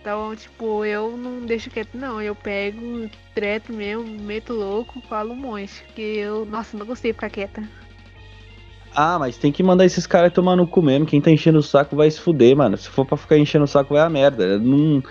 Então, 0.00 0.34
tipo, 0.34 0.86
eu 0.86 1.18
não 1.18 1.44
deixo 1.44 1.70
quieto, 1.70 1.98
não. 1.98 2.22
Eu 2.22 2.34
pego, 2.34 3.10
treto 3.34 3.74
mesmo, 3.74 4.06
meto 4.22 4.54
louco, 4.54 5.02
falo 5.02 5.34
um 5.34 5.36
monte. 5.36 5.82
Porque 5.84 6.00
eu, 6.00 6.46
nossa, 6.46 6.78
não 6.78 6.86
gostei 6.86 7.12
de 7.12 7.16
ficar 7.16 7.28
quieta. 7.28 7.62
Ah, 8.94 9.18
mas 9.18 9.36
tem 9.36 9.52
que 9.52 9.62
mandar 9.62 9.84
esses 9.84 10.06
caras 10.06 10.32
tomar 10.32 10.56
no 10.56 10.66
cu 10.66 10.82
mesmo. 10.82 11.06
Quem 11.06 11.20
tá 11.20 11.30
enchendo 11.30 11.58
o 11.58 11.62
saco 11.62 11.94
vai 11.94 12.10
se 12.10 12.20
fuder, 12.20 12.56
mano. 12.56 12.76
Se 12.76 12.88
for 12.88 13.04
pra 13.04 13.16
ficar 13.16 13.38
enchendo 13.38 13.64
o 13.64 13.68
saco, 13.68 13.94
vai 13.94 14.02
a 14.02 14.10
merda. 14.10 14.58
Não, 14.58 15.02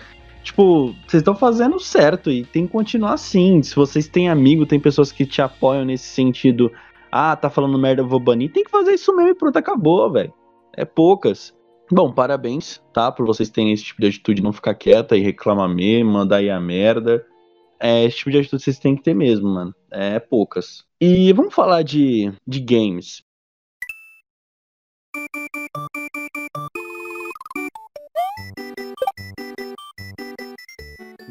Tipo, 0.47 0.95
vocês 1.05 1.19
estão 1.19 1.35
fazendo 1.35 1.77
certo 1.77 2.31
e 2.31 2.45
tem 2.45 2.65
que 2.65 2.71
continuar 2.71 3.13
assim. 3.15 3.61
Se 3.61 3.75
vocês 3.75 4.07
têm 4.07 4.29
amigo, 4.29 4.65
tem 4.65 4.79
pessoas 4.79 5.11
que 5.11 5.25
te 5.25 5.41
apoiam 5.41 5.83
nesse 5.83 6.07
sentido. 6.07 6.71
Ah, 7.11 7.35
tá 7.35 7.49
falando 7.49 7.77
merda, 7.77 8.01
eu 8.01 8.07
vou 8.07 8.17
banir. 8.17 8.53
Tem 8.53 8.63
que 8.63 8.71
fazer 8.71 8.93
isso 8.93 9.13
mesmo 9.13 9.31
e 9.31 9.35
pronto, 9.35 9.57
acabou, 9.57 10.09
velho. 10.09 10.33
É 10.73 10.85
poucas. 10.85 11.53
Bom, 11.91 12.13
parabéns, 12.13 12.81
tá? 12.93 13.11
Por 13.11 13.25
vocês 13.25 13.49
terem 13.49 13.73
esse 13.73 13.83
tipo 13.83 13.99
de 13.99 14.07
atitude, 14.07 14.41
não 14.41 14.53
ficar 14.53 14.73
quieta 14.73 15.17
e 15.17 15.21
reclamar 15.21 15.67
mesmo, 15.67 16.11
mandar 16.11 16.37
aí 16.37 16.49
a 16.49 16.61
merda. 16.61 17.25
É, 17.77 18.05
esse 18.05 18.19
tipo 18.19 18.31
de 18.31 18.37
atitude 18.37 18.63
vocês 18.63 18.79
têm 18.79 18.95
que 18.95 19.03
ter 19.03 19.13
mesmo, 19.13 19.49
mano. 19.49 19.75
É 19.91 20.17
poucas. 20.17 20.85
E 21.01 21.33
vamos 21.33 21.53
falar 21.53 21.83
de, 21.83 22.31
de 22.47 22.61
games. 22.61 23.21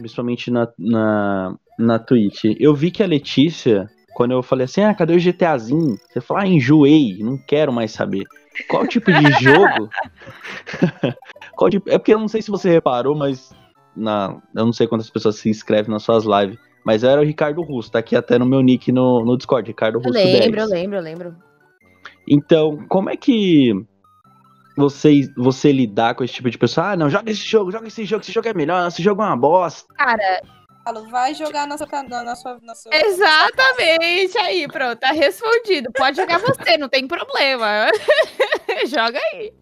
Principalmente 0.06 0.50
na, 0.50 0.68
na, 0.78 1.54
na 1.78 1.98
Twitch. 1.98 2.44
Eu 2.58 2.74
vi 2.74 2.90
que 2.90 3.02
a 3.02 3.06
Letícia, 3.06 3.90
quando 4.14 4.32
eu 4.32 4.42
falei 4.42 4.64
assim, 4.64 4.82
ah, 4.82 4.94
cadê 4.94 5.14
o 5.14 5.20
GTAzinho? 5.20 5.98
Você 6.08 6.20
falou, 6.20 6.42
ah, 6.42 6.46
enjoei, 6.46 7.18
não 7.20 7.36
quero 7.36 7.72
mais 7.72 7.92
saber. 7.92 8.24
Qual 8.68 8.86
tipo 8.86 9.12
de 9.12 9.30
jogo? 9.42 9.90
Qual 11.56 11.70
tipo... 11.70 11.90
É 11.90 11.98
porque 11.98 12.14
eu 12.14 12.18
não 12.18 12.28
sei 12.28 12.40
se 12.40 12.50
você 12.50 12.70
reparou, 12.70 13.16
mas 13.16 13.52
na... 13.94 14.40
eu 14.54 14.64
não 14.64 14.72
sei 14.72 14.86
quantas 14.86 15.10
pessoas 15.10 15.36
se 15.36 15.48
inscrevem 15.50 15.90
nas 15.90 16.02
suas 16.02 16.24
lives. 16.24 16.58
Mas 16.84 17.02
eu 17.02 17.10
era 17.10 17.20
o 17.20 17.24
Ricardo 17.24 17.62
Russo, 17.62 17.90
tá 17.90 17.98
aqui 17.98 18.14
até 18.14 18.38
no 18.38 18.46
meu 18.46 18.62
nick 18.62 18.92
no, 18.92 19.24
no 19.24 19.36
Discord, 19.36 19.66
Ricardo 19.68 19.98
Russo. 19.98 20.16
Eu 20.16 20.24
lembro, 20.24 20.56
10. 20.56 20.56
eu 20.56 20.68
lembro, 20.68 20.96
eu 20.98 21.02
lembro. 21.02 21.36
Então, 22.28 22.84
como 22.88 23.10
é 23.10 23.16
que 23.16 23.72
você, 24.76 25.32
você 25.36 25.72
lidar 25.72 26.14
com 26.14 26.22
esse 26.22 26.34
tipo 26.34 26.50
de 26.50 26.58
pessoa. 26.58 26.92
Ah, 26.92 26.96
não, 26.96 27.08
joga 27.08 27.30
esse 27.30 27.40
jogo, 27.40 27.72
joga 27.72 27.88
esse 27.88 28.04
jogo, 28.04 28.22
esse 28.22 28.32
jogo 28.32 28.48
é 28.48 28.54
melhor, 28.54 28.86
esse 28.86 29.02
jogo 29.02 29.22
é 29.22 29.26
uma 29.26 29.36
bosta. 29.36 29.92
Cara. 29.94 30.42
Vai 31.10 31.34
jogar 31.34 31.66
na 31.66 31.76
sua, 31.76 31.88
na 32.22 32.36
sua, 32.36 32.60
na 32.62 32.74
sua... 32.76 32.94
Exatamente, 32.94 34.38
aí, 34.38 34.68
pronto, 34.68 35.00
tá 35.00 35.10
respondido. 35.10 35.90
Pode 35.90 36.16
jogar 36.16 36.38
você, 36.38 36.78
não 36.78 36.88
tem 36.88 37.08
problema. 37.08 37.88
Joga 38.86 39.18
aí. 39.32 39.52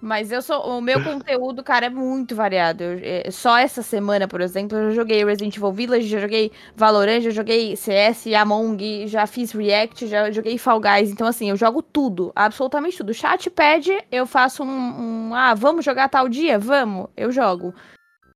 Mas 0.00 0.30
eu 0.30 0.40
sou. 0.40 0.78
O 0.78 0.80
meu 0.80 1.02
conteúdo, 1.02 1.62
cara, 1.62 1.86
é 1.86 1.90
muito 1.90 2.34
variado. 2.34 2.84
Eu, 2.84 3.00
é, 3.02 3.30
só 3.30 3.58
essa 3.58 3.82
semana, 3.82 4.28
por 4.28 4.40
exemplo, 4.40 4.78
eu 4.78 4.92
joguei 4.92 5.24
Resident 5.24 5.56
Evil 5.56 5.72
Village, 5.72 6.06
já 6.08 6.20
joguei 6.20 6.52
Valorant, 6.76 7.20
já 7.20 7.30
joguei 7.30 7.74
CS, 7.74 8.26
Among, 8.28 9.08
já 9.08 9.26
fiz 9.26 9.50
React, 9.50 10.06
já 10.06 10.30
joguei 10.30 10.56
Fall 10.56 10.80
Guys. 10.80 11.10
Então, 11.10 11.26
assim, 11.26 11.50
eu 11.50 11.56
jogo 11.56 11.82
tudo, 11.82 12.32
absolutamente 12.34 12.96
tudo. 12.96 13.12
Chat 13.12 13.50
pede, 13.50 13.92
eu 14.10 14.24
faço 14.24 14.62
um, 14.62 15.30
um. 15.30 15.34
ah, 15.34 15.54
vamos 15.54 15.84
jogar 15.84 16.08
tal 16.08 16.28
dia? 16.28 16.58
Vamos, 16.58 17.08
eu 17.16 17.32
jogo. 17.32 17.74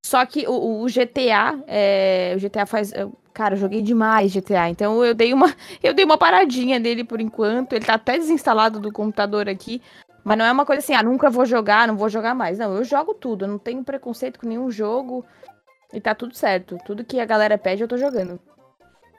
Só 0.04 0.26
que 0.26 0.44
o, 0.48 0.82
o 0.82 0.86
GTA, 0.86 1.62
é, 1.68 2.34
o 2.36 2.40
GTA 2.40 2.66
faz. 2.66 2.92
Eu, 2.92 3.16
cara, 3.32 3.54
eu 3.54 3.58
joguei 3.58 3.82
demais 3.82 4.34
GTA. 4.34 4.68
Então 4.68 5.04
eu 5.04 5.14
dei 5.14 5.32
uma. 5.32 5.54
Eu 5.82 5.94
dei 5.94 6.04
uma 6.04 6.18
paradinha 6.18 6.80
dele 6.80 7.04
por 7.04 7.20
enquanto. 7.20 7.72
Ele 7.72 7.84
tá 7.84 7.94
até 7.94 8.18
desinstalado 8.18 8.80
do 8.80 8.92
computador 8.92 9.48
aqui. 9.48 9.80
Mas 10.24 10.38
não 10.38 10.44
é 10.44 10.52
uma 10.52 10.64
coisa 10.64 10.80
assim, 10.80 10.94
ah, 10.94 11.02
nunca 11.02 11.28
vou 11.28 11.44
jogar, 11.44 11.88
não 11.88 11.96
vou 11.96 12.08
jogar 12.08 12.34
mais. 12.34 12.58
Não, 12.58 12.76
eu 12.76 12.84
jogo 12.84 13.12
tudo, 13.14 13.44
eu 13.44 13.48
não 13.48 13.58
tenho 13.58 13.82
preconceito 13.82 14.38
com 14.38 14.46
nenhum 14.46 14.70
jogo. 14.70 15.24
E 15.92 16.00
tá 16.00 16.14
tudo 16.14 16.34
certo. 16.34 16.78
Tudo 16.86 17.04
que 17.04 17.20
a 17.20 17.24
galera 17.24 17.58
pede, 17.58 17.82
eu 17.82 17.88
tô 17.88 17.96
jogando. 17.96 18.40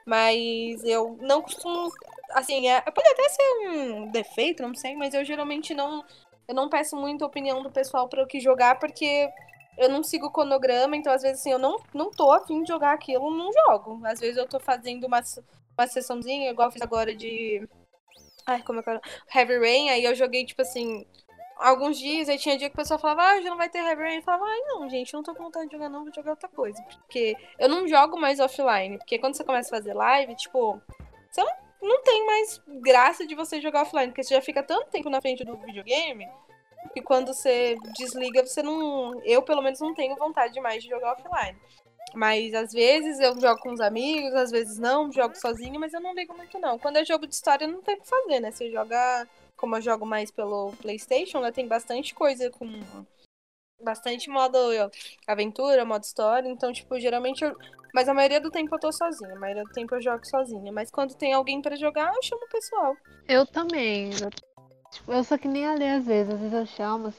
Mas 0.06 0.82
eu 0.84 1.16
não 1.20 1.40
costumo. 1.40 1.90
Assim, 2.32 2.68
é, 2.68 2.80
pode 2.80 3.08
até 3.08 3.28
ser 3.28 3.68
um 3.68 4.10
defeito, 4.10 4.62
não 4.62 4.74
sei, 4.74 4.96
mas 4.96 5.14
eu 5.14 5.24
geralmente 5.24 5.72
não. 5.74 6.04
Eu 6.48 6.54
não 6.54 6.68
peço 6.68 6.96
muita 6.96 7.24
opinião 7.24 7.62
do 7.62 7.70
pessoal 7.70 8.08
para 8.08 8.22
o 8.22 8.26
que 8.26 8.40
jogar, 8.40 8.78
porque 8.78 9.30
eu 9.78 9.88
não 9.88 10.02
sigo 10.02 10.26
o 10.26 10.30
cronograma, 10.30 10.96
então 10.96 11.12
às 11.12 11.22
vezes 11.22 11.40
assim, 11.40 11.50
eu 11.50 11.58
não, 11.58 11.78
não 11.94 12.10
tô 12.10 12.30
afim 12.32 12.62
de 12.62 12.68
jogar 12.68 12.92
aquilo, 12.92 13.30
não 13.30 13.50
jogo. 13.52 14.00
Às 14.04 14.20
vezes 14.20 14.36
eu 14.36 14.46
tô 14.46 14.60
fazendo 14.60 15.06
uma, 15.06 15.20
uma 15.78 15.86
sessãozinha, 15.86 16.50
igual 16.50 16.68
eu 16.68 16.72
fiz 16.72 16.82
agora 16.82 17.14
de 17.14 17.66
Ai, 18.46 18.62
como 18.62 18.80
é 18.80 18.82
que 18.82 18.90
era? 18.90 19.00
Heavy 19.34 19.58
Rain, 19.58 19.90
aí 19.90 20.04
eu 20.04 20.14
joguei, 20.14 20.44
tipo 20.44 20.62
assim, 20.62 21.06
alguns 21.56 21.98
dias, 21.98 22.28
aí 22.28 22.38
tinha 22.38 22.58
dia 22.58 22.68
que 22.68 22.74
o 22.74 22.78
pessoal 22.78 22.98
falava, 22.98 23.22
ah, 23.22 23.40
já 23.40 23.50
não 23.50 23.56
vai 23.56 23.68
ter 23.68 23.78
Heavy 23.78 24.02
Rain. 24.02 24.16
Eu 24.16 24.22
falava, 24.22 24.44
ai, 24.44 24.60
não, 24.66 24.88
gente, 24.88 25.12
eu 25.12 25.18
não 25.18 25.24
tô 25.24 25.34
com 25.34 25.44
vontade 25.44 25.66
de 25.66 25.72
jogar, 25.72 25.88
não, 25.88 26.04
vou 26.04 26.12
jogar 26.14 26.32
outra 26.32 26.48
coisa. 26.48 26.82
Porque 26.82 27.36
eu 27.58 27.68
não 27.68 27.88
jogo 27.88 28.18
mais 28.18 28.40
offline. 28.40 28.98
Porque 28.98 29.18
quando 29.18 29.34
você 29.34 29.44
começa 29.44 29.74
a 29.74 29.78
fazer 29.78 29.94
live, 29.94 30.34
tipo, 30.36 30.80
você 31.30 31.42
não, 31.42 31.52
não 31.82 32.02
tem 32.02 32.26
mais 32.26 32.62
graça 32.82 33.26
de 33.26 33.34
você 33.34 33.60
jogar 33.60 33.82
offline, 33.82 34.08
porque 34.08 34.22
você 34.22 34.34
já 34.34 34.42
fica 34.42 34.62
tanto 34.62 34.90
tempo 34.90 35.08
na 35.08 35.20
frente 35.20 35.44
do 35.44 35.56
videogame 35.56 36.28
que 36.92 37.02
quando 37.02 37.34
você 37.34 37.76
desliga, 37.96 38.46
você 38.46 38.62
não. 38.62 39.20
Eu, 39.24 39.42
pelo 39.42 39.62
menos, 39.62 39.80
não 39.80 39.94
tenho 39.94 40.14
vontade 40.16 40.58
mais 40.60 40.82
de 40.82 40.88
jogar 40.88 41.12
offline. 41.12 41.58
Mas 42.14 42.54
às 42.54 42.72
vezes 42.72 43.18
eu 43.18 43.38
jogo 43.40 43.60
com 43.60 43.72
os 43.72 43.80
amigos, 43.80 44.32
às 44.34 44.50
vezes 44.50 44.78
não, 44.78 45.12
jogo 45.12 45.34
sozinho, 45.34 45.80
mas 45.80 45.92
eu 45.92 46.00
não 46.00 46.14
ligo 46.14 46.34
muito 46.34 46.58
não. 46.58 46.78
Quando 46.78 46.96
é 46.96 47.04
jogo 47.04 47.26
de 47.26 47.34
história 47.34 47.66
não 47.66 47.82
tem 47.82 47.96
o 47.96 48.00
que 48.00 48.08
fazer, 48.08 48.40
né? 48.40 48.50
Você 48.50 48.70
joga, 48.70 49.28
como 49.56 49.76
eu 49.76 49.82
jogo 49.82 50.06
mais 50.06 50.30
pelo 50.30 50.72
PlayStation, 50.80 51.40
né? 51.40 51.50
Tem 51.50 51.66
bastante 51.66 52.14
coisa 52.14 52.50
com 52.50 52.66
bastante 53.82 54.30
modo 54.30 54.56
aventura, 55.26 55.84
modo 55.84 56.04
história, 56.04 56.48
então 56.48 56.72
tipo, 56.72 56.98
geralmente 56.98 57.44
eu... 57.44 57.54
mas 57.92 58.08
a 58.08 58.14
maioria 58.14 58.40
do 58.40 58.50
tempo 58.50 58.74
eu 58.74 58.80
tô 58.80 58.92
sozinha, 58.92 59.34
a 59.34 59.38
maioria 59.38 59.64
do 59.64 59.72
tempo 59.72 59.94
eu 59.94 60.00
jogo 60.00 60.24
sozinha, 60.24 60.72
mas 60.72 60.90
quando 60.90 61.14
tem 61.14 61.34
alguém 61.34 61.60
para 61.60 61.76
jogar, 61.76 62.14
eu 62.14 62.22
chamo 62.22 62.44
o 62.44 62.48
pessoal. 62.48 62.96
Eu 63.28 63.44
também. 63.46 64.10
Eu, 64.12 64.30
tipo, 64.90 65.12
eu 65.12 65.38
que 65.38 65.48
nem 65.48 65.66
a 65.66 65.72
às 65.72 66.06
vezes, 66.06 66.32
às 66.32 66.40
vezes 66.40 66.54
eu 66.54 66.66
chamo 66.66 67.12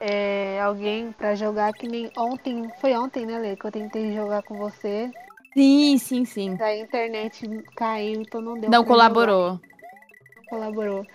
é, 0.00 0.60
alguém 0.60 1.12
para 1.12 1.34
jogar 1.34 1.72
que 1.72 1.86
nem 1.86 2.10
ontem. 2.16 2.70
Foi 2.80 2.94
ontem, 2.94 3.26
né, 3.26 3.38
Lê? 3.38 3.56
Que 3.56 3.66
eu 3.66 3.72
tentei 3.72 4.14
jogar 4.14 4.42
com 4.42 4.56
você. 4.56 5.10
Sim, 5.54 5.98
sim, 5.98 6.24
sim. 6.24 6.56
A 6.60 6.76
internet 6.76 7.46
caiu, 7.76 8.22
então 8.22 8.40
não 8.40 8.54
deu. 8.54 8.70
Não 8.70 8.84
colaborou. 8.84 9.52
Jogar. 9.52 9.60
Não 10.36 10.44
colaborou. 10.48 11.06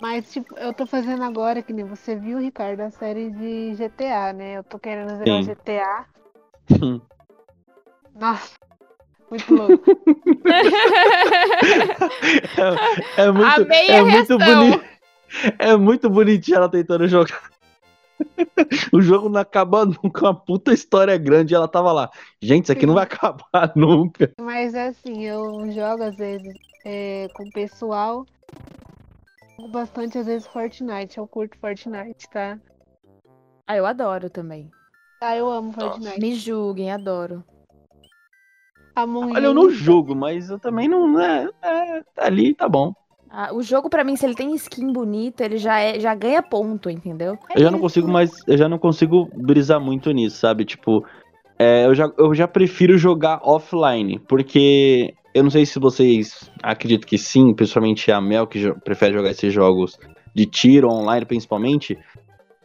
Mas, 0.00 0.32
tipo, 0.32 0.56
eu 0.58 0.72
tô 0.72 0.86
fazendo 0.86 1.22
agora, 1.22 1.62
que 1.62 1.74
nem 1.74 1.84
você 1.84 2.16
viu, 2.16 2.38
Ricardo, 2.38 2.80
a 2.80 2.90
série 2.90 3.28
de 3.30 3.74
GTA, 3.74 4.32
né? 4.32 4.56
Eu 4.56 4.64
tô 4.64 4.78
querendo 4.78 5.10
jogar 5.10 5.42
sim. 5.42 5.44
GTA. 5.44 6.06
Nossa, 8.18 8.54
muito 9.30 9.54
louco. 9.54 9.84
é, 13.16 13.22
é, 13.22 13.30
muito, 13.30 13.72
é 13.72 14.02
muito 14.02 14.38
bonito. 14.38 14.84
É 15.58 15.76
muito 15.76 16.10
bonitinho 16.10 16.56
ela 16.56 16.68
tentando 16.68 17.06
jogar. 17.06 17.49
o 18.92 19.00
jogo 19.00 19.28
não 19.28 19.40
acaba 19.40 19.84
nunca, 19.84 20.22
uma 20.22 20.34
puta 20.34 20.72
história 20.72 21.16
grande. 21.16 21.54
E 21.54 21.56
ela 21.56 21.68
tava 21.68 21.92
lá, 21.92 22.10
gente, 22.40 22.64
isso 22.64 22.72
aqui 22.72 22.86
não 22.86 22.94
vai 22.94 23.04
acabar 23.04 23.72
nunca. 23.76 24.32
Mas 24.40 24.74
é 24.74 24.88
assim, 24.88 25.24
eu 25.24 25.70
jogo 25.70 26.02
às 26.02 26.16
vezes 26.16 26.54
é, 26.84 27.28
com 27.34 27.44
o 27.44 27.52
pessoal. 27.52 28.26
Bastante 29.70 30.18
às 30.18 30.26
vezes 30.26 30.46
Fortnite, 30.46 31.18
eu 31.18 31.26
curto 31.26 31.58
Fortnite, 31.58 32.28
tá? 32.30 32.58
Ah, 33.66 33.76
eu 33.76 33.86
adoro 33.86 34.30
também. 34.30 34.70
Ah, 35.20 35.36
eu 35.36 35.50
amo 35.50 35.72
Fortnite. 35.72 36.18
Me 36.18 36.34
julguem, 36.34 36.90
adoro. 36.90 37.44
Olha, 38.96 39.46
eu 39.46 39.54
não 39.54 39.70
julgo, 39.70 40.14
mas 40.14 40.50
eu 40.50 40.58
também 40.58 40.88
não. 40.88 41.20
É, 41.20 41.48
é, 41.62 42.02
tá 42.14 42.26
ali, 42.26 42.54
tá 42.54 42.68
bom. 42.68 42.94
Ah, 43.32 43.54
o 43.54 43.62
jogo, 43.62 43.88
para 43.88 44.02
mim, 44.02 44.16
se 44.16 44.26
ele 44.26 44.34
tem 44.34 44.52
skin 44.56 44.92
bonita, 44.92 45.44
ele 45.44 45.56
já, 45.56 45.78
é, 45.78 46.00
já 46.00 46.14
ganha 46.14 46.42
ponto, 46.42 46.90
entendeu? 46.90 47.38
Eu 47.54 47.62
já 47.62 47.70
não 47.70 47.78
consigo 47.78 48.08
mais. 48.08 48.30
Eu 48.46 48.58
já 48.58 48.68
não 48.68 48.78
consigo 48.78 49.30
brisar 49.32 49.80
muito 49.80 50.10
nisso, 50.10 50.38
sabe? 50.38 50.64
Tipo, 50.64 51.04
é, 51.56 51.86
eu, 51.86 51.94
já, 51.94 52.10
eu 52.18 52.34
já 52.34 52.48
prefiro 52.48 52.98
jogar 52.98 53.40
offline, 53.44 54.18
porque 54.18 55.14
eu 55.32 55.44
não 55.44 55.50
sei 55.50 55.64
se 55.64 55.78
vocês 55.78 56.50
acreditam 56.62 57.08
que 57.08 57.16
sim, 57.16 57.54
principalmente 57.54 58.10
a 58.10 58.20
Mel, 58.20 58.46
que 58.46 58.58
jo 58.58 58.74
prefere 58.84 59.14
jogar 59.14 59.30
esses 59.30 59.52
jogos 59.52 59.98
de 60.34 60.46
tiro 60.46 60.88
online, 60.90 61.24
principalmente. 61.24 61.96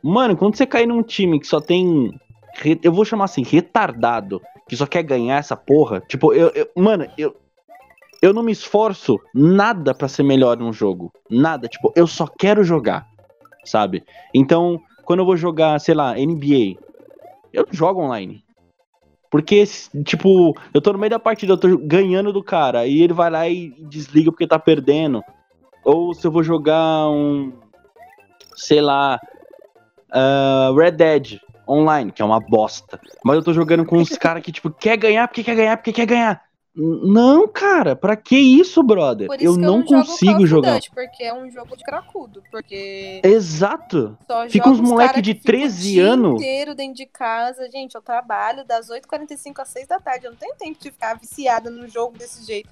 Mano, 0.02 0.36
quando 0.36 0.56
você 0.56 0.66
cair 0.66 0.88
num 0.88 1.04
time 1.04 1.40
que 1.40 1.48
só 1.48 1.62
tem. 1.62 2.20
Eu 2.82 2.92
vou 2.92 3.06
chamar 3.06 3.26
assim, 3.26 3.44
retardado, 3.44 4.42
que 4.68 4.76
só 4.76 4.86
quer 4.86 5.04
ganhar 5.04 5.38
essa 5.38 5.56
porra. 5.56 6.02
Tipo, 6.08 6.34
eu. 6.34 6.50
eu 6.50 6.70
mano, 6.76 7.06
eu. 7.18 7.36
Eu 8.26 8.34
não 8.34 8.42
me 8.42 8.52
esforço 8.52 9.20
nada 9.36 9.94
para 9.94 10.08
ser 10.08 10.24
melhor 10.24 10.58
num 10.58 10.74
jogo. 10.74 11.14
Nada. 11.30 11.68
Tipo, 11.68 11.94
eu 11.96 12.08
só 12.08 12.26
quero 12.26 12.64
jogar. 12.64 13.06
Sabe? 13.64 14.04
Então, 14.34 14.82
quando 15.04 15.20
eu 15.20 15.26
vou 15.28 15.38
jogar, 15.38 15.80
sei 15.80 15.94
lá, 15.94 16.16
NBA, 16.16 16.76
eu 17.54 17.68
não 17.68 17.72
jogo 17.72 18.02
online. 18.02 18.44
Porque, 19.30 19.64
tipo, 20.04 20.58
eu 20.74 20.82
tô 20.82 20.92
no 20.92 20.98
meio 20.98 21.12
da 21.12 21.20
partida, 21.20 21.54
eu 21.54 21.58
tô 21.58 21.78
ganhando 21.78 22.34
do 22.34 22.44
cara, 22.44 22.88
e 22.88 23.00
ele 23.00 23.14
vai 23.14 23.30
lá 23.30 23.48
e 23.48 23.70
desliga 23.82 24.32
porque 24.32 24.48
tá 24.48 24.58
perdendo. 24.58 25.24
Ou 25.84 26.12
se 26.16 26.26
eu 26.26 26.32
vou 26.32 26.42
jogar 26.42 27.08
um. 27.08 27.54
Sei 28.56 28.82
lá. 28.82 29.20
Uh, 30.10 30.74
Red 30.74 30.92
Dead 30.92 31.40
online, 31.68 32.12
que 32.12 32.24
é 32.24 32.26
uma 32.26 32.40
bosta. 32.40 33.00
Mas 33.24 33.36
eu 33.36 33.44
tô 33.44 33.54
jogando 33.54 33.86
com 33.86 33.98
uns 33.98 34.10
caras 34.18 34.42
que, 34.42 34.52
tipo, 34.52 34.72
quer 34.72 34.98
ganhar 34.98 35.28
porque 35.28 35.44
quer 35.44 35.56
ganhar 35.56 35.78
porque 35.78 35.94
quer 35.94 36.08
ganhar. 36.08 36.45
Não, 36.76 37.48
cara, 37.48 37.96
pra 37.96 38.18
que 38.18 38.36
isso, 38.36 38.84
brother? 38.84 39.30
Isso 39.36 39.46
eu 39.46 39.58
não, 39.58 39.82
consigo 39.82 40.46
jogar. 40.46 40.74
Duty, 40.74 40.92
porque 40.92 41.24
é 41.24 41.34
um 41.34 41.50
jogo 41.50 41.78
de 41.78 41.84
cracudo, 41.84 42.44
porque 42.52 43.22
Exato. 43.24 44.18
Fica 44.50 44.70
uns 44.70 44.82
moleque 44.82 45.22
de 45.22 45.34
13 45.34 46.00
anos 46.02 46.42
inteiro 46.42 46.76
dentro 46.76 46.96
de 46.96 47.06
casa. 47.06 47.70
Gente, 47.72 47.96
eu 47.96 48.02
trabalho 48.02 48.66
das 48.66 48.90
8h45 48.90 49.60
às 49.60 49.70
6 49.70 49.88
da 49.88 50.00
tarde, 50.00 50.26
eu 50.26 50.32
não 50.32 50.38
tenho 50.38 50.56
tempo 50.56 50.78
de 50.78 50.92
ficar 50.92 51.14
viciada 51.14 51.70
no 51.70 51.88
jogo 51.88 52.18
desse 52.18 52.46
jeito. 52.46 52.70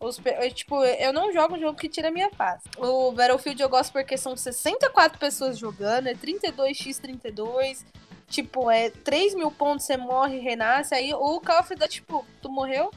Os, 0.00 0.20
tipo, 0.52 0.84
eu 0.84 1.12
não 1.12 1.32
jogo 1.32 1.54
um 1.54 1.60
jogo 1.60 1.78
que 1.78 1.88
tira 1.88 2.08
a 2.08 2.10
minha 2.10 2.30
paz. 2.30 2.62
O 2.78 3.12
Battlefield 3.12 3.62
eu 3.62 3.68
gosto 3.68 3.92
porque 3.92 4.18
são 4.18 4.36
64 4.36 5.18
pessoas 5.18 5.56
jogando, 5.56 6.08
é 6.08 6.14
32x32. 6.14 7.84
Tipo, 8.28 8.68
é 8.68 8.90
3 8.90 9.34
mil 9.36 9.52
pontos, 9.52 9.86
você 9.86 9.96
morre, 9.96 10.40
renasce. 10.40 10.94
Aí 10.94 11.14
o 11.14 11.40
Call 11.40 11.60
of 11.60 11.74
Duty, 11.74 11.88
tipo, 11.88 12.26
tu 12.42 12.50
morreu, 12.50 12.90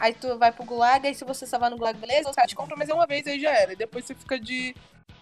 Aí 0.00 0.14
tu 0.14 0.38
vai 0.38 0.50
pro 0.50 0.64
Gulag, 0.64 1.06
aí 1.06 1.14
se 1.14 1.26
você 1.26 1.46
salvar 1.46 1.70
no 1.70 1.76
Gulag, 1.76 1.98
beleza, 1.98 2.30
os 2.30 2.34
caras 2.34 2.50
te 2.50 2.56
compram, 2.56 2.76
mas 2.76 2.88
é 2.88 2.94
uma 2.94 3.06
vez, 3.06 3.26
aí 3.26 3.38
já 3.38 3.50
era. 3.50 3.74
E 3.74 3.76
depois 3.76 4.06
você 4.06 4.14
fica 4.14 4.40
de. 4.40 4.74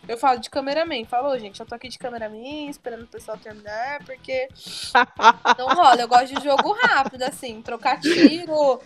Eu 0.07 0.17
falo 0.17 0.39
de 0.39 0.49
cameraman. 0.49 1.05
Falou, 1.05 1.37
gente, 1.37 1.59
eu 1.59 1.67
tô 1.67 1.75
aqui 1.75 1.89
de 1.89 1.99
cameraman, 1.99 2.71
esperando 2.71 3.03
o 3.03 3.09
pessoal 3.09 3.37
terminar, 3.37 3.99
porque 4.05 4.49
não 5.59 5.67
rola. 5.67 6.01
Eu 6.01 6.07
gosto 6.07 6.33
de 6.33 6.45
jogo 6.45 6.73
rápido, 6.73 7.23
assim, 7.25 7.61
trocar 7.61 8.01
tiro, 8.01 8.81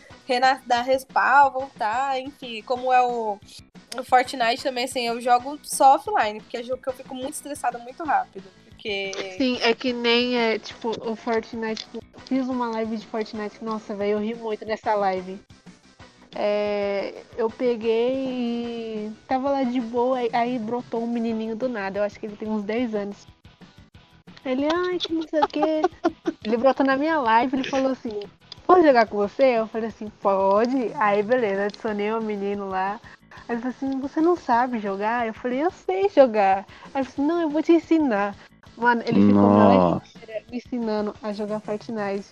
dar 0.67 0.81
respawn, 0.81 1.51
voltar, 1.51 2.19
enfim. 2.19 2.63
Como 2.63 2.91
é 2.91 3.03
o, 3.03 3.39
o 3.99 4.03
Fortnite 4.03 4.63
também, 4.63 4.85
assim, 4.85 5.07
eu 5.07 5.21
jogo 5.21 5.61
só 5.63 5.97
offline, 5.97 6.41
porque 6.41 6.57
é 6.57 6.63
jogo 6.63 6.83
que 6.83 6.89
eu 6.89 6.95
fico 6.95 7.15
muito 7.15 7.35
estressada 7.35 7.79
muito 7.79 8.03
rápido. 8.03 8.49
Porque... 8.71 9.13
Sim, 9.37 9.59
é 9.61 9.75
que 9.75 9.93
nem 9.93 10.37
é, 10.37 10.59
tipo, 10.59 10.91
o 11.09 11.15
Fortnite. 11.15 11.87
Fiz 12.25 12.49
uma 12.49 12.71
live 12.71 12.97
de 12.97 13.07
Fortnite, 13.07 13.63
nossa, 13.63 13.95
velho, 13.95 14.13
eu 14.13 14.19
ri 14.19 14.35
muito 14.35 14.65
nessa 14.65 14.95
live. 14.95 15.39
É, 16.35 17.23
eu 17.37 17.51
peguei 17.51 18.15
e 18.15 19.13
tava 19.29 19.51
lá 19.51 19.63
de 19.65 19.81
boa, 19.81 20.19
aí 20.33 20.59
brotou 20.59 21.03
um 21.03 21.07
menininho 21.07 21.55
do 21.55 21.69
nada, 21.69 21.99
eu 21.99 22.05
acho 22.05 22.19
que 22.19 22.27
ele 22.27 22.37
tem 22.37 22.49
uns 22.49 22.65
10 22.65 22.95
anos. 22.95 23.27
Ele, 24.45 24.67
ai, 24.73 24.99
que 24.99 25.13
não 25.13 25.23
sei 25.29 25.41
o 25.41 25.49
que. 25.49 25.61
ele 26.45 26.57
brotou 26.57 26.85
na 26.85 26.97
minha 26.97 27.19
live, 27.21 27.57
ele 27.57 27.69
falou 27.69 27.93
assim, 27.93 28.21
posso 28.67 28.83
jogar 28.83 29.07
com 29.07 29.17
você? 29.17 29.59
Eu 29.59 29.67
falei 29.67 29.89
assim, 29.89 30.11
pode. 30.21 30.93
Aí 30.95 31.23
beleza, 31.23 31.67
adicionei 31.67 32.11
o 32.13 32.19
um 32.19 32.23
menino 32.23 32.69
lá. 32.69 32.99
Aí 33.49 33.57
ele 33.57 33.61
falou 33.61 33.77
assim, 33.77 34.01
você 34.01 34.21
não 34.21 34.35
sabe 34.35 34.79
jogar? 34.79 35.27
Eu 35.27 35.35
falei, 35.35 35.63
eu 35.63 35.71
sei 35.71 36.09
jogar. 36.09 36.67
Aí 36.95 37.03
ele 37.03 37.05
falou 37.05 37.09
assim, 37.09 37.27
não, 37.27 37.43
eu 37.43 37.51
vou 37.51 37.63
te 37.63 37.73
ensinar. 37.73 38.35
Mano, 38.77 39.03
ele 39.07 39.27
ficou 39.27 39.43
Nossa. 39.43 40.03
me 40.51 40.57
ensinando 40.57 41.15
a 41.23 41.33
jogar 41.33 41.61
Fortnite. 41.61 42.27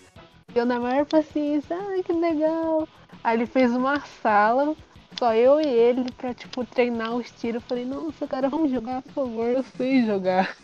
Eu 0.55 0.67
na 0.67 0.81
maior 0.81 1.07
paciência, 1.07 1.77
ai 1.77 2.03
que 2.03 2.13
legal. 2.13 2.89
Aí 3.23 3.37
ele 3.37 3.47
fez 3.47 3.71
uma 3.73 4.01
sala, 4.01 4.75
só 5.19 5.35
eu 5.35 5.61
e 5.61 5.67
ele, 5.67 6.11
pra, 6.13 6.35
tipo, 6.35 6.65
treinar 6.65 7.15
os 7.15 7.31
tiros. 7.31 7.63
Eu 7.63 7.69
falei, 7.69 7.85
nossa, 7.85 8.27
cara, 8.27 8.49
vamos 8.49 8.71
jogar, 8.71 9.03
por 9.03 9.13
favor, 9.13 9.47
eu 9.47 9.63
sei 9.77 10.05
jogar. 10.05 10.57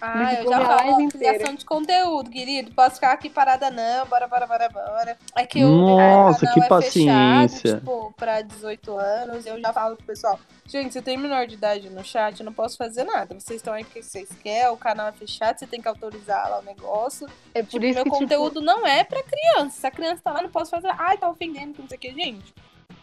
Ah, 0.00 0.34
eu 0.34 0.48
já 0.48 0.64
falo 0.64 1.08
criação 1.08 1.54
de 1.54 1.64
conteúdo, 1.64 2.30
querido. 2.30 2.72
Posso 2.72 2.96
ficar 2.96 3.12
aqui 3.12 3.28
parada 3.28 3.70
não, 3.70 4.06
bora, 4.06 4.26
bora, 4.26 4.46
bora, 4.46 4.68
bora. 4.68 5.18
É 5.36 5.46
que 5.46 5.62
o 5.64 5.68
Nossa, 5.68 6.46
que 6.52 6.60
é 6.60 6.68
paciência. 6.68 7.60
Fechado, 7.60 7.80
tipo, 7.80 8.14
pra 8.16 8.40
18 8.40 8.98
anos, 8.98 9.46
eu 9.46 9.60
já 9.60 9.72
falo 9.72 9.96
pro 9.96 10.06
pessoal, 10.06 10.38
gente, 10.66 10.92
você 10.92 11.02
tem 11.02 11.16
menor 11.16 11.46
de 11.46 11.54
idade 11.54 11.90
no 11.90 12.04
chat, 12.04 12.40
eu 12.40 12.46
não 12.46 12.52
posso 12.52 12.76
fazer 12.76 13.04
nada. 13.04 13.34
Vocês 13.34 13.56
estão 13.56 13.74
aí 13.74 13.84
porque 13.84 14.02
vocês 14.02 14.28
querem, 14.42 14.68
o 14.68 14.76
canal 14.76 15.08
é 15.08 15.12
fechado, 15.12 15.58
você 15.58 15.66
tem 15.66 15.80
que 15.80 15.88
autorizar 15.88 16.48
lá 16.48 16.60
o 16.60 16.62
negócio. 16.62 17.28
É 17.54 17.62
por 17.62 17.70
tipo, 17.70 17.84
isso 17.84 17.94
meu 17.96 18.04
que, 18.04 18.10
tipo, 18.10 18.22
conteúdo 18.22 18.60
tipo... 18.60 18.64
não 18.64 18.86
é 18.86 19.04
pra 19.04 19.22
criança. 19.22 19.80
Se 19.80 19.86
a 19.86 19.90
criança 19.90 20.22
tá 20.22 20.32
lá, 20.32 20.42
não 20.42 20.50
posso 20.50 20.70
fazer. 20.70 20.90
Ai, 20.98 21.18
tá 21.18 21.28
ofendendo, 21.28 21.76
não 21.78 21.88
sei 21.88 21.96
o 21.96 22.00
que, 22.00 22.12
gente 22.12 22.54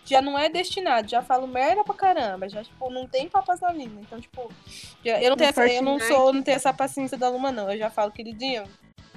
já 0.05 0.21
não 0.21 0.37
é 0.37 0.49
destinado, 0.49 1.09
já 1.09 1.21
falo 1.21 1.47
merda 1.47 1.83
pra 1.83 1.93
caramba, 1.93 2.47
já, 2.47 2.63
tipo, 2.63 2.89
não 2.89 3.07
tem 3.07 3.27
papas 3.27 3.59
na 3.59 3.71
língua. 3.71 4.01
Então, 4.01 4.19
tipo, 4.19 4.49
já, 5.03 5.21
eu 5.21 5.29
não 5.31 5.37
tenho 5.37 5.49
essa, 5.49 5.67
eu 5.67 5.81
não 5.81 5.99
sou, 5.99 6.33
não 6.33 6.41
tenho 6.41 6.55
essa 6.55 6.73
paciência 6.73 7.17
da 7.17 7.29
Luma, 7.29 7.51
não. 7.51 7.71
Eu 7.71 7.77
já 7.77 7.89
falo, 7.89 8.11
queridinho, 8.11 8.63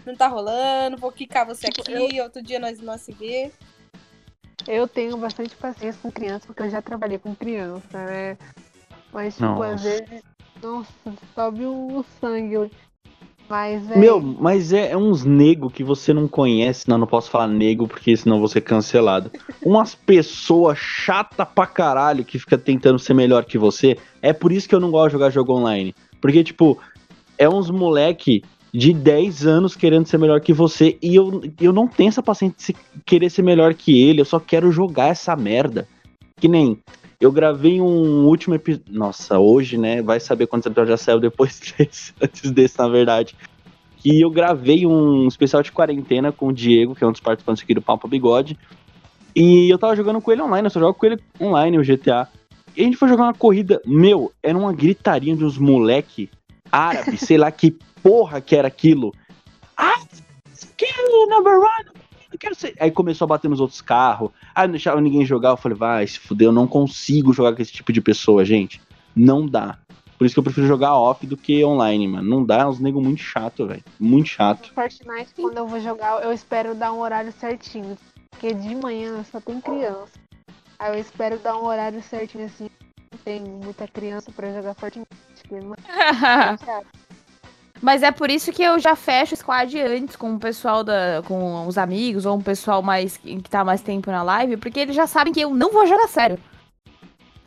não 0.04 0.16
tá 0.16 0.26
rolando, 0.26 0.96
vou 0.96 1.12
quicar 1.12 1.46
você 1.46 1.68
tipo, 1.68 1.82
aqui, 1.82 2.16
eu... 2.16 2.24
outro 2.24 2.42
dia 2.42 2.58
nós 2.58 2.80
não 2.80 2.96
se 2.98 3.12
vê. 3.12 3.52
Eu 4.68 4.86
tenho 4.86 5.16
bastante 5.16 5.54
paciência 5.56 6.00
com 6.02 6.10
criança, 6.10 6.46
porque 6.46 6.62
eu 6.62 6.70
já 6.70 6.82
trabalhei 6.82 7.18
com 7.18 7.34
criança, 7.34 8.04
né? 8.04 8.36
Mas, 9.12 9.34
tipo, 9.34 9.46
nossa. 9.46 9.74
às 9.74 9.82
vezes, 9.82 10.22
nossa, 10.62 10.92
sobe 11.34 11.64
o 11.64 12.04
sangue. 12.20 12.70
Mas 13.51 13.90
é... 13.90 13.98
Meu, 13.98 14.20
mas 14.20 14.72
é, 14.72 14.92
é 14.92 14.96
uns 14.96 15.24
nego 15.24 15.68
que 15.68 15.82
você 15.82 16.14
não 16.14 16.28
conhece. 16.28 16.88
Não, 16.88 16.96
não 16.96 17.07
posso 17.07 17.28
falar 17.28 17.48
nego 17.48 17.88
porque 17.88 18.16
senão 18.16 18.38
vou 18.38 18.46
ser 18.46 18.61
cancelado. 18.61 19.32
Umas 19.61 19.92
pessoas 19.92 20.78
chata 20.78 21.44
pra 21.44 21.66
caralho 21.66 22.24
que 22.24 22.38
fica 22.38 22.57
tentando 22.57 23.01
ser 23.01 23.12
melhor 23.12 23.44
que 23.44 23.59
você. 23.59 23.98
É 24.22 24.32
por 24.32 24.53
isso 24.53 24.68
que 24.68 24.74
eu 24.74 24.78
não 24.78 24.92
gosto 24.92 25.09
de 25.09 25.12
jogar 25.14 25.30
jogo 25.30 25.53
online. 25.53 25.92
Porque, 26.20 26.44
tipo, 26.44 26.78
é 27.36 27.48
uns 27.48 27.70
moleque 27.70 28.44
de 28.72 28.92
10 28.92 29.44
anos 29.44 29.74
querendo 29.74 30.07
ser 30.07 30.18
melhor 30.18 30.40
que 30.40 30.53
você. 30.53 30.96
E 31.03 31.16
eu, 31.16 31.42
eu 31.61 31.72
não 31.72 31.88
tenho 31.88 32.09
essa 32.09 32.22
paciência 32.22 32.72
de 32.72 33.03
querer 33.05 33.30
ser 33.30 33.42
melhor 33.42 33.74
que 33.74 34.01
ele. 34.01 34.20
Eu 34.20 34.24
só 34.24 34.38
quero 34.38 34.70
jogar 34.70 35.09
essa 35.09 35.34
merda. 35.34 35.88
Que 36.36 36.46
nem 36.46 36.78
eu 37.20 37.30
gravei 37.30 37.80
um 37.80 38.26
último 38.26 38.54
episódio. 38.54 38.86
Nossa, 38.90 39.38
hoje, 39.38 39.76
né? 39.76 40.00
Vai 40.00 40.18
saber 40.18 40.46
quantos 40.46 40.66
episódios 40.66 40.98
já 40.98 41.04
saiu 41.04 41.20
depois 41.20 41.60
desse, 41.76 42.14
antes 42.20 42.50
desse, 42.50 42.78
na 42.78 42.88
verdade. 42.88 43.36
Que 43.98 44.22
eu 44.22 44.30
gravei 44.30 44.86
um 44.86 45.28
especial 45.28 45.62
de 45.62 45.70
quarentena 45.70 46.32
com 46.32 46.46
o 46.48 46.52
Diego, 46.52 46.94
que 46.94 47.04
é 47.04 47.06
um 47.06 47.12
dos 47.12 47.20
participantes 47.20 47.62
aqui 47.62 47.74
do 47.74 47.82
Papo 47.82 48.08
Bigode. 48.08 48.58
E 49.36 49.68
eu 49.68 49.78
tava 49.78 49.94
jogando 49.94 50.20
com 50.20 50.32
ele 50.32 50.40
online, 50.40 50.66
eu 50.66 50.70
só 50.70 50.80
jogo 50.80 50.94
com 50.94 51.06
ele 51.06 51.20
online, 51.38 51.78
o 51.78 51.84
GTA. 51.84 52.26
E 52.74 52.80
a 52.80 52.84
gente 52.84 52.96
foi 52.96 53.08
jogar 53.08 53.24
uma 53.24 53.34
corrida. 53.34 53.82
Meu, 53.84 54.32
era 54.42 54.56
uma 54.56 54.72
gritaria 54.72 55.36
de 55.36 55.44
uns 55.44 55.58
moleque 55.58 56.30
árabe, 56.72 57.18
sei 57.18 57.36
lá 57.36 57.50
que 57.50 57.76
porra 58.02 58.40
que 58.40 58.56
era 58.56 58.68
aquilo. 58.68 59.12
Ah, 59.76 60.00
kill 60.76 61.28
number 61.28 61.58
one, 61.58 61.99
quero 62.39 62.55
ser. 62.55 62.74
Aí 62.78 62.91
começou 62.91 63.24
a 63.24 63.28
bater 63.28 63.49
nos 63.49 63.61
outros 63.61 63.81
carros. 63.81 64.31
Aí 64.55 64.66
não 64.66 64.72
deixava 64.72 65.01
ninguém 65.01 65.24
jogar. 65.24 65.51
Eu 65.51 65.57
falei, 65.57 65.76
vai, 65.76 66.07
se 66.07 66.18
fuder, 66.18 66.49
eu 66.49 66.53
não 66.53 66.66
consigo 66.66 67.33
jogar 67.33 67.55
com 67.55 67.62
esse 67.62 67.72
tipo 67.72 67.93
de 67.93 68.01
pessoa, 68.01 68.45
gente. 68.45 68.81
Não 69.14 69.47
dá. 69.47 69.78
Por 70.16 70.26
isso 70.26 70.35
que 70.35 70.39
eu 70.39 70.45
prefiro 70.45 70.66
jogar 70.66 70.95
off 70.95 71.26
do 71.26 71.37
que 71.37 71.64
online, 71.64 72.07
mano. 72.07 72.28
Não 72.28 72.45
dá, 72.45 72.59
é 72.59 72.66
uns 72.66 72.78
nego 72.78 73.01
muito 73.01 73.22
chato, 73.22 73.66
velho. 73.66 73.83
Muito 73.99 74.28
chato. 74.28 74.70
Fortnite, 74.74 75.33
quando 75.35 75.57
eu 75.57 75.66
vou 75.66 75.81
jogar, 75.81 76.22
eu 76.22 76.31
espero 76.31 76.74
dar 76.74 76.93
um 76.93 77.01
horário 77.01 77.33
certinho. 77.33 77.97
Porque 78.31 78.53
de 78.53 78.74
manhã 78.74 79.24
só 79.24 79.41
tem 79.41 79.61
criança. 79.61 80.20
Aí 80.78 80.93
eu 80.93 81.01
espero 81.01 81.39
dar 81.39 81.57
um 81.57 81.64
horário 81.64 82.03
certinho 82.03 82.45
assim. 82.45 82.68
Não 83.11 83.18
tem 83.24 83.41
muita 83.41 83.89
criança 83.89 84.31
pra 84.31 84.53
jogar 84.53 84.74
Fortnite. 84.74 85.09
É 85.51 86.99
Mas 87.81 88.03
é 88.03 88.11
por 88.11 88.31
isso 88.31 88.53
que 88.53 88.62
eu 88.62 88.78
já 88.78 88.95
fecho 88.95 89.35
o 89.35 89.37
squad 89.37 89.81
antes 89.81 90.16
com 90.16 90.35
o 90.35 90.39
pessoal 90.39 90.85
da. 90.85 91.22
com 91.26 91.66
os 91.66 91.78
amigos, 91.78 92.26
ou 92.26 92.37
um 92.37 92.43
pessoal 92.43 92.83
mais 92.83 93.16
que 93.16 93.41
tá 93.43 93.64
mais 93.64 93.81
tempo 93.81 94.11
na 94.11 94.22
live, 94.22 94.57
porque 94.59 94.81
eles 94.81 94.95
já 94.95 95.07
sabem 95.07 95.33
que 95.33 95.41
eu 95.41 95.51
não 95.51 95.72
vou 95.72 95.87
jogar 95.87 96.09
sério. 96.09 96.39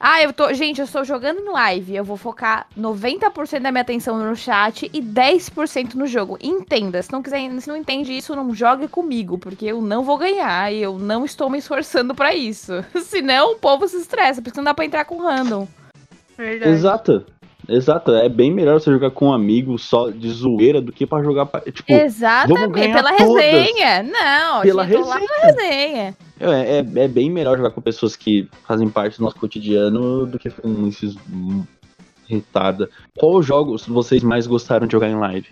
Ah, 0.06 0.22
eu 0.22 0.34
tô. 0.34 0.54
Gente, 0.54 0.80
eu 0.80 0.86
estou 0.86 1.06
jogando 1.06 1.40
em 1.40 1.50
live. 1.50 1.96
Eu 1.96 2.04
vou 2.04 2.18
focar 2.18 2.68
90% 2.78 3.62
da 3.62 3.72
minha 3.72 3.84
atenção 3.84 4.18
no 4.20 4.36
chat 4.36 4.92
e 4.92 5.02
10% 5.02 5.94
no 5.94 6.06
jogo. 6.06 6.38
Entenda. 6.42 7.02
Se 7.02 7.10
não 7.10 7.24
quiser, 7.24 7.50
se 7.62 7.70
não 7.70 7.78
entende 7.78 8.12
isso, 8.12 8.36
não 8.36 8.54
jogue 8.54 8.90
comigo, 8.90 9.38
porque 9.38 9.66
eu 9.66 9.82
não 9.82 10.04
vou 10.04 10.18
ganhar 10.18 10.74
e 10.74 10.82
eu 10.82 11.00
não 11.00 11.24
estou 11.24 11.50
me 11.50 11.58
esforçando 11.58 12.14
para 12.14 12.36
isso. 12.36 12.84
Senão 13.02 13.54
o 13.54 13.56
povo 13.56 13.88
se 13.88 13.96
estressa, 13.96 14.42
porque 14.42 14.58
não 14.58 14.66
dá 14.66 14.74
pra 14.74 14.84
entrar 14.84 15.06
com 15.06 15.22
random. 15.22 15.66
Verdade. 16.38 16.72
Exato. 16.74 17.26
Exato, 17.68 18.14
é 18.14 18.28
bem 18.28 18.52
melhor 18.52 18.80
você 18.80 18.92
jogar 18.92 19.12
com 19.12 19.28
um 19.28 19.34
amigo 19.34 19.78
só 19.78 20.10
de 20.10 20.30
zoeira 20.30 20.82
do 20.82 20.92
que 20.92 21.06
pra 21.06 21.24
jogar. 21.24 21.46
Pra, 21.46 21.62
tipo, 21.62 21.92
Exatamente, 21.94 22.72
ganhar 22.72 22.96
pela 22.96 23.16
todas. 23.16 23.44
resenha. 23.44 24.04
Não, 24.04 24.62
Pela 24.62 24.86
gente 24.86 24.98
resenha. 24.98 25.18
na 25.18 25.46
resenha. 25.48 26.18
é, 26.40 26.78
é, 26.78 27.04
é 27.04 27.08
bem 27.08 27.30
melhor 27.30 27.56
jogar 27.58 27.72
com 27.72 27.82
pessoas 27.82 28.16
que 28.16 28.50
fazem 28.68 28.90
parte 28.90 29.18
do 29.18 29.24
nosso 29.24 29.38
cotidiano 29.38 30.26
do 30.26 30.38
que 30.38 30.50
com 30.50 30.88
esses 30.88 31.16
hum, 31.32 31.64
retarda. 32.28 32.90
Qual 33.18 33.42
jogos 33.42 33.86
vocês 33.88 34.24
mais 34.24 34.46
gostaram 34.46 34.86
de 34.86 34.92
jogar 34.92 35.08
em 35.08 35.16
live? 35.16 35.48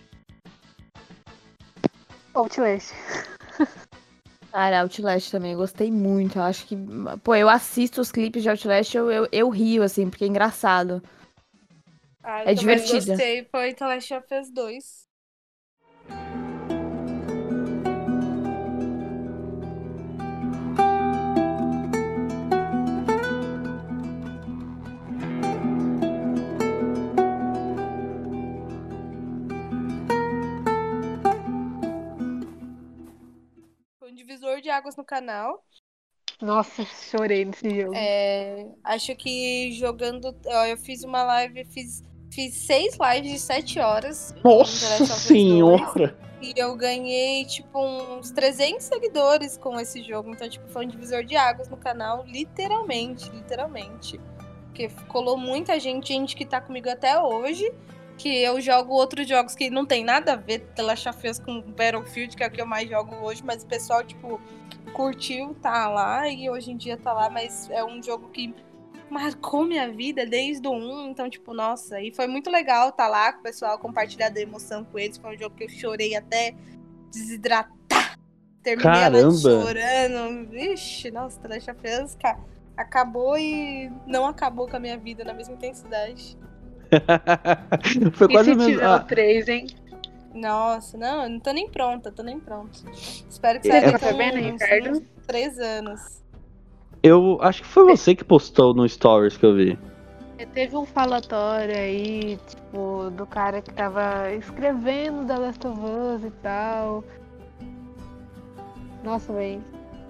Outlast. 2.34 2.94
Cara, 4.52 4.82
Outlast 4.82 5.32
também, 5.32 5.54
eu 5.54 5.58
gostei 5.58 5.90
muito. 5.90 6.38
Eu 6.38 6.44
acho 6.44 6.66
que. 6.68 6.78
Pô, 7.24 7.36
eu 7.36 7.48
assisto 7.48 8.02
os 8.02 8.12
clipes 8.12 8.44
de 8.44 8.50
Outlast, 8.50 8.94
eu, 8.96 9.10
eu, 9.10 9.28
eu 9.32 9.50
rio, 9.50 9.82
assim, 9.82 10.10
porque 10.10 10.26
é 10.26 10.28
engraçado. 10.28 11.02
Ah, 12.24 12.42
É 12.42 12.44
que 12.46 12.50
eu 12.52 12.56
divertida. 12.56 13.06
gostei 13.14 13.46
foi 13.46 13.74
The 13.74 13.86
Last 13.86 14.14
of 14.14 14.28
Us 14.34 14.52
2. 14.52 15.08
Foi 34.00 34.12
um 34.12 34.16
divisor 34.16 34.62
de 34.62 34.70
águas 34.70 34.96
no 34.96 35.06
canal. 35.06 35.64
Nossa, 36.42 36.84
chorei 36.86 37.46
nesse 37.46 37.70
jogo. 37.82 37.94
É, 37.96 38.68
acho 38.84 39.16
que 39.16 39.72
jogando. 39.74 40.36
ó, 40.46 40.66
Eu 40.66 40.78
fiz 40.78 41.04
uma 41.04 41.24
live, 41.24 41.64
fiz, 41.66 42.04
fiz 42.32 42.56
seis 42.56 42.98
lives 42.98 43.32
de 43.32 43.40
sete 43.40 43.80
horas. 43.80 44.34
Nossa 44.44 44.90
Last 44.90 45.04
of 45.04 45.12
Us 45.12 45.28
2, 45.28 45.28
senhora! 45.28 46.18
E 46.42 46.54
eu 46.58 46.76
ganhei, 46.76 47.46
tipo, 47.46 47.80
uns 47.80 48.32
300 48.32 48.84
seguidores 48.84 49.58
com 49.58 49.80
esse 49.80 50.02
jogo. 50.02 50.32
Então, 50.32 50.50
tipo, 50.50 50.68
foi 50.70 50.86
um 50.86 50.90
divisor 50.90 51.24
de 51.24 51.36
águas 51.36 51.70
no 51.70 51.78
canal, 51.78 52.26
literalmente, 52.26 53.30
literalmente. 53.30 54.20
Porque 54.66 54.90
colou 55.08 55.38
muita 55.38 55.80
gente, 55.80 56.08
gente 56.08 56.36
que 56.36 56.44
tá 56.44 56.60
comigo 56.60 56.90
até 56.90 57.20
hoje. 57.20 57.72
Que 58.18 58.38
eu 58.38 58.60
jogo 58.60 58.94
outros 58.94 59.28
jogos 59.28 59.56
que 59.56 59.70
não 59.70 59.86
tem 59.86 60.04
nada 60.04 60.34
a 60.34 60.36
ver, 60.36 60.60
The 60.76 60.82
Last 60.82 61.10
of 61.10 61.28
Us 61.28 61.40
com 61.40 61.62
Battlefield, 61.62 62.36
que 62.36 62.44
é 62.44 62.48
o 62.48 62.52
que 62.52 62.62
eu 62.62 62.66
mais 62.66 62.90
jogo 62.90 63.16
hoje. 63.24 63.44
Mas 63.46 63.64
o 63.64 63.68
pessoal, 63.68 64.04
tipo, 64.04 64.42
curtiu, 64.94 65.56
tá 65.62 65.88
lá. 65.90 66.28
E 66.28 66.50
hoje 66.50 66.72
em 66.72 66.78
dia 66.78 66.98
tá 66.98 67.14
lá, 67.14 67.30
mas 67.30 67.70
é 67.70 67.84
um 67.84 68.02
jogo 68.02 68.30
que 68.30 68.54
marcou 69.12 69.64
minha 69.66 69.92
vida 69.92 70.26
desde 70.26 70.68
o 70.68 70.72
1. 70.72 71.10
Então, 71.12 71.30
tipo, 71.30 71.54
nossa, 71.54 72.00
e 72.02 72.12
foi 72.14 72.28
muito 72.28 72.50
legal 72.50 72.92
tá 72.92 73.08
lá 73.08 73.34
com 73.34 73.40
o 73.40 73.44
pessoal, 73.44 73.78
compartilhar 73.78 74.30
da 74.30 74.40
emoção 74.42 74.84
com 74.86 74.98
eles. 74.98 75.18
Foi 75.18 75.36
um 75.36 75.38
jogo 75.38 75.56
que 75.56 75.66
eu 75.66 75.70
chorei 75.70 76.16
até 76.16 76.56
desidratar. 77.12 78.18
Terminei 78.64 78.90
a 78.92 79.12
Caramba! 79.12 79.32
chorando. 79.32 80.50
Vixe, 80.50 81.12
nossa, 81.12 81.40
The 81.42 81.48
Last 81.48 81.72
of 81.72 81.80
Us 82.04 82.16
ca- 82.16 82.40
acabou 82.78 83.38
e 83.38 83.92
não 84.08 84.26
acabou 84.26 84.68
com 84.68 84.78
a 84.78 84.80
minha 84.80 84.98
vida 84.98 85.24
na 85.24 85.34
mesma 85.34 85.56
intensidade. 85.56 86.38
Foi 88.14 88.28
E 88.28 88.32
quase 88.34 88.50
se 88.50 88.56
o 88.56 88.58
mesmo. 88.58 88.72
tiver 88.74 88.86
ah, 88.86 88.96
o 88.98 89.04
3, 89.06 89.48
hein? 89.50 89.68
Nossa, 90.34 90.98
não, 90.98 91.24
eu 91.24 91.30
não 91.30 91.40
tô 91.40 91.52
nem 91.52 91.70
pronta, 91.70 92.12
tô 92.12 92.24
nem 92.24 92.40
pronta. 92.40 92.80
Espero 93.30 93.60
que 93.60 93.68
É, 93.70 93.72
saia 93.72 93.90
é- 93.90 93.92
daqui 93.92 94.06
Tá 94.06 94.10
a 94.10 94.32
Ricardo? 94.80 94.92
uns 94.98 95.02
três 95.28 95.60
anos. 95.60 96.21
Eu 97.04 97.38
acho 97.42 97.62
que 97.62 97.68
foi 97.68 97.86
você 97.86 98.14
que 98.16 98.24
postou 98.24 98.74
no 98.74 98.88
Stories 98.88 99.38
que 99.38 99.46
eu 99.46 99.56
vi. 99.56 99.78
Teve 100.54 100.76
um 100.76 100.86
falatório 100.88 101.76
aí, 101.76 102.40
tipo, 102.48 103.12
do 103.12 103.28
cara 103.28 103.62
que 103.62 103.72
tava 103.72 104.32
escrevendo 104.34 105.26
The 105.28 105.38
Last 105.38 105.68
of 105.68 105.80
Us 105.80 106.24
e 106.24 106.32
tal. 106.42 107.04
Nossa, 109.04 109.32
velho. 109.34 109.64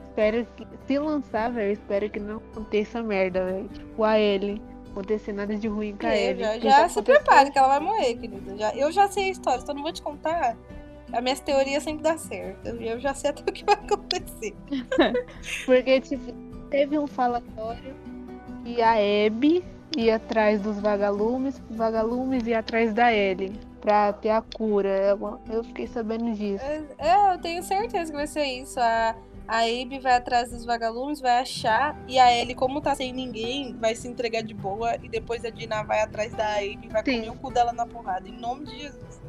Espero 0.10 0.48
que. 0.56 0.68
Se 0.88 0.98
lançar, 1.00 1.52
velho, 1.52 1.74
espero 1.74 2.10
que 2.10 2.20
não 2.20 2.38
aconteça 2.38 3.02
merda, 3.04 3.46
velho. 3.46 3.68
Tipo, 3.70 4.04
a 4.04 4.18
ele. 4.20 4.62
Acontecer 4.92 5.32
nada 5.34 5.56
de 5.56 5.68
ruim 5.68 5.96
com 5.96 6.06
a 6.08 6.14
É, 6.14 6.30
ele. 6.32 6.40
já, 6.44 6.60
já 6.60 6.90
se 6.90 7.00
aconteceu- 7.00 7.04
prepare 7.04 7.52
que 7.52 7.58
ela 7.58 7.68
vai 7.70 7.80
morrer, 7.80 8.16
querida. 8.16 8.58
Já, 8.58 8.76
eu 8.76 8.92
já 8.92 9.08
sei 9.08 9.26
a 9.26 9.30
história, 9.30 9.62
só 9.66 9.74
não 9.74 9.82
vou 9.84 9.92
te 9.94 10.02
contar. 10.02 10.58
As 11.14 11.22
minhas 11.24 11.40
teorias 11.42 11.84
sempre 11.84 12.04
dão 12.04 12.18
certo. 12.18 12.68
Eu 12.68 13.00
já 13.00 13.14
sei 13.14 13.30
até 13.32 13.42
o 13.42 13.54
que 13.54 13.64
vai 13.66 13.76
acontecer. 13.76 14.54
Porque, 15.66 16.00
tipo, 16.02 16.34
teve 16.72 16.98
um 16.98 17.06
falatório 17.06 17.94
que 18.64 18.82
a 18.82 18.94
Abby 18.94 19.64
ia 19.96 20.16
atrás 20.16 20.62
dos 20.62 20.80
vagalumes, 20.80 21.62
os 21.70 21.76
vagalumes 21.76 22.48
ia 22.48 22.60
atrás 22.60 22.94
da 22.94 23.14
Ellie. 23.14 23.54
Pra 23.82 24.14
ter 24.14 24.30
a 24.30 24.44
cura. 24.44 25.18
Eu, 25.50 25.64
fiquei 25.64 25.88
sabendo 25.88 26.32
disso. 26.36 26.64
É, 27.00 27.34
eu 27.34 27.40
tenho 27.40 27.64
certeza 27.64 28.12
que 28.12 28.16
vai 28.16 28.28
ser 28.28 28.44
isso. 28.44 28.80
A, 28.80 29.16
a 29.48 29.62
Abe 29.62 29.98
vai 30.00 30.14
atrás 30.14 30.52
dos 30.52 30.64
vagalumes, 30.64 31.20
vai 31.20 31.40
achar. 31.40 31.98
E 32.08 32.20
a 32.20 32.32
Ellie, 32.32 32.54
como 32.54 32.80
tá 32.80 32.94
sem 32.94 33.12
ninguém, 33.12 33.76
vai 33.80 33.96
se 33.96 34.08
entregar 34.08 34.44
de 34.44 34.54
boa. 34.54 34.96
E 35.02 35.10
depois 35.10 35.44
a 35.44 35.50
Dina 35.50 35.82
vai 35.82 36.00
atrás 36.00 36.32
da 36.36 36.46
Abe 36.58 36.80
e 36.84 36.90
vai 36.90 37.04
Sim. 37.04 37.22
comer 37.22 37.30
o 37.32 37.34
cu 37.34 37.52
dela 37.52 37.74
na 37.74 37.88
porrada. 37.88 38.30
Em 38.30 38.40
nome 38.40 38.66
de 38.66 38.82
Jesus. 38.82 39.22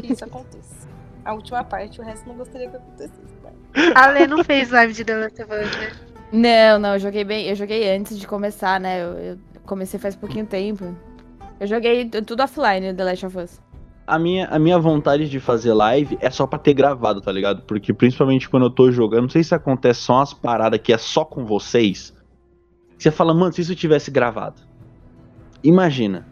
Que 0.00 0.12
isso 0.12 0.22
aconteça. 0.24 0.86
A 1.24 1.34
última 1.34 1.64
parte, 1.64 2.00
o 2.00 2.04
resto 2.04 2.28
não 2.28 2.36
gostaria 2.36 2.70
que 2.70 2.76
acontecesse. 2.76 3.34
né? 3.42 3.52
A 3.96 4.06
Lê 4.06 4.28
não 4.28 4.44
fez 4.44 4.70
live 4.70 4.92
de 4.92 5.04
The 5.04 5.16
Last 5.16 5.42
of 5.42 5.52
Us, 5.52 5.76
né? 5.78 6.13
Não, 6.34 6.80
não, 6.80 6.94
eu 6.94 6.98
joguei 6.98 7.22
bem. 7.22 7.46
Eu 7.46 7.54
joguei 7.54 7.96
antes 7.96 8.18
de 8.18 8.26
começar, 8.26 8.80
né? 8.80 9.04
Eu, 9.04 9.12
eu 9.18 9.38
comecei 9.64 10.00
faz 10.00 10.16
pouquinho 10.16 10.44
tempo. 10.44 10.92
Eu 11.60 11.66
joguei 11.68 12.08
tudo 12.08 12.42
offline, 12.42 12.92
The 12.92 13.04
Last 13.04 13.26
of 13.26 13.38
Us. 13.38 13.60
A 14.04 14.18
minha, 14.18 14.46
a 14.46 14.58
minha 14.58 14.76
vontade 14.76 15.30
de 15.30 15.38
fazer 15.38 15.72
live 15.72 16.18
é 16.20 16.28
só 16.30 16.44
pra 16.44 16.58
ter 16.58 16.74
gravado, 16.74 17.20
tá 17.20 17.30
ligado? 17.30 17.62
Porque 17.62 17.94
principalmente 17.94 18.48
quando 18.48 18.64
eu 18.64 18.70
tô 18.70 18.90
jogando, 18.90 19.22
não 19.22 19.28
sei 19.28 19.44
se 19.44 19.54
acontece 19.54 20.00
só 20.00 20.14
umas 20.14 20.34
paradas 20.34 20.80
que 20.80 20.92
é 20.92 20.98
só 20.98 21.24
com 21.24 21.46
vocês. 21.46 22.12
Você 22.98 23.12
fala, 23.12 23.32
mano, 23.32 23.52
se 23.52 23.60
isso 23.60 23.76
tivesse 23.76 24.10
gravado. 24.10 24.60
Imagina. 25.62 26.26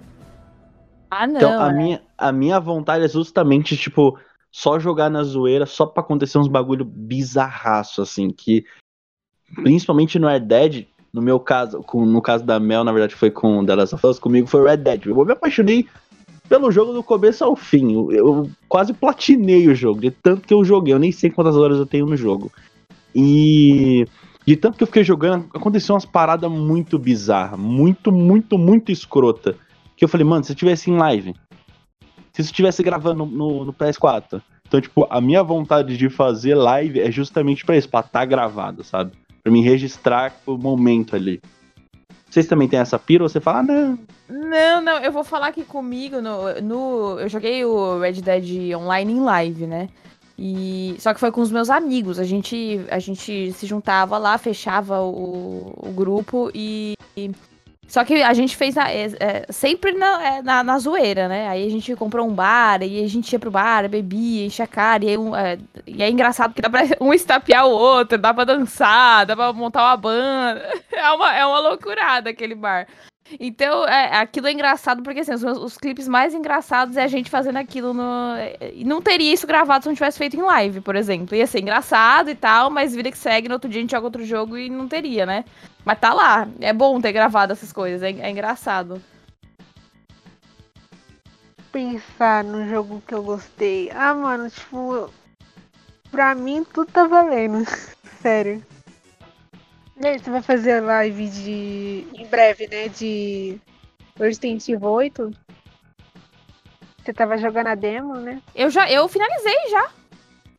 Ah, 1.09 1.29
não. 1.29 1.37
Então, 1.37 1.63
a, 1.63 1.71
é. 1.71 1.73
minha, 1.73 2.03
a 2.19 2.33
minha 2.33 2.59
vontade 2.59 3.05
é 3.05 3.09
justamente, 3.09 3.77
tipo, 3.77 4.19
só 4.51 4.81
jogar 4.81 5.09
na 5.09 5.23
zoeira, 5.23 5.65
só 5.65 5.87
pra 5.87 6.03
acontecer 6.03 6.39
uns 6.39 6.49
bagulho 6.49 6.85
bizarraço, 6.85 8.03
assim, 8.03 8.31
que 8.31 8.65
principalmente 9.55 10.19
no 10.19 10.29
Red 10.29 10.41
Dead, 10.41 10.87
no 11.13 11.21
meu 11.23 11.39
caso, 11.39 11.83
com- 11.83 12.07
no 12.07 12.23
caso 12.23 12.45
da 12.45 12.59
Mel, 12.59 12.85
na 12.85 12.93
verdade 12.93 13.15
foi 13.15 13.31
com 13.31 13.65
The 13.65 13.75
Last 13.75 13.95
of 13.95 14.07
Us, 14.07 14.19
comigo 14.19 14.47
foi 14.47 14.65
Red 14.69 14.79
Dead. 14.79 15.07
Eu 15.07 15.25
me 15.25 15.33
apaixonei 15.33 15.87
pelo 16.49 16.71
jogo 16.71 16.93
do 16.93 17.03
começo 17.03 17.45
ao 17.45 17.55
fim. 17.57 17.93
Eu, 17.93 18.11
eu 18.13 18.51
quase 18.69 18.93
platinei 18.93 19.69
o 19.69 19.75
jogo, 19.75 20.01
de 20.01 20.11
tanto 20.11 20.47
que 20.47 20.55
eu 20.55 20.65
joguei. 20.65 20.93
Eu 20.95 20.99
nem 20.99 21.13
sei 21.13 21.31
quantas 21.31 21.57
horas 21.57 21.79
eu 21.79 21.87
tenho 21.87 22.07
no 22.07 22.17
jogo. 22.17 22.51
E 23.15 24.07
de 24.47 24.57
tanto 24.57 24.77
que 24.77 24.83
eu 24.83 24.87
fiquei 24.87 25.05
jogando, 25.05 25.47
aconteceu 25.55 25.95
umas 25.95 26.05
paradas 26.05 26.51
muito 26.51 26.99
bizarras, 26.99 27.59
muito, 27.59 28.11
muito, 28.11 28.59
muito 28.59 28.91
escrota. 28.91 29.55
Que 29.97 30.05
eu 30.05 30.09
falei, 30.09 30.27
mano, 30.27 30.43
se 30.45 30.53
eu 30.53 30.57
tivesse 30.57 30.91
em 30.91 30.97
live, 30.97 31.35
se 32.33 32.41
isso 32.41 32.51
estivesse 32.51 32.83
gravando 32.83 33.25
no, 33.25 33.31
no- 33.31 33.65
no 33.67 33.73
PS4. 33.73 34.43
Então, 34.67 34.81
tipo, 34.81 35.07
a 35.11 35.21
minha 35.21 35.43
vontade 35.43 35.97
de 35.99 36.09
fazer 36.09 36.55
live 36.55 36.99
é 37.01 37.11
justamente 37.11 37.65
pra 37.65 37.77
isso, 37.77 37.89
pra 37.89 38.01
estar 38.01 38.25
gravado, 38.25 38.83
sabe? 38.83 39.13
Pra 39.43 39.53
me 39.53 39.61
registrar 39.61 40.35
o 40.47 40.57
momento 40.57 41.17
ali. 41.17 41.41
Vocês 42.31 42.47
também 42.47 42.69
têm 42.69 42.79
essa 42.79 42.99
pira 42.99 43.23
ou 43.23 43.29
você 43.29 43.41
fala, 43.41 43.59
ah, 43.59 43.63
não, 43.63 43.99
Não, 44.29 44.81
não, 44.81 44.99
eu 44.99 45.13
vou 45.13 45.23
falar 45.23 45.53
que 45.53 45.65
comigo 45.65 46.21
no, 46.23 46.61
no. 46.63 47.21
Eu 47.21 47.29
joguei 47.29 47.65
o 47.65 47.99
Red 47.99 48.23
Dead 48.23 48.75
Online 48.75 49.13
em 49.13 49.21
live, 49.21 49.67
né? 49.67 49.89
E, 50.39 50.97
só 50.99 51.13
que 51.13 51.21
foi 51.21 51.31
com 51.31 51.41
os 51.41 51.51
meus 51.51 51.69
amigos. 51.69 52.19
A 52.19 52.25
gente, 52.25 52.81
a 52.91 52.99
gente 52.99 53.53
se 53.53 53.67
juntava 53.67 54.17
lá, 54.17 54.39
fechava 54.39 55.01
o, 55.03 55.75
o 55.77 55.93
grupo 55.93 56.51
e. 56.55 56.95
Só 57.93 58.03
que 58.07 58.23
a 58.23 58.33
gente 58.33 58.57
fez 58.57 58.79
a- 58.79 58.91
é, 58.91 59.05
é, 59.21 59.47
sempre 59.53 59.93
na, 59.93 60.27
é, 60.37 60.41
na, 60.43 60.65
na 60.65 60.79
zoeira, 60.79 61.29
né? 61.29 61.47
Aí 61.49 61.67
a 61.67 61.71
gente 61.71 61.95
comprou 61.95 62.27
um 62.27 62.33
bar, 62.35 62.83
e 62.83 63.05
a 63.05 63.07
gente 63.07 63.31
ia 63.31 63.39
pro 63.39 63.51
bar, 63.51 63.87
bebia, 63.87 64.47
enchia 64.47 64.65
a 64.65 64.69
cara. 64.69 65.05
E, 65.05 65.11
aí 65.11 65.19
um, 65.19 65.37
é, 65.37 65.59
e 65.87 66.03
é 66.03 66.09
engraçado 66.09 66.55
que 66.55 66.63
dá 66.63 66.71
pra 66.71 66.81
um 67.03 67.13
estapear 67.13 67.67
o 67.67 67.71
outro, 67.71 68.17
dá 68.17 68.33
pra 68.33 68.45
dançar, 68.45 69.27
dá 69.27 69.37
pra 69.37 69.53
montar 69.53 69.83
uma 69.85 69.97
banda. 69.99 70.73
É 70.91 71.11
uma, 71.11 71.35
é 71.37 71.45
uma 71.45 71.59
loucurada 71.59 72.31
aquele 72.31 72.55
bar. 72.55 72.87
Então, 73.39 73.87
é, 73.87 74.17
aquilo 74.17 74.47
é 74.47 74.53
engraçado 74.53 75.03
porque 75.03 75.21
assim, 75.21 75.33
os, 75.33 75.43
os 75.43 75.79
clipes 75.79 76.09
mais 76.09 76.35
engraçados 76.35 76.97
é 76.97 77.03
a 77.03 77.09
gente 77.09 77.31
fazendo 77.31 77.57
aquilo 77.57 77.95
no. 77.95 78.35
Não 78.85 79.01
teria 79.01 79.33
isso 79.33 79.47
gravado 79.47 79.85
se 79.85 79.89
não 79.89 79.95
tivesse 79.95 80.19
feito 80.19 80.37
em 80.37 80.43
live, 80.43 80.81
por 80.81 80.97
exemplo. 80.97 81.37
Ia 81.37 81.47
ser 81.47 81.61
engraçado 81.61 82.31
e 82.31 82.35
tal, 82.35 82.71
mas 82.71 82.95
vida 82.95 83.11
que 83.11 83.19
segue, 83.19 83.49
no 83.49 83.55
outro 83.55 83.71
dia 83.71 83.81
a 83.81 83.83
gente 83.83 83.93
joga 83.93 84.07
outro 84.07 84.25
jogo 84.25 84.59
e 84.59 84.69
não 84.69 84.89
teria, 84.89 85.25
né? 85.25 85.45
Mas 85.85 85.99
tá 85.99 86.13
lá. 86.13 86.49
É 86.61 86.73
bom 86.73 87.01
ter 87.01 87.13
gravado 87.13 87.53
essas 87.53 87.73
coisas, 87.73 88.03
é, 88.03 88.11
é 88.11 88.31
engraçado. 88.31 89.03
Pensar 91.71 92.45
no 92.45 92.69
jogo 92.69 93.03
que 93.07 93.15
eu 93.15 93.23
gostei. 93.23 93.91
Ah, 93.95 94.15
mano, 94.15 94.51
tipo. 94.51 95.11
Pra 96.11 96.35
mim 96.35 96.65
tudo 96.65 96.91
tá 96.93 97.07
valendo. 97.07 97.65
Sério. 98.21 98.63
E 100.03 100.07
aí, 100.07 100.19
você 100.19 100.31
vai 100.31 100.43
fazer 100.43 100.81
live 100.81 101.29
de. 101.29 102.07
Em 102.15 102.27
breve, 102.27 102.67
né? 102.67 102.89
De 102.89 103.61
Resident 104.19 104.69
Evil 104.69 104.89
8? 104.89 105.31
Você 107.05 107.13
tava 107.13 107.37
jogando 107.37 107.69
a 107.69 107.75
demo, 107.75 108.15
né? 108.15 108.41
Eu 108.55 108.69
já, 108.71 108.91
eu 108.91 109.07
finalizei 109.09 109.55
já. 109.71 109.89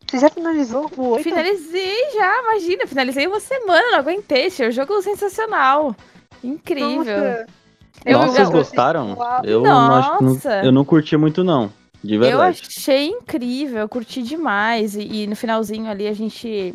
Você 0.09 0.19
já 0.19 0.29
finalizou 0.29 0.89
o 0.97 1.09
8? 1.11 1.23
Finalizei 1.23 2.11
já, 2.13 2.39
imagina, 2.41 2.85
finalizei 2.87 3.25
uma 3.27 3.39
semana, 3.39 3.91
não 3.91 3.99
aguentei. 3.99 4.45
Esse 4.45 4.69
jogo 4.71 5.01
sensacional. 5.01 5.95
Incrível. 6.43 6.97
Nossa, 6.97 7.45
Eu- 8.05 8.17
Nossa, 8.19 8.31
vocês 8.33 8.47
eu- 8.47 8.53
gostaram? 8.53 9.17
Eu 9.43 9.61
não, 9.61 9.95
acho 9.95 10.17
que 10.17 10.23
não- 10.23 10.33
Nossa. 10.33 10.63
eu 10.65 10.71
não 10.71 10.83
curti 10.85 11.15
muito, 11.17 11.43
não. 11.43 11.71
De 12.03 12.15
Eu 12.15 12.19
verdade. 12.19 12.61
achei 12.67 13.07
incrível, 13.07 13.79
eu 13.79 13.89
curti 13.89 14.21
demais. 14.21 14.95
E, 14.95 15.23
e 15.23 15.27
no 15.27 15.35
finalzinho 15.35 15.89
ali 15.89 16.05
a 16.07 16.13
gente. 16.13 16.73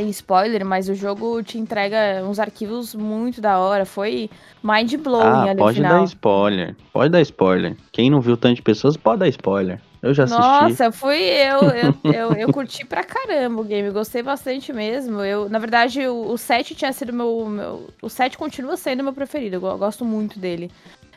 Tem 0.00 0.08
spoiler, 0.08 0.64
mas 0.64 0.88
o 0.88 0.94
jogo 0.94 1.42
te 1.42 1.58
entrega 1.58 2.24
uns 2.26 2.38
arquivos 2.38 2.94
muito 2.94 3.38
da 3.38 3.58
hora. 3.58 3.84
Foi 3.84 4.30
mind 4.64 4.94
blowing 4.96 5.22
Ah, 5.26 5.50
ali 5.50 5.58
pode 5.58 5.76
final. 5.76 5.98
dar 5.98 6.04
spoiler. 6.04 6.76
Pode 6.90 7.10
dar 7.10 7.20
spoiler. 7.20 7.76
Quem 7.92 8.08
não 8.08 8.18
viu 8.18 8.34
tanto 8.34 8.54
de 8.56 8.62
pessoas 8.62 8.96
pode 8.96 9.18
dar 9.20 9.28
spoiler. 9.28 9.78
Eu 10.02 10.14
já 10.14 10.24
assisti. 10.24 10.40
Nossa, 10.40 10.90
fui 10.90 11.18
eu, 11.18 11.60
eu, 11.68 12.12
eu, 12.14 12.32
eu 12.32 12.50
curti 12.50 12.86
pra 12.86 13.04
caramba 13.04 13.60
o 13.60 13.64
game, 13.64 13.90
gostei 13.90 14.22
bastante 14.22 14.72
mesmo. 14.72 15.20
Eu, 15.20 15.50
na 15.50 15.58
verdade, 15.58 16.00
o, 16.06 16.30
o 16.32 16.38
7 16.38 16.74
tinha 16.74 16.92
sido 16.94 17.12
meu, 17.12 17.44
meu. 17.46 17.90
O 18.00 18.08
7 18.08 18.38
continua 18.38 18.78
sendo 18.78 19.04
meu 19.04 19.12
preferido, 19.12 19.56
eu 19.56 19.60
go- 19.60 19.76
gosto 19.76 20.02
muito 20.02 20.38
dele. 20.38 20.70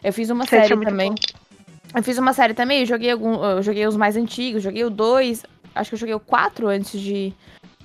Eu 0.04 0.12
fiz 0.12 0.30
uma 0.30 0.44
é 0.44 0.48
série 0.48 0.76
muito 0.76 0.90
também. 0.90 1.12
bom. 1.12 1.16
Eu 1.96 2.04
fiz 2.04 2.18
uma 2.18 2.34
série 2.34 2.54
também, 2.54 2.82
eu 2.82 2.86
joguei 2.86 3.12
algum. 3.12 3.42
Eu 3.42 3.64
joguei 3.64 3.88
os 3.88 3.96
mais 3.96 4.18
antigos, 4.18 4.62
joguei 4.62 4.84
o 4.84 4.90
2, 4.90 5.46
acho 5.74 5.90
que 5.90 5.96
eu 5.96 6.00
joguei 6.00 6.16
o 6.16 6.20
4 6.20 6.68
antes 6.68 7.00
de. 7.00 7.34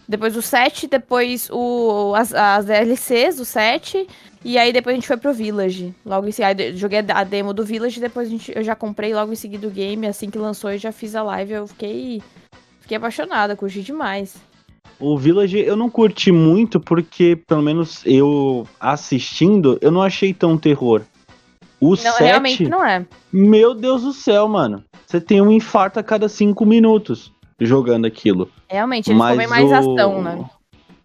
Depois 0.09 0.35
o 0.35 0.41
7, 0.41 0.87
depois 0.87 1.51
o, 1.53 2.15
as, 2.17 2.33
as 2.33 2.65
DLCs 2.65 3.37
do 3.37 3.45
7, 3.45 4.07
e 4.43 4.57
aí 4.57 4.73
depois 4.73 4.95
a 4.95 4.97
gente 4.97 5.07
foi 5.07 5.19
pro 5.19 5.35
Village. 5.35 5.95
Logo 6.05 6.27
em 6.27 6.33
seguida, 6.33 6.75
joguei 6.75 7.05
a 7.07 7.25
demo 7.25 7.53
do 7.53 7.63
Village, 7.63 8.01
depois 8.01 8.27
a 8.27 8.31
gente, 8.31 8.51
eu 8.57 8.65
já 8.65 8.75
comprei 8.75 9.15
logo 9.15 9.33
em 9.33 9.37
seguida 9.37 9.67
o 9.67 9.71
game, 9.71 10.07
assim 10.07 10.31
que 10.31 10.39
lançou 10.39 10.71
eu 10.71 10.79
já 10.79 10.93
fiz 10.93 11.15
a 11.15 11.23
live, 11.23 11.53
eu 11.53 11.67
fiquei, 11.67 12.23
fiquei 12.81 12.97
apaixonada, 12.97 13.55
curti 13.55 13.83
demais. 13.83 14.37
O 14.99 15.19
Village 15.19 15.59
eu 15.59 15.77
não 15.77 15.91
curti 15.91 16.33
muito 16.33 16.81
porque, 16.81 17.37
pelo 17.47 17.63
menos 17.63 18.01
eu 18.07 18.67
assistindo, 18.81 19.79
eu 19.83 19.91
não 19.91 20.01
achei 20.01 20.33
tão 20.33 20.57
terror. 20.57 21.03
O 21.79 21.91
Não, 21.91 21.97
7, 21.97 22.23
realmente 22.23 22.69
não 22.69 22.85
é. 22.85 23.07
meu 23.33 23.75
Deus 23.75 24.03
do 24.03 24.13
céu, 24.13 24.49
mano. 24.49 24.83
Você 25.07 25.21
tem 25.21 25.41
um 25.41 25.53
infarto 25.53 26.01
a 26.01 26.03
cada 26.03 26.29
cinco 26.29 26.67
minutos 26.67 27.33
jogando 27.61 28.07
aquilo. 28.07 28.51
Realmente, 28.69 29.11
eles 29.11 29.19
Mas 29.19 29.33
comem 29.33 29.49
mais 29.49 29.71
o- 29.71 29.75
ação, 29.75 30.23
né? 30.23 30.49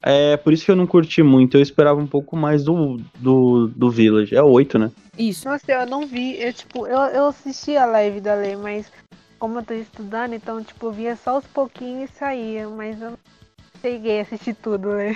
É, 0.06 0.36
por 0.36 0.52
isso 0.52 0.66
que 0.66 0.72
eu 0.72 0.76
não 0.76 0.86
curti 0.86 1.24
muito. 1.24 1.56
Eu 1.58 1.62
esperava 1.62 2.00
um 2.00 2.06
pouco 2.08 2.36
mais 2.36 2.64
do, 2.64 2.98
do, 3.20 3.68
do 3.70 3.90
Village. 3.90 4.36
É 4.36 4.42
o 4.44 4.50
8, 4.52 4.78
né? 4.78 4.92
Isso. 5.18 5.48
Nossa, 5.48 5.72
eu 5.72 5.86
não 5.86 6.06
vi. 6.06 6.38
Eu, 6.42 6.52
tipo, 6.52 6.86
eu, 6.86 7.00
eu 7.00 7.28
assisti 7.28 7.78
a 7.78 7.86
live 7.86 8.20
da 8.20 8.36
Lei, 8.36 8.56
mas 8.58 8.92
como 9.40 9.60
eu 9.60 9.64
tô 9.64 9.74
estudando, 9.74 10.34
então, 10.34 10.62
tipo, 10.64 10.88
eu 10.88 10.92
via 10.92 11.16
só 11.16 11.38
os 11.38 11.48
pouquinhos 11.48 12.10
e 12.10 12.14
saía, 12.14 12.68
mas 12.70 13.02
eu 13.02 13.12
não 13.12 13.18
cheguei 13.82 14.20
a 14.20 14.24
assistir 14.24 14.54
tudo, 14.56 14.90
né? 14.90 15.16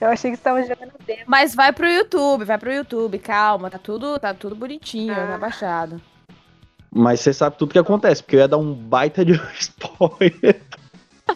Eu 0.00 0.08
achei 0.10 0.30
que 0.30 0.36
você 0.36 0.42
tava 0.44 0.62
jogando 0.62 0.92
demo. 1.04 1.22
Mas 1.26 1.56
vai 1.56 1.72
pro 1.72 1.88
YouTube, 1.88 2.44
vai 2.44 2.56
pro 2.56 2.72
YouTube, 2.72 3.18
calma, 3.18 3.68
tá 3.68 3.78
tudo, 3.78 4.16
tá 4.20 4.32
tudo 4.32 4.54
bonitinho, 4.54 5.12
Ah. 5.12 5.26
tá 5.32 5.38
baixado. 5.38 6.00
Mas 6.90 7.20
você 7.20 7.32
sabe 7.32 7.56
tudo 7.58 7.72
que 7.72 7.78
acontece, 7.78 8.22
porque 8.22 8.36
eu 8.36 8.40
ia 8.40 8.48
dar 8.48 8.58
um 8.58 8.72
baita 8.72 9.24
de 9.24 9.32
spoiler. 9.58 10.60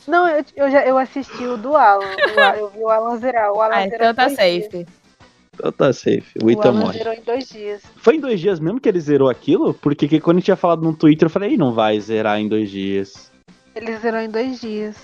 Não, 0.09 0.27
eu, 0.29 0.45
eu 0.57 0.71
já 0.71 0.85
eu 0.87 0.97
assisti 0.97 1.45
o 1.45 1.57
do 1.57 1.77
Alan. 1.77 2.07
o 2.07 2.41
eu 2.59 2.71
vi 2.71 2.79
o 2.81 2.89
Alan 2.89 3.19
zerar. 3.19 3.53
O 3.53 3.61
Alan 3.61 3.75
Ah, 3.75 3.83
zerou 3.89 4.09
então 4.11 4.15
tá 4.15 4.29
safe. 4.31 4.69
dias. 4.71 4.87
Então 5.55 5.71
tá 5.73 5.93
safe. 5.93 6.33
O 6.43 6.47
O 6.47 6.63
Alan 6.63 6.73
morre. 6.81 6.99
zerou 6.99 7.13
em 7.13 7.21
dois 7.21 7.49
dias. 7.49 7.83
Foi 7.97 8.17
em 8.17 8.21
dois 8.21 8.41
dias 8.41 8.59
mesmo 8.59 8.81
que 8.81 8.89
ele 8.89 9.01
zerou 9.01 9.29
aquilo? 9.29 9.75
Porque 9.75 10.09
que 10.09 10.19
quando 10.21 10.37
a 10.37 10.41
gente 10.41 10.47
tinha 10.47 10.57
falado 10.57 10.83
no 10.83 10.95
Twitter, 10.97 11.27
eu 11.27 11.31
falei, 11.31 11.53
"Ih, 11.53 11.57
não 11.59 11.73
vai 11.75 12.01
zerar 12.01 12.41
em 12.41 12.49
dois 12.49 12.71
dias. 12.71 13.31
Ele 13.75 13.95
zerou 13.99 14.21
em 14.21 14.31
dois 14.31 14.61
dias. 14.61 14.97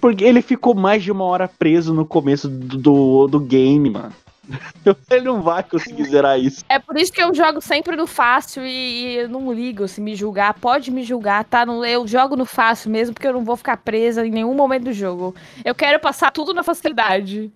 Porque 0.00 0.24
ele 0.24 0.42
ficou 0.42 0.74
mais 0.74 1.04
de 1.04 1.12
uma 1.12 1.24
hora 1.24 1.46
preso 1.46 1.94
no 1.94 2.04
começo 2.04 2.48
do, 2.48 2.76
do, 2.76 3.26
do 3.28 3.38
game, 3.40 3.88
mano. 3.88 4.12
Ele 5.10 5.24
não 5.24 5.40
vai 5.40 5.62
conseguir 5.62 6.04
zerar 6.04 6.38
isso. 6.38 6.64
É 6.68 6.78
por 6.78 6.96
isso 6.96 7.12
que 7.12 7.22
eu 7.22 7.32
jogo 7.34 7.60
sempre 7.60 7.96
no 7.96 8.06
fácil 8.06 8.64
e, 8.64 8.70
e 8.70 9.16
eu 9.18 9.28
não 9.28 9.52
ligo 9.52 9.86
se 9.86 10.00
me 10.00 10.14
julgar. 10.16 10.54
Pode 10.54 10.90
me 10.90 11.02
julgar, 11.04 11.44
tá? 11.44 11.64
Não- 11.64 11.84
Eu 11.84 12.06
jogo 12.06 12.36
no 12.36 12.44
fácil 12.44 12.90
mesmo, 12.90 13.14
porque 13.14 13.26
eu 13.28 13.32
não 13.32 13.44
vou 13.44 13.56
ficar 13.56 13.76
presa 13.76 14.26
em 14.26 14.30
nenhum 14.30 14.54
momento 14.54 14.84
do 14.84 14.92
jogo. 14.92 15.34
Eu 15.64 15.74
quero 15.74 16.00
passar 16.00 16.30
tudo 16.32 16.52
na 16.52 16.62
facilidade. 16.62 17.52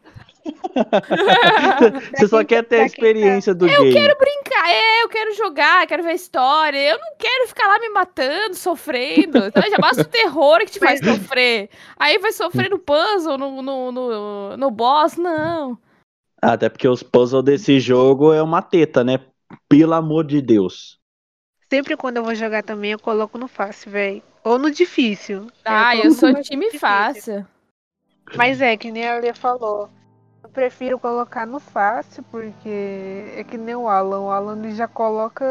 Você 2.16 2.28
só 2.28 2.45
quer 2.45 2.62
ter 2.62 2.80
a 2.82 2.87
experiência 2.87 3.53
do 3.53 3.66
game. 3.66 3.93
Quero 3.93 4.16
brincar, 4.16 4.70
é, 4.70 5.03
eu 5.03 5.09
quero 5.09 5.34
jogar, 5.34 5.87
quero 5.89 6.05
ver 6.05 6.12
história. 6.14 6.78
Eu 6.78 6.99
não 6.99 7.16
quero 7.18 7.49
ficar 7.49 7.66
lá 7.66 7.78
me 7.80 7.89
matando, 7.89 8.55
sofrendo. 8.55 9.47
Então, 9.47 9.62
já 9.70 9.76
basta 9.78 10.03
o 10.03 10.05
terror 10.05 10.61
que 10.61 10.66
te 10.72 10.78
faz 10.78 11.01
sofrer. 11.01 11.68
Aí 11.99 12.18
vai 12.18 12.30
sofrer 12.32 12.70
no 12.70 12.78
puzzle, 12.78 13.37
no, 13.39 13.61
no, 13.62 13.91
no, 13.93 14.57
no 14.57 14.70
boss, 14.70 15.16
não. 15.16 15.76
Ah, 16.43 16.53
Até 16.53 16.68
porque 16.68 16.87
os 16.89 17.03
puzzles 17.03 17.45
desse 17.45 17.80
jogo 17.80 18.32
é 18.32 18.43
uma 18.43 18.62
teta, 18.62 19.03
né? 19.03 19.18
Pelo 19.68 19.95
amor 19.95 20.24
de 20.24 20.41
Deus. 20.43 20.99
Sempre 21.70 21.97
quando 21.97 22.18
eu 22.18 22.24
vou 22.24 22.34
jogar 22.34 22.62
também, 22.62 22.93
eu 22.93 22.99
coloco 22.99 23.37
no 23.39 23.49
fácil, 23.49 23.91
velho. 23.91 24.22
Ou 24.45 24.59
no 24.59 24.70
difícil. 24.70 25.49
Ah, 25.64 25.95
É, 25.97 25.99
eu 25.99 26.03
coloco 26.03 26.14
sou 26.14 26.34
time 26.43 26.64
difícil. 26.64 26.78
fácil. 26.80 27.47
Mas 28.37 28.61
é, 28.61 28.76
que 28.76 28.91
nem 28.91 29.07
a 29.09 29.18
Lia 29.20 29.34
falou. 29.34 29.89
Eu 30.43 30.49
prefiro 30.51 30.99
colocar 30.99 31.47
no 31.47 31.59
fácil, 31.59 32.22
porque 32.30 32.68
é 32.68 33.43
que 33.45 33.59
nem 33.59 33.74
o 33.74 33.89
Alan. 33.89 34.20
O 34.20 34.30
Alan 34.30 34.59
ele 34.59 34.74
já 34.74 34.87
coloca 34.87 35.45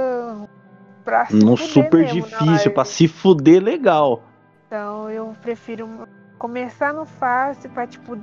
pra 1.03 1.25
se 1.25 1.35
No 1.35 1.57
super 1.57 2.01
mesmo 2.01 2.21
difícil, 2.21 2.71
pra 2.71 2.85
se 2.85 3.07
fuder 3.07 3.61
legal. 3.61 4.21
Então 4.67 5.09
eu 5.09 5.35
prefiro 5.41 6.07
começar 6.37 6.93
no 6.93 7.05
fácil 7.05 7.69
pra, 7.71 7.87
tipo, 7.87 8.17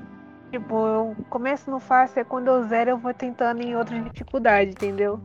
tipo, 0.53 0.87
eu 0.87 1.17
começo 1.31 1.71
no 1.71 1.81
fácil 1.81 2.21
e 2.21 2.25
quando 2.25 2.49
eu 2.49 2.69
zero 2.69 2.91
eu 2.91 2.99
vou 2.99 3.15
tentando 3.15 3.63
em 3.63 3.75
outra 3.75 3.99
dificuldade, 3.99 4.73
entendeu? 4.73 5.19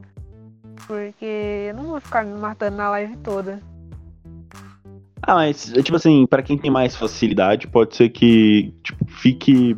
Porque 0.87 1.67
eu 1.69 1.75
não 1.75 1.83
vou 1.83 1.99
ficar 1.99 2.23
me 2.23 2.39
matando 2.39 2.77
na 2.77 2.89
live 2.91 3.17
toda. 3.17 3.61
Ah, 5.21 5.35
mas, 5.35 5.65
tipo 5.65 5.97
assim, 5.97 6.25
pra 6.25 6.41
quem 6.41 6.57
tem 6.57 6.71
mais 6.71 6.95
facilidade, 6.95 7.67
pode 7.67 7.95
ser 7.95 8.09
que, 8.09 8.73
tipo, 8.81 9.05
fique 9.05 9.75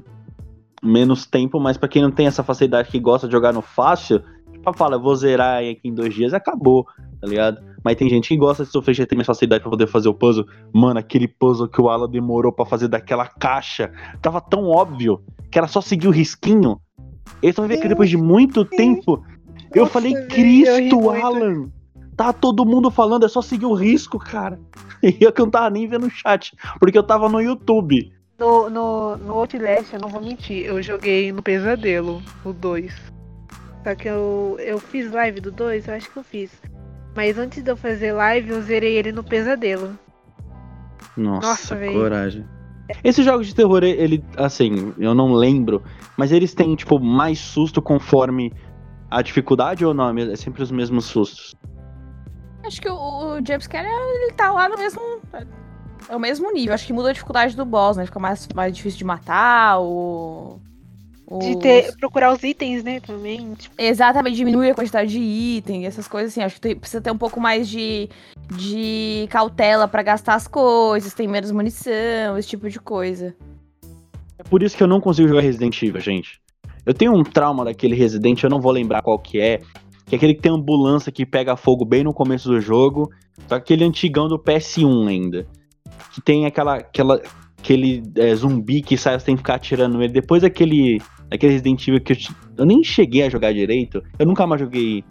menos 0.84 1.26
tempo, 1.26 1.60
mas 1.60 1.78
pra 1.78 1.90
quem 1.90 2.04
não 2.04 2.12
tem 2.12 2.28
essa 2.28 2.44
facilidade 2.44 2.90
que 2.90 3.00
gosta 3.00 3.28
de 3.28 3.34
jogar 3.34 3.52
no 3.52 3.62
fácil, 3.62 4.22
tipo, 4.52 4.72
fala, 4.74 5.00
vou 5.00 5.16
zerar 5.16 5.64
aqui 5.64 5.82
em 5.86 5.94
dois 5.94 6.14
dias, 6.14 6.34
acabou, 6.34 6.86
tá 7.20 7.28
ligado? 7.28 7.69
Mas 7.84 7.96
tem 7.96 8.10
gente 8.10 8.30
que 8.30 8.38
gosta 8.38 8.64
de 8.64 8.72
sofrer, 8.72 8.94
já 8.94 9.06
tem 9.06 9.16
mais 9.16 9.28
facilidade 9.28 9.62
pra 9.62 9.70
poder 9.70 9.88
fazer 9.88 10.10
o 10.10 10.14
puzzle. 10.14 10.46
Mano, 10.74 11.00
aquele 11.00 11.28
puzzle 11.28 11.68
que 11.68 11.82
o 11.82 11.90
Alan 11.90 12.10
demorou 12.10 12.52
pra 12.52 12.66
fazer 12.66 12.88
daquela 12.88 13.26
caixa, 13.26 13.92
tava 14.22 14.42
tão 14.42 14.66
óbvio 14.66 15.22
que 15.52 15.58
era 15.58 15.68
só 15.68 15.82
seguir 15.82 16.08
o 16.08 16.12
risquinho. 16.12 16.80
Eles 17.42 17.56
vão 17.56 17.68
ver 17.68 17.78
que 17.78 17.88
depois 17.88 18.10
de 18.10 18.18
muito 18.18 18.64
sim. 18.64 18.76
tempo, 18.76 19.24
eu 19.74 19.84
Nossa, 19.84 19.94
falei, 19.94 20.14
eu 20.14 20.22
ri 20.22 20.28
Cristo, 20.28 21.00
muito. 21.00 21.10
Alan! 21.10 21.70
Tá 22.16 22.34
todo 22.34 22.66
mundo 22.66 22.92
falando, 22.92 23.26
é 23.26 23.30
só 23.30 23.42
seguir 23.42 23.66
o 23.66 23.74
risco, 23.74 24.20
cara. 24.20 24.60
E 25.02 25.16
eu 25.22 25.32
que 25.32 25.40
não 25.40 25.50
tava 25.50 25.70
nem 25.70 25.88
vendo 25.88 26.08
o 26.08 26.10
chat, 26.10 26.54
porque 26.78 26.98
eu 26.98 27.04
tava 27.04 27.30
no 27.30 27.40
YouTube. 27.40 28.12
No, 28.38 28.70
no, 28.70 29.16
no 29.16 29.34
Outlast, 29.34 29.94
eu 29.94 30.00
não 30.02 30.10
vou 30.10 30.22
mentir, 30.22 30.66
eu 30.66 30.82
joguei 30.82 31.32
no 31.32 31.42
Pesadelo, 31.42 32.22
o 32.44 32.52
2. 32.52 32.94
Só 33.82 33.96
que 33.96 34.10
eu, 34.10 34.58
eu 34.60 34.78
fiz 34.78 35.10
live 35.10 35.40
do 35.40 35.52
2, 35.52 35.88
eu 35.88 35.94
acho 35.94 36.12
que 36.12 36.18
eu 36.18 36.24
fiz. 36.24 36.52
Mas 37.20 37.38
antes 37.38 37.62
de 37.62 37.70
eu 37.70 37.76
fazer 37.76 38.14
live, 38.14 38.52
eu 38.52 38.62
zerei 38.62 38.96
ele 38.96 39.12
no 39.12 39.22
Pesadelo. 39.22 40.00
Nossa, 41.18 41.76
Nossa, 41.76 41.92
coragem. 41.92 42.48
Esses 43.04 43.26
jogos 43.26 43.46
de 43.46 43.54
terror, 43.54 43.84
ele, 43.84 44.24
assim, 44.38 44.94
eu 44.98 45.14
não 45.14 45.34
lembro, 45.34 45.84
mas 46.16 46.32
eles 46.32 46.54
têm, 46.54 46.78
tipo, 46.78 46.98
mais 46.98 47.38
susto 47.38 47.82
conforme 47.82 48.54
a 49.12 49.22
dificuldade 49.22 49.86
ou 49.86 49.94
não? 49.94 50.18
É 50.18 50.36
sempre 50.38 50.64
os 50.64 50.72
mesmos 50.72 51.08
sustos. 51.08 51.54
Acho 52.64 52.82
que 52.82 52.90
o, 52.90 52.96
o 52.96 53.36
jumpscare, 53.46 53.86
ele 53.86 54.32
tá 54.32 54.54
lá 54.54 54.70
no 54.70 54.78
mesmo. 54.78 55.02
É 56.08 56.16
o 56.16 56.20
mesmo 56.22 56.50
nível. 56.54 56.74
Acho 56.74 56.88
que 56.88 56.94
muda 56.94 57.10
a 57.10 57.14
dificuldade 57.14 57.54
do 57.54 57.66
boss, 57.66 57.98
né? 57.98 58.06
Fica 58.06 58.18
mais, 58.18 58.48
mais 58.56 58.74
difícil 58.74 59.00
de 59.00 59.04
matar, 59.04 59.82
o. 61.30 61.40
De 61.40 61.50
os- 61.52 61.56
ter, 61.58 61.96
procurar 61.98 62.34
os 62.34 62.42
itens, 62.44 62.84
né, 62.84 63.00
também. 63.00 63.54
Tipo, 63.54 63.76
Exatamente, 63.78 64.36
diminui 64.36 64.70
a 64.70 64.76
quantidade 64.76 65.12
de 65.12 65.20
item, 65.20 65.86
essas 65.86 66.08
coisas 66.08 66.32
assim. 66.32 66.42
Acho 66.42 66.56
que 66.56 66.62
tem- 66.62 66.76
precisa 66.76 67.02
ter 67.02 67.12
um 67.12 67.18
pouco 67.18 67.40
mais 67.40 67.68
de, 67.70 68.10
de 68.58 69.28
cautela 69.30 69.88
pra 69.88 70.02
gastar 70.04 70.36
as 70.36 70.48
coisas, 70.48 71.14
tem 71.14 71.28
menos 71.28 71.52
munição, 71.52 72.38
esse 72.38 72.48
tipo 72.50 72.70
de 72.70 72.80
coisa. 72.80 73.36
É 74.38 74.44
por 74.44 74.64
isso 74.64 74.76
que 74.76 74.84
eu 74.84 74.88
não 74.88 75.02
consigo 75.02 75.28
jogar 75.28 75.42
Resident 75.42 75.82
Evil, 75.82 76.00
gente. 76.02 76.40
Eu 76.86 76.94
tenho 76.94 77.14
um 77.14 77.24
trauma 77.24 77.66
daquele 77.66 77.94
Resident, 77.96 78.42
eu 78.42 78.50
não 78.50 78.62
vou 78.62 78.72
lembrar 78.72 79.02
qual 79.02 79.20
que 79.20 79.40
é, 79.40 79.60
que 80.06 80.16
é 80.16 80.18
aquele 80.18 80.34
que 80.34 80.42
tem 80.42 80.52
ambulância 80.52 81.12
que 81.12 81.26
pega 81.26 81.56
fogo 81.56 81.86
bem 81.86 82.04
no 82.04 82.14
começo 82.14 82.48
do 82.50 82.60
jogo, 82.60 83.12
só 83.48 83.56
que 83.60 83.74
aquele 83.74 83.84
antigão 83.84 84.28
do 84.28 84.40
PS1 84.40 85.08
ainda. 85.08 85.46
Que 86.14 86.22
tem 86.22 86.46
aquela, 86.46 86.76
aquela 86.78 87.22
aquele 87.62 88.04
é, 88.16 88.34
zumbi 88.34 88.82
que 88.82 88.98
sai, 88.98 89.20
você 89.20 89.28
tem 89.28 89.36
que 89.36 89.42
ficar 89.42 89.56
atirando 89.56 89.98
nele. 89.98 90.14
Depois 90.14 90.42
daquele, 90.42 91.02
daquele 91.30 91.54
Resident 91.54 91.88
Evil 91.88 92.02
que 92.02 92.14
eu, 92.14 92.18
eu 92.58 92.66
nem 92.66 92.84
cheguei 92.84 93.24
a 93.24 93.30
jogar 93.30 93.54
direito, 93.54 94.04
eu 94.18 94.26
nunca 94.26 94.48
mais 94.48 94.62
joguei 94.62 95.04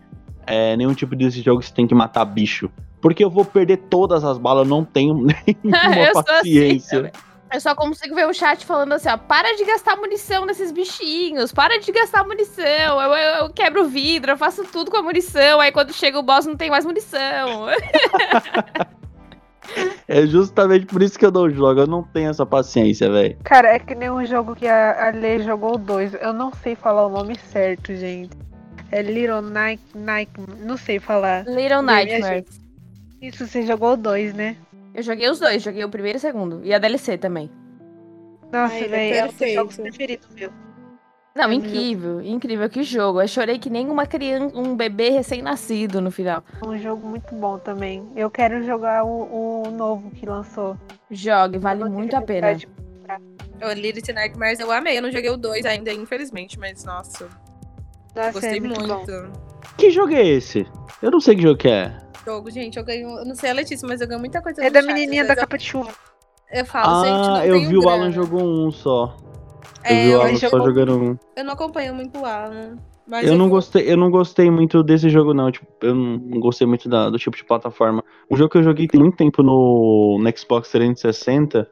é, 0.46 0.76
nenhum 0.76 0.94
tipo 0.94 1.14
desse 1.14 1.42
jogo 1.42 1.61
que 1.61 1.66
você 1.66 1.74
tem 1.74 1.86
que 1.86 1.94
matar 1.94 2.24
bicho 2.24 2.70
Porque 3.01 3.22
eu 3.22 3.30
vou 3.30 3.44
perder 3.44 3.76
todas 3.90 4.24
as 4.24 4.38
balas, 4.38 4.66
eu 4.66 4.70
não 4.70 4.84
tenho 4.84 5.14
nenhuma 5.62 6.03
assim 6.11 6.12
paciência. 6.12 7.12
Eu 7.51 7.61
só 7.62 7.74
consigo 7.74 8.14
ver 8.14 8.26
o 8.26 8.34
chat 8.34 8.66
falando 8.66 8.92
assim, 8.92 9.09
ó, 9.09 9.16
para 9.16 9.57
de 9.57 9.64
gastar 9.64 9.96
munição 9.96 10.44
nesses 10.44 10.70
bichinhos, 10.70 11.51
para 11.51 11.80
de 11.80 11.90
gastar 11.90 12.22
munição, 12.22 13.01
eu, 13.01 13.14
eu, 13.14 13.44
eu 13.44 13.51
quebro 13.51 13.84
o 13.84 13.88
vidro, 13.88 14.32
eu 14.32 14.36
faço 14.36 14.64
tudo 14.64 14.90
com 14.90 14.99
a 14.99 15.03
munição, 15.03 15.59
aí 15.59 15.72
quando 15.72 15.94
chega 15.94 16.18
o 16.18 16.22
boss 16.22 16.44
não 16.44 16.57
tem 16.57 16.68
mais 16.68 16.84
munição. 16.84 17.68
É 20.09 20.27
justamente 20.27 20.87
por 20.87 21.03
isso 21.03 21.19
que 21.19 21.27
eu 21.27 21.31
não 21.31 21.51
jogo, 21.51 21.81
eu 21.81 21.87
não 21.87 22.03
tenho 22.03 22.31
essa 22.31 22.47
paciência, 22.47 23.11
velho. 23.11 23.37
Cara, 23.45 23.75
é 23.75 23.79
que 23.79 23.95
nem 23.95 24.11
um 24.11 24.25
jogo 24.25 24.57
que 24.57 24.66
a, 24.66 25.09
a 25.09 25.11
Lê 25.11 25.39
jogou 25.41 25.77
dois. 25.77 26.14
Eu 26.14 26.33
não 26.33 26.51
sei 26.62 26.75
falar 26.75 27.07
o 27.07 27.11
nome 27.11 27.37
certo, 27.39 27.95
gente. 27.95 28.31
É 28.91 29.03
Little 29.03 29.43
Night, 29.43 29.83
Night 29.95 30.33
não 30.61 30.79
sei 30.79 30.99
falar. 30.99 31.45
Little 31.47 31.83
Nightmares. 31.83 32.59
Isso, 33.21 33.47
você 33.47 33.66
jogou 33.66 33.99
dois, 33.99 34.33
né? 34.33 34.57
Eu 34.95 35.03
joguei 35.03 35.29
os 35.29 35.39
dois, 35.39 35.62
joguei 35.62 35.85
o 35.85 35.91
primeiro 35.91 36.16
e 36.16 36.21
o 36.21 36.21
segundo, 36.21 36.61
e 36.64 36.73
a 36.73 36.79
DLC 36.79 37.19
também. 37.19 37.51
Nossa, 38.51 38.77
ele 38.77 38.87
é 38.87 38.89
velho, 38.89 39.14
é 39.14 39.23
um 39.25 39.27
dos 39.27 39.37
perfeito. 39.37 39.55
jogos 39.57 39.77
preferidos 39.77 40.29
meu. 40.35 40.51
Não, 41.39 41.51
É 41.51 41.55
incrível, 41.55 42.20
incrível, 42.20 42.68
que 42.68 42.82
jogo. 42.82 43.20
Eu 43.22 43.28
chorei 43.28 43.59
que 43.59 43.70
nem 43.70 43.89
uma 43.89 44.07
criança, 44.07 44.59
um 44.59 44.74
bebê 44.76 45.11
recém-nascido 45.11 46.01
no 46.01 46.11
final. 46.11 46.43
É 46.61 46.66
um 46.66 46.76
jogo 46.76 47.07
muito 47.07 47.32
bom 47.34 47.59
também. 47.59 48.11
Eu 48.16 48.28
quero 48.28 48.64
jogar 48.64 49.05
o, 49.05 49.62
o 49.66 49.70
novo 49.70 50.11
que 50.11 50.26
lançou. 50.26 50.76
Jogue, 51.11 51.59
vale 51.59 51.84
muito 51.84 52.16
a 52.16 52.20
pena. 52.20 52.49
vontade. 52.49 52.68
O 53.62 53.72
Lilith 53.72 54.12
Nightmares 54.12 54.59
eu 54.61 54.70
amei. 54.72 54.99
Eu 54.99 55.03
não 55.03 55.11
joguei 55.12 55.30
o 55.30 55.36
2 55.36 55.64
ainda, 55.64 55.93
infelizmente, 55.93 56.59
mas 56.59 56.84
nossa, 56.84 57.28
Nossa, 58.16 58.32
gostei 58.32 58.59
é 58.59 58.61
muito, 58.61 58.80
muito. 58.86 59.32
Que 59.76 59.91
jogo 59.91 60.12
é 60.14 60.26
esse? 60.26 60.66
Eu 61.01 61.11
não 61.12 61.20
sei 61.20 61.36
que 61.36 61.43
jogo 61.43 61.57
que 61.57 61.68
é. 61.68 61.97
Jogo, 62.26 62.51
gente, 62.51 62.76
eu 62.78 62.84
ganho. 62.84 63.09
Eu 63.11 63.24
não 63.24 63.34
sei 63.34 63.51
a 63.51 63.55
Letícia, 63.55 63.86
mas 63.86 64.01
eu 64.01 64.09
ganho 64.09 64.20
muita 64.20 64.43
coisa 64.43 64.62
É 64.64 64.68
da 64.70 64.80
chat. 64.82 64.93
menininha 64.93 65.24
da 65.24 65.34
capa 65.36 65.57
de 65.57 65.64
chuva. 65.64 65.91
Eu, 66.51 66.64
falo, 66.64 67.05
gente, 67.05 67.12
não 67.28 67.34
Ah, 67.36 67.47
eu 67.47 67.55
tenho 67.55 67.68
vi 67.68 67.76
o 67.76 67.80
grana. 67.80 67.97
Alan 67.97 68.12
jogou 68.12 68.43
um 68.43 68.70
só. 68.70 69.16
Eu 69.85 69.91
É, 69.97 70.03
vi 70.05 70.09
o 70.09 70.12
eu, 70.12 70.20
Alan 70.22 70.37
só 70.37 70.49
jogou- 70.51 70.66
jogando 70.66 70.99
um. 70.99 71.16
eu 71.37 71.45
não 71.45 71.53
acompanho 71.53 71.95
muito 71.95 72.18
o 72.18 72.24
Alan. 72.24 72.76
Mas 73.07 73.26
Eu 73.26 73.33
não 73.39 73.47
vou- 73.49 73.57
gostei, 73.57 73.91
eu 73.91 73.97
não 73.97 74.11
gostei 74.11 74.51
muito 74.51 74.83
desse 74.83 75.09
jogo, 75.09 75.33
não. 75.33 75.51
Tipo, 75.51 75.66
eu 75.81 75.95
não 75.95 76.18
não 76.18 76.41
gostei 76.41 76.66
muito 76.66 76.89
da- 76.91 77.09
do 77.09 77.18
tipo 77.18 77.35
de 77.37 77.45
plataforma. 77.45 78.05
Um 78.31 78.37
jogo 78.37 78.51
que 78.51 78.59
eu 78.59 78.62
joguei 78.62 78.87
tem 78.87 79.01
muito 79.01 79.16
tempo 79.16 79.43
no, 79.43 80.18
no 80.20 80.39
Xbox 80.39 80.70
360 80.70 81.66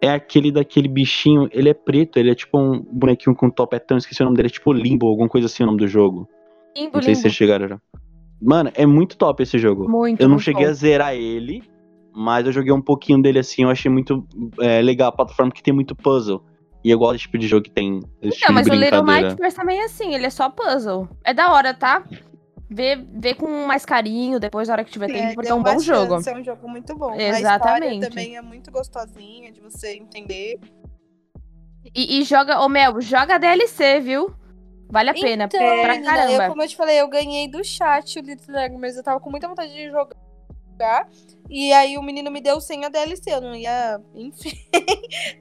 é 0.00 0.08
aquele 0.10 0.50
daquele 0.50 0.88
bichinho. 0.88 1.48
Ele 1.52 1.68
é 1.68 1.74
preto, 1.74 2.18
ele 2.18 2.30
é 2.30 2.34
tipo 2.34 2.58
um 2.58 2.80
bonequinho 2.80 3.36
com 3.36 3.50
topetão, 3.50 3.98
esqueci 3.98 4.22
o 4.22 4.24
nome 4.24 4.36
dele, 4.38 4.48
é 4.48 4.50
tipo 4.50 4.72
Limbo, 4.72 5.06
alguma 5.06 5.28
coisa 5.28 5.46
assim 5.46 5.64
o 5.64 5.66
nome 5.66 5.78
do 5.78 5.86
jogo. 5.86 6.26
Limbo, 6.74 6.92
Não 6.94 7.02
sei 7.02 7.14
se 7.14 7.18
limbo. 7.18 7.22
vocês 7.22 7.34
chegaram 7.34 7.68
já. 7.68 7.78
Mano, 8.40 8.70
é 8.74 8.86
muito 8.86 9.18
top 9.18 9.42
esse 9.42 9.58
jogo. 9.58 9.86
Muito, 9.88 10.18
eu 10.20 10.28
não 10.28 10.36
muito 10.36 10.44
cheguei 10.44 10.64
bom. 10.64 10.70
a 10.70 10.74
zerar 10.74 11.14
ele, 11.14 11.62
mas 12.14 12.46
eu 12.46 12.52
joguei 12.52 12.72
um 12.72 12.80
pouquinho 12.80 13.20
dele 13.20 13.38
assim. 13.38 13.64
Eu 13.64 13.68
achei 13.70 13.90
muito 13.90 14.26
é, 14.60 14.80
legal 14.80 15.10
a 15.10 15.12
plataforma 15.12 15.52
que 15.52 15.62
tem 15.62 15.74
muito 15.74 15.94
puzzle. 15.94 16.42
E 16.84 16.90
eu 16.90 16.98
gosto 16.98 17.12
desse 17.12 17.22
tipo 17.22 17.38
de 17.38 17.46
jogo 17.46 17.62
que 17.64 17.70
tem 17.70 18.00
esse 18.20 18.38
tipo 18.38 18.48
Não, 18.48 18.54
mas 18.54 18.66
de 18.66 18.72
o 18.72 18.74
Little. 18.74 19.02
Nightmares 19.04 19.54
também 19.54 19.80
é 19.80 19.84
assim, 19.84 20.14
ele 20.14 20.26
é 20.26 20.30
só 20.30 20.48
puzzle. 20.50 21.08
É 21.24 21.32
da 21.32 21.52
hora, 21.52 21.72
tá? 21.72 22.02
Vê, 22.68 22.96
vê 22.96 23.34
com 23.34 23.66
mais 23.66 23.84
carinho 23.84 24.40
depois, 24.40 24.68
na 24.68 24.74
hora 24.74 24.84
que 24.84 24.90
tiver 24.90 25.08
Sim, 25.08 25.12
tempo, 25.12 25.34
porque 25.34 25.48
deu 25.48 25.56
é 25.56 25.60
um 25.60 25.62
bom 25.62 25.78
jogo. 25.78 26.14
É 26.26 26.34
um 26.34 26.42
jogo 26.42 26.68
muito 26.68 26.96
bom. 26.96 27.10
A 27.10 27.22
Exatamente. 27.22 28.08
também 28.08 28.36
é 28.36 28.42
muito 28.42 28.70
gostosinha 28.70 29.52
de 29.52 29.60
você 29.60 29.94
entender. 29.94 30.58
E, 31.94 32.20
e 32.20 32.24
joga, 32.24 32.60
ô 32.60 32.68
Mel, 32.68 33.00
joga 33.00 33.38
DLC, 33.38 34.00
viu? 34.00 34.34
Vale 34.90 35.10
a 35.10 35.14
pena, 35.14 35.44
Então, 35.44 35.58
pra 35.58 35.94
menina, 35.94 36.10
caramba. 36.10 36.44
eu, 36.44 36.48
como 36.50 36.62
eu 36.62 36.68
te 36.68 36.76
falei, 36.76 37.00
eu 37.00 37.08
ganhei 37.08 37.48
do 37.48 37.64
chat 37.64 38.18
o 38.18 38.22
Little 38.22 38.54
Nightmares. 38.54 38.96
Eu 38.96 39.02
tava 39.02 39.20
com 39.20 39.30
muita 39.30 39.48
vontade 39.48 39.72
de 39.72 39.90
jogar. 39.90 40.16
E 41.50 41.70
aí 41.72 41.98
o 41.98 42.02
menino 42.02 42.30
me 42.30 42.40
deu 42.40 42.60
sem 42.60 42.84
a 42.84 42.88
DLC. 42.88 43.30
Eu 43.34 43.40
não 43.40 43.54
ia. 43.54 44.00
Enfim. 44.14 44.52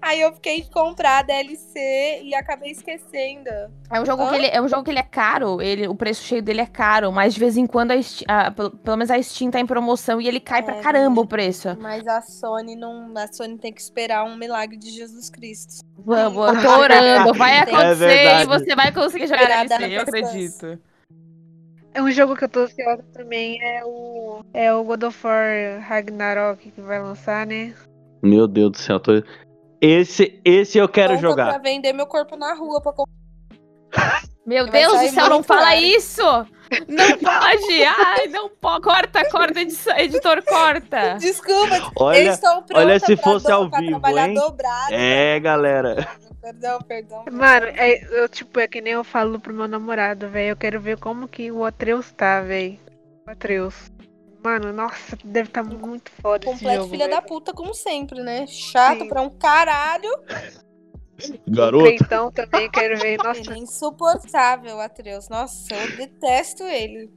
aí 0.01 0.19
eu 0.21 0.34
fiquei 0.34 0.61
de 0.61 0.69
comprar 0.69 1.19
a 1.19 1.21
DLC 1.21 2.21
e 2.23 2.36
acabei 2.36 2.71
esquecendo. 2.71 3.49
É 3.89 3.99
um 4.01 4.05
jogo 4.05 4.23
Hã? 4.23 4.29
que 4.29 4.36
ele 4.36 4.47
é 4.47 4.61
um 4.61 4.67
jogo 4.67 4.84
que 4.84 4.91
ele 4.91 4.99
é 4.99 5.03
caro, 5.03 5.61
ele, 5.61 5.88
o 5.88 5.95
preço 5.95 6.23
cheio 6.23 6.41
dele 6.41 6.61
é 6.61 6.65
caro, 6.65 7.11
mas 7.11 7.34
de 7.34 7.39
vez 7.39 7.55
em 7.57 7.65
quando 7.65 7.91
a 7.91 8.01
Steam, 8.01 8.25
a- 8.27 8.51
pelo, 8.51 8.71
pelo 8.71 8.97
menos 8.97 9.11
a 9.11 9.21
Steam 9.21 9.51
tá 9.51 9.59
em 9.59 9.65
promoção 9.65 10.19
e 10.21 10.27
ele 10.27 10.39
cai 10.39 10.61
pra 10.63 10.77
É, 10.77 10.82
caramba 10.82 11.21
o 11.21 11.27
preço. 11.27 11.77
Mas 11.79 12.05
a 12.07 12.21
Sony 12.21 12.75
não. 12.75 13.13
A 13.17 13.32
Sony 13.32 13.57
tem 13.57 13.71
que 13.73 13.82
esperar 13.82 14.23
um 14.25 14.36
milagre 14.38 14.77
de 14.77 14.89
Jesus 14.91 15.29
Cristo. 15.29 15.84
Vamos, 15.97 16.47
eu 16.55 16.61
tô 16.61 16.69
orando, 16.79 17.34
vai 17.36 17.57
É 17.57 17.59
acontecer 17.59 17.95
verdade. 18.07 18.43
e 18.43 18.45
você 18.47 18.75
vai 18.75 18.91
conseguir 18.91 19.27
jogar 19.27 19.41
Esperar 19.63 19.67
DLC, 19.67 19.97
eu 19.99 20.05
pra 20.05 20.19
acredito. 20.19 20.79
É 21.94 22.02
um 22.02 22.12
jogo 22.12 22.36
que 22.36 22.46
eu 22.46 22.50
tô 22.50 22.62
ansiosa 22.62 23.04
também, 23.14 23.62
é 23.62 23.84
o, 23.84 24.46
é 24.54 24.74
o 24.74 24.84
God 24.84 25.04
of 25.04 25.28
War 25.28 25.82
Ragnarok 25.82 26.72
que 26.72 26.82
vai 26.82 27.02
lançar, 27.02 27.46
né? 27.46 27.74
Meu 28.24 28.48
Deus 28.48 28.72
do 28.72 28.78
céu, 28.78 29.00
tô... 29.00 29.12
esse, 29.82 30.39
esse 30.46 30.78
eu 30.78 30.88
quero 30.88 31.16
Conta 31.16 31.22
jogar. 31.22 31.50
pra 31.50 31.58
vender 31.58 31.92
meu 31.92 32.08
corpo 32.08 32.38
na 32.38 32.54
rua 32.54 32.82
pra 32.82 32.94
comprar. 32.94 34.24
Meu 34.46 34.68
Deus 34.68 35.02
do 35.02 35.08
céu, 35.10 35.30
não 35.30 35.44
fala 35.44 35.76
isso! 35.76 36.22
Não 36.88 37.17
pode! 37.17 37.84
Ai, 37.84 38.28
não 38.28 38.49
pode! 38.49 38.82
Corta, 38.84 39.30
corta, 39.30 39.59
editor, 39.97 40.41
corta! 40.43 41.15
Desculpa, 41.19 41.76
eu 41.76 41.91
Olha, 41.97 42.30
estou 42.30 42.61
pronta 42.63 42.78
olha 42.80 42.99
se 42.99 43.17
fosse 43.17 43.45
do- 43.47 43.51
ao 43.53 43.69
pra 43.69 43.80
vivo, 43.80 43.91
trabalhar 43.91 44.30
hein? 44.30 44.36
dobrado. 44.36 44.93
é, 44.93 45.39
galera. 45.39 46.07
Perdão, 46.41 46.80
perdão. 46.82 47.26
Mano, 47.32 47.67
é, 47.67 48.03
eu, 48.19 48.28
tipo, 48.28 48.59
é 48.59 48.67
que 48.67 48.82
nem 48.82 48.93
eu 48.93 49.03
falo 49.03 49.39
pro 49.39 49.53
meu 49.53 49.67
namorado, 49.67 50.28
velho. 50.30 50.49
Eu 50.51 50.55
quero 50.57 50.80
ver 50.82 50.97
como 50.97 51.28
que 51.28 51.51
o 51.51 51.63
Atreus 51.63 52.11
tá, 52.11 52.41
velho. 52.41 52.80
O 53.28 53.30
Atreus. 53.32 53.91
Mano, 54.43 54.74
nossa, 54.74 55.15
deve 55.24 55.49
estar 55.49 55.61
muito 55.63 56.09
foda 56.19 56.43
esse 56.45 56.53
Completo 56.55 56.78
jogo. 56.78 56.89
filha 56.89 57.05
velho. 57.05 57.15
da 57.15 57.22
puta, 57.22 57.53
como 57.53 57.76
sempre, 57.76 58.24
né? 58.24 58.47
Chato 58.47 59.01
Sim. 59.01 59.07
pra 59.07 59.22
um 59.22 59.30
caralho. 59.30 60.09
O 61.47 61.51
Garoto. 61.51 61.84
Cleitão 61.86 62.32
também, 62.32 62.69
quero 62.69 62.97
ver. 62.99 63.17
Nossa, 63.17 63.39
Ele 63.39 63.53
é 63.53 63.57
insuportável, 63.57 64.80
Atreus. 64.80 65.28
Nossa, 65.30 65.74
eu 65.74 65.97
detesto 65.97 66.63
ele. 66.63 67.09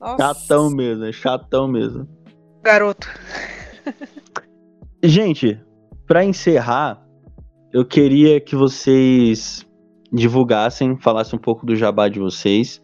Nossa. 0.00 0.22
Chatão 0.22 0.70
mesmo, 0.70 1.04
é 1.04 1.12
chatão 1.12 1.68
mesmo. 1.68 2.08
garoto. 2.62 3.08
Gente, 5.02 5.60
pra 6.06 6.24
encerrar, 6.24 7.04
eu 7.72 7.84
queria 7.84 8.40
que 8.40 8.54
vocês 8.56 9.66
divulgassem, 10.12 10.96
falassem 10.98 11.38
um 11.38 11.42
pouco 11.42 11.66
do 11.66 11.76
jabá 11.76 12.08
de 12.08 12.18
vocês, 12.18 12.82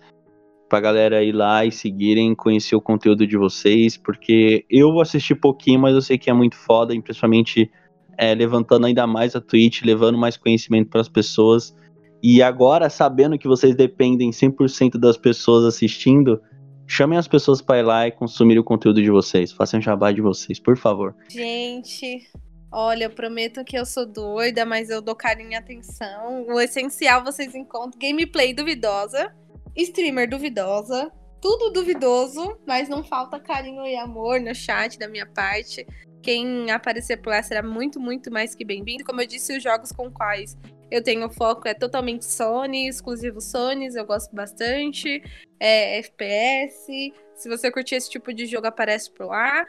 pra 0.68 0.80
galera 0.80 1.22
ir 1.22 1.32
lá 1.32 1.64
e 1.64 1.72
seguirem, 1.72 2.34
conhecer 2.34 2.76
o 2.76 2.80
conteúdo 2.80 3.26
de 3.26 3.36
vocês, 3.36 3.96
porque 3.96 4.64
eu 4.68 5.00
assisti 5.00 5.34
pouquinho, 5.34 5.80
mas 5.80 5.94
eu 5.94 6.02
sei 6.02 6.18
que 6.18 6.30
é 6.30 6.32
muito 6.32 6.56
foda, 6.56 6.94
e 6.94 7.00
principalmente 7.00 7.70
é, 8.18 8.34
levantando 8.34 8.86
ainda 8.86 9.06
mais 9.06 9.34
a 9.34 9.40
Twitch, 9.40 9.82
levando 9.82 10.18
mais 10.18 10.36
conhecimento 10.36 10.90
pras 10.90 11.08
pessoas. 11.08 11.74
E 12.22 12.42
agora, 12.42 12.88
sabendo 12.88 13.38
que 13.38 13.46
vocês 13.46 13.74
dependem 13.74 14.30
100% 14.30 14.98
das 14.98 15.16
pessoas 15.16 15.64
assistindo, 15.64 16.40
chamem 16.86 17.18
as 17.18 17.28
pessoas 17.28 17.60
pra 17.60 17.78
ir 17.78 17.82
lá 17.82 18.06
e 18.06 18.12
consumir 18.12 18.58
o 18.58 18.64
conteúdo 18.64 19.02
de 19.02 19.10
vocês. 19.10 19.52
Façam 19.52 19.80
jabá 19.80 20.10
de 20.10 20.20
vocês, 20.20 20.58
por 20.58 20.76
favor. 20.76 21.14
Gente, 21.28 22.26
olha, 22.72 23.04
eu 23.04 23.10
prometo 23.10 23.64
que 23.64 23.76
eu 23.76 23.84
sou 23.84 24.06
doida, 24.06 24.64
mas 24.64 24.90
eu 24.90 25.02
dou 25.02 25.14
carinho 25.14 25.50
e 25.50 25.54
atenção. 25.54 26.46
O 26.48 26.60
essencial 26.60 27.22
vocês 27.22 27.54
encontram. 27.54 27.98
Gameplay 28.00 28.54
duvidosa, 28.54 29.34
streamer 29.76 30.28
duvidosa, 30.28 31.12
tudo 31.44 31.70
duvidoso, 31.70 32.56
mas 32.66 32.88
não 32.88 33.04
falta 33.04 33.38
carinho 33.38 33.84
e 33.84 33.96
amor 33.96 34.40
no 34.40 34.54
chat 34.54 34.98
da 34.98 35.06
minha 35.06 35.26
parte. 35.26 35.86
Quem 36.24 36.70
aparecer 36.70 37.18
por 37.18 37.28
lá 37.28 37.42
será 37.42 37.62
muito, 37.62 38.00
muito 38.00 38.32
mais 38.32 38.54
que 38.54 38.64
bem-vindo. 38.64 39.04
Como 39.04 39.20
eu 39.20 39.26
disse, 39.26 39.58
os 39.58 39.62
jogos 39.62 39.92
com 39.92 40.10
quais 40.10 40.56
eu 40.90 41.04
tenho 41.04 41.28
foco 41.28 41.68
é 41.68 41.74
totalmente 41.74 42.24
Sony, 42.24 42.88
exclusivo 42.88 43.42
Sony, 43.42 43.94
eu 43.94 44.06
gosto 44.06 44.34
bastante. 44.34 45.22
É 45.60 45.98
FPS. 45.98 47.12
Se 47.34 47.46
você 47.46 47.70
curtir 47.70 47.96
esse 47.96 48.08
tipo 48.08 48.32
de 48.32 48.46
jogo, 48.46 48.66
aparece 48.66 49.10
por 49.10 49.26
lá. 49.26 49.66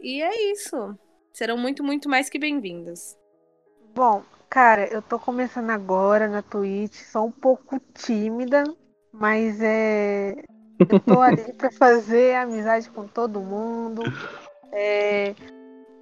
E 0.00 0.22
é 0.22 0.50
isso. 0.50 0.98
Serão 1.30 1.58
muito, 1.58 1.84
muito 1.84 2.08
mais 2.08 2.30
que 2.30 2.38
bem-vindos. 2.38 3.14
Bom, 3.94 4.22
cara, 4.48 4.86
eu 4.86 5.02
tô 5.02 5.18
começando 5.18 5.68
agora 5.68 6.26
na 6.26 6.40
Twitch, 6.40 6.94
sou 6.94 7.26
um 7.26 7.30
pouco 7.30 7.78
tímida, 7.92 8.64
mas 9.12 9.60
é. 9.60 10.36
Eu 10.78 11.00
tô 11.00 11.20
ali 11.20 11.52
pra 11.52 11.70
fazer 11.70 12.34
amizade 12.34 12.88
com 12.88 13.06
todo 13.06 13.42
mundo. 13.42 14.02
É, 14.72 15.34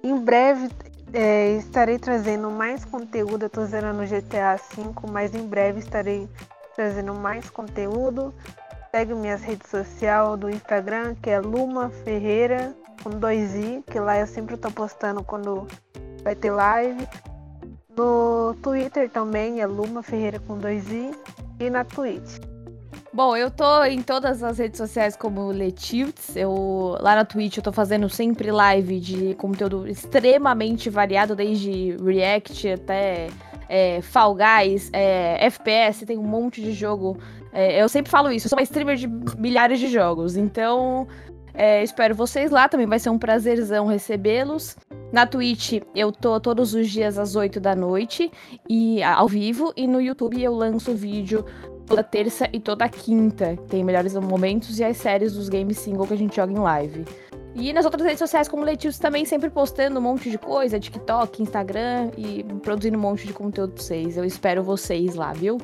Em 0.07 0.17
breve 0.17 0.69
é, 1.11 1.57
estarei 1.57 1.99
trazendo 1.99 2.49
mais 2.49 2.85
conteúdo. 2.85 3.43
Eu 3.43 3.49
tô 3.49 3.65
zerando 3.65 4.03
GTA 4.03 4.55
V, 4.55 4.93
mas 5.11 5.35
em 5.35 5.45
breve 5.45 5.79
estarei 5.79 6.29
trazendo 6.77 7.13
mais 7.13 7.49
conteúdo. 7.49 8.33
Segue 8.89 9.13
minhas 9.13 9.41
redes 9.41 9.69
sociais 9.69 10.39
do 10.39 10.49
Instagram, 10.49 11.13
que 11.21 11.29
é 11.29 11.41
Luma 11.41 11.89
Ferreira, 12.05 12.73
com 13.03 13.09
dois 13.09 13.53
i, 13.53 13.83
que 13.85 13.99
lá 13.99 14.17
eu 14.17 14.27
sempre 14.27 14.55
tô 14.55 14.71
postando 14.71 15.21
quando 15.25 15.67
vai 16.23 16.35
ter 16.35 16.51
live. 16.51 17.05
No 17.89 18.55
Twitter 18.63 19.09
também 19.09 19.59
é 19.59 19.67
Luma 19.67 20.01
Ferreira 20.01 20.39
com 20.39 20.57
dois 20.57 20.89
i 20.89 21.11
e 21.59 21.69
na 21.69 21.83
Twitch. 21.83 22.39
Bom, 23.17 23.35
eu 23.35 23.49
tô 23.49 23.83
em 23.83 24.03
todas 24.03 24.43
as 24.43 24.59
redes 24.59 24.77
sociais 24.77 25.15
como 25.15 25.47
Letilts. 25.47 26.35
Eu 26.35 26.95
lá 27.01 27.15
na 27.15 27.25
Twitch 27.25 27.57
eu 27.57 27.63
tô 27.63 27.71
fazendo 27.71 28.07
sempre 28.07 28.51
live 28.51 28.99
de 28.99 29.33
conteúdo 29.33 29.87
extremamente 29.87 30.87
variado, 30.87 31.35
desde 31.35 31.97
React 31.97 32.73
até 32.73 33.29
é, 33.67 34.03
Fall 34.03 34.35
Guys, 34.35 34.91
é, 34.93 35.43
FPS, 35.47 36.05
tem 36.05 36.15
um 36.15 36.27
monte 36.27 36.61
de 36.61 36.73
jogo. 36.73 37.17
É, 37.51 37.81
eu 37.81 37.89
sempre 37.89 38.11
falo 38.11 38.31
isso, 38.31 38.45
eu 38.45 38.49
sou 38.49 38.59
uma 38.59 38.61
streamer 38.61 38.95
de 38.95 39.07
milhares 39.07 39.79
de 39.79 39.87
jogos, 39.87 40.37
então 40.37 41.07
é, 41.55 41.81
espero 41.81 42.13
vocês 42.13 42.51
lá, 42.51 42.69
também 42.69 42.85
vai 42.85 42.99
ser 42.99 43.09
um 43.09 43.17
prazerzão 43.17 43.87
recebê-los. 43.87 44.77
Na 45.11 45.25
Twitch 45.25 45.81
eu 45.95 46.11
tô 46.11 46.39
todos 46.39 46.75
os 46.75 46.87
dias 46.87 47.17
às 47.17 47.35
8 47.35 47.59
da 47.59 47.75
noite 47.75 48.29
e 48.69 49.01
ao 49.01 49.27
vivo 49.27 49.73
e 49.75 49.87
no 49.87 49.99
YouTube 49.99 50.39
eu 50.39 50.53
lanço 50.53 50.93
vídeo 50.93 51.43
toda 51.87 52.03
terça 52.03 52.47
e 52.51 52.59
toda 52.59 52.87
quinta. 52.89 53.57
Tem 53.69 53.83
melhores 53.83 54.13
momentos 54.15 54.79
e 54.79 54.83
as 54.83 54.97
séries 54.97 55.33
dos 55.33 55.49
games 55.49 55.79
single 55.79 56.05
que 56.05 56.13
a 56.13 56.17
gente 56.17 56.35
joga 56.35 56.51
em 56.51 56.59
live. 56.59 57.05
E 57.55 57.73
nas 57.73 57.85
outras 57.85 58.03
redes 58.03 58.19
sociais, 58.19 58.47
como 58.47 58.63
Letícia, 58.63 59.01
também 59.01 59.25
sempre 59.25 59.49
postando 59.49 59.97
um 59.97 60.01
monte 60.01 60.29
de 60.29 60.37
coisa, 60.37 60.79
TikTok, 60.79 61.41
Instagram 61.41 62.11
e 62.15 62.43
produzindo 62.61 62.97
um 62.97 63.01
monte 63.01 63.25
de 63.25 63.33
conteúdo 63.33 63.73
pra 63.73 63.81
vocês. 63.81 64.15
Eu 64.15 64.25
espero 64.25 64.61
vocês 64.61 65.15
lá, 65.15 65.33
viu? 65.33 65.57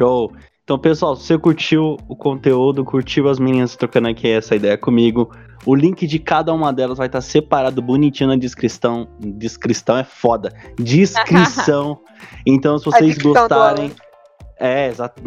Show! 0.00 0.32
Então, 0.64 0.78
pessoal, 0.78 1.16
se 1.16 1.26
você 1.26 1.38
curtiu 1.38 1.96
o 2.08 2.16
conteúdo, 2.16 2.84
curtiu 2.84 3.28
as 3.28 3.38
meninas 3.38 3.76
trocando 3.76 4.08
aqui 4.08 4.28
essa 4.28 4.54
ideia 4.54 4.76
comigo, 4.76 5.30
o 5.64 5.74
link 5.74 6.06
de 6.06 6.18
cada 6.18 6.52
uma 6.52 6.72
delas 6.72 6.98
vai 6.98 7.06
estar 7.06 7.20
separado 7.20 7.80
bonitinho 7.80 8.28
na 8.28 8.36
descrição. 8.36 9.08
Descrição 9.18 9.96
é 9.96 10.04
foda. 10.04 10.52
Descrição. 10.76 12.00
então, 12.44 12.78
se 12.78 12.84
vocês 12.84 13.16
gostarem. 13.16 13.92
É, 14.60 14.88
exato. 14.88 15.22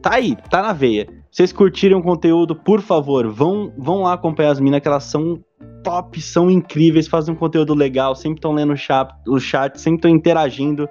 Tá 0.00 0.14
aí, 0.14 0.36
tá 0.50 0.62
na 0.62 0.72
veia. 0.72 1.06
Se 1.30 1.36
vocês 1.38 1.52
curtirem 1.52 1.96
o 1.96 2.02
conteúdo, 2.02 2.54
por 2.54 2.80
favor, 2.80 3.28
vão, 3.28 3.72
vão 3.78 4.02
lá 4.02 4.14
acompanhar 4.14 4.50
as 4.50 4.60
minas, 4.60 4.80
que 4.80 4.88
elas 4.88 5.04
são 5.04 5.40
top, 5.84 6.20
são 6.20 6.50
incríveis, 6.50 7.08
fazem 7.08 7.34
um 7.34 7.38
conteúdo 7.38 7.74
legal, 7.74 8.14
sempre 8.14 8.38
estão 8.38 8.52
lendo 8.52 8.72
o 8.72 8.76
chat, 8.76 9.12
o 9.26 9.38
chat 9.38 9.80
sempre 9.80 9.98
estão 9.98 10.10
interagindo. 10.10 10.88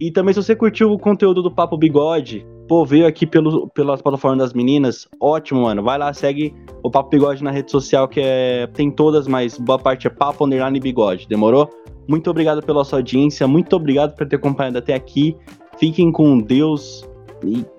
E 0.00 0.10
também, 0.10 0.34
se 0.34 0.42
você 0.42 0.56
curtiu 0.56 0.90
o 0.90 0.98
conteúdo 0.98 1.42
do 1.42 1.50
Papo 1.50 1.76
Bigode, 1.76 2.44
Pô, 2.72 2.86
veio 2.86 3.06
aqui 3.06 3.26
pelo, 3.26 3.68
pelas 3.68 4.00
plataformas 4.00 4.38
das 4.38 4.54
meninas. 4.54 5.06
Ótimo, 5.20 5.62
mano. 5.62 5.82
Vai 5.82 5.98
lá, 5.98 6.10
segue 6.14 6.54
o 6.82 6.90
Papo 6.90 7.10
Bigode 7.10 7.44
na 7.44 7.50
rede 7.50 7.70
social, 7.70 8.08
que 8.08 8.18
é. 8.18 8.66
Tem 8.68 8.90
todas, 8.90 9.28
mas 9.28 9.58
boa 9.58 9.78
parte 9.78 10.06
é 10.06 10.10
Papo 10.10 10.46
Underline 10.46 10.80
Bigode. 10.80 11.28
Demorou? 11.28 11.68
Muito 12.08 12.30
obrigado 12.30 12.62
pela 12.62 12.82
sua 12.82 13.00
audiência. 13.00 13.46
Muito 13.46 13.76
obrigado 13.76 14.16
por 14.16 14.26
ter 14.26 14.36
acompanhado 14.36 14.78
até 14.78 14.94
aqui. 14.94 15.36
Fiquem 15.78 16.10
com 16.10 16.38
Deus 16.38 17.06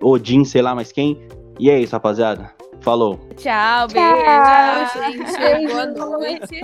Odin, 0.01 0.43
sei 0.43 0.61
lá 0.61 0.75
mais 0.75 0.91
quem. 0.91 1.19
E 1.59 1.69
é 1.69 1.79
isso, 1.79 1.93
rapaziada. 1.93 2.51
Falou. 2.81 3.19
Tchau, 3.37 3.87
beijo. 3.87 4.23
Tchau, 4.23 5.11
gente. 5.11 5.73
Boa 5.73 5.85
noite. 6.17 6.63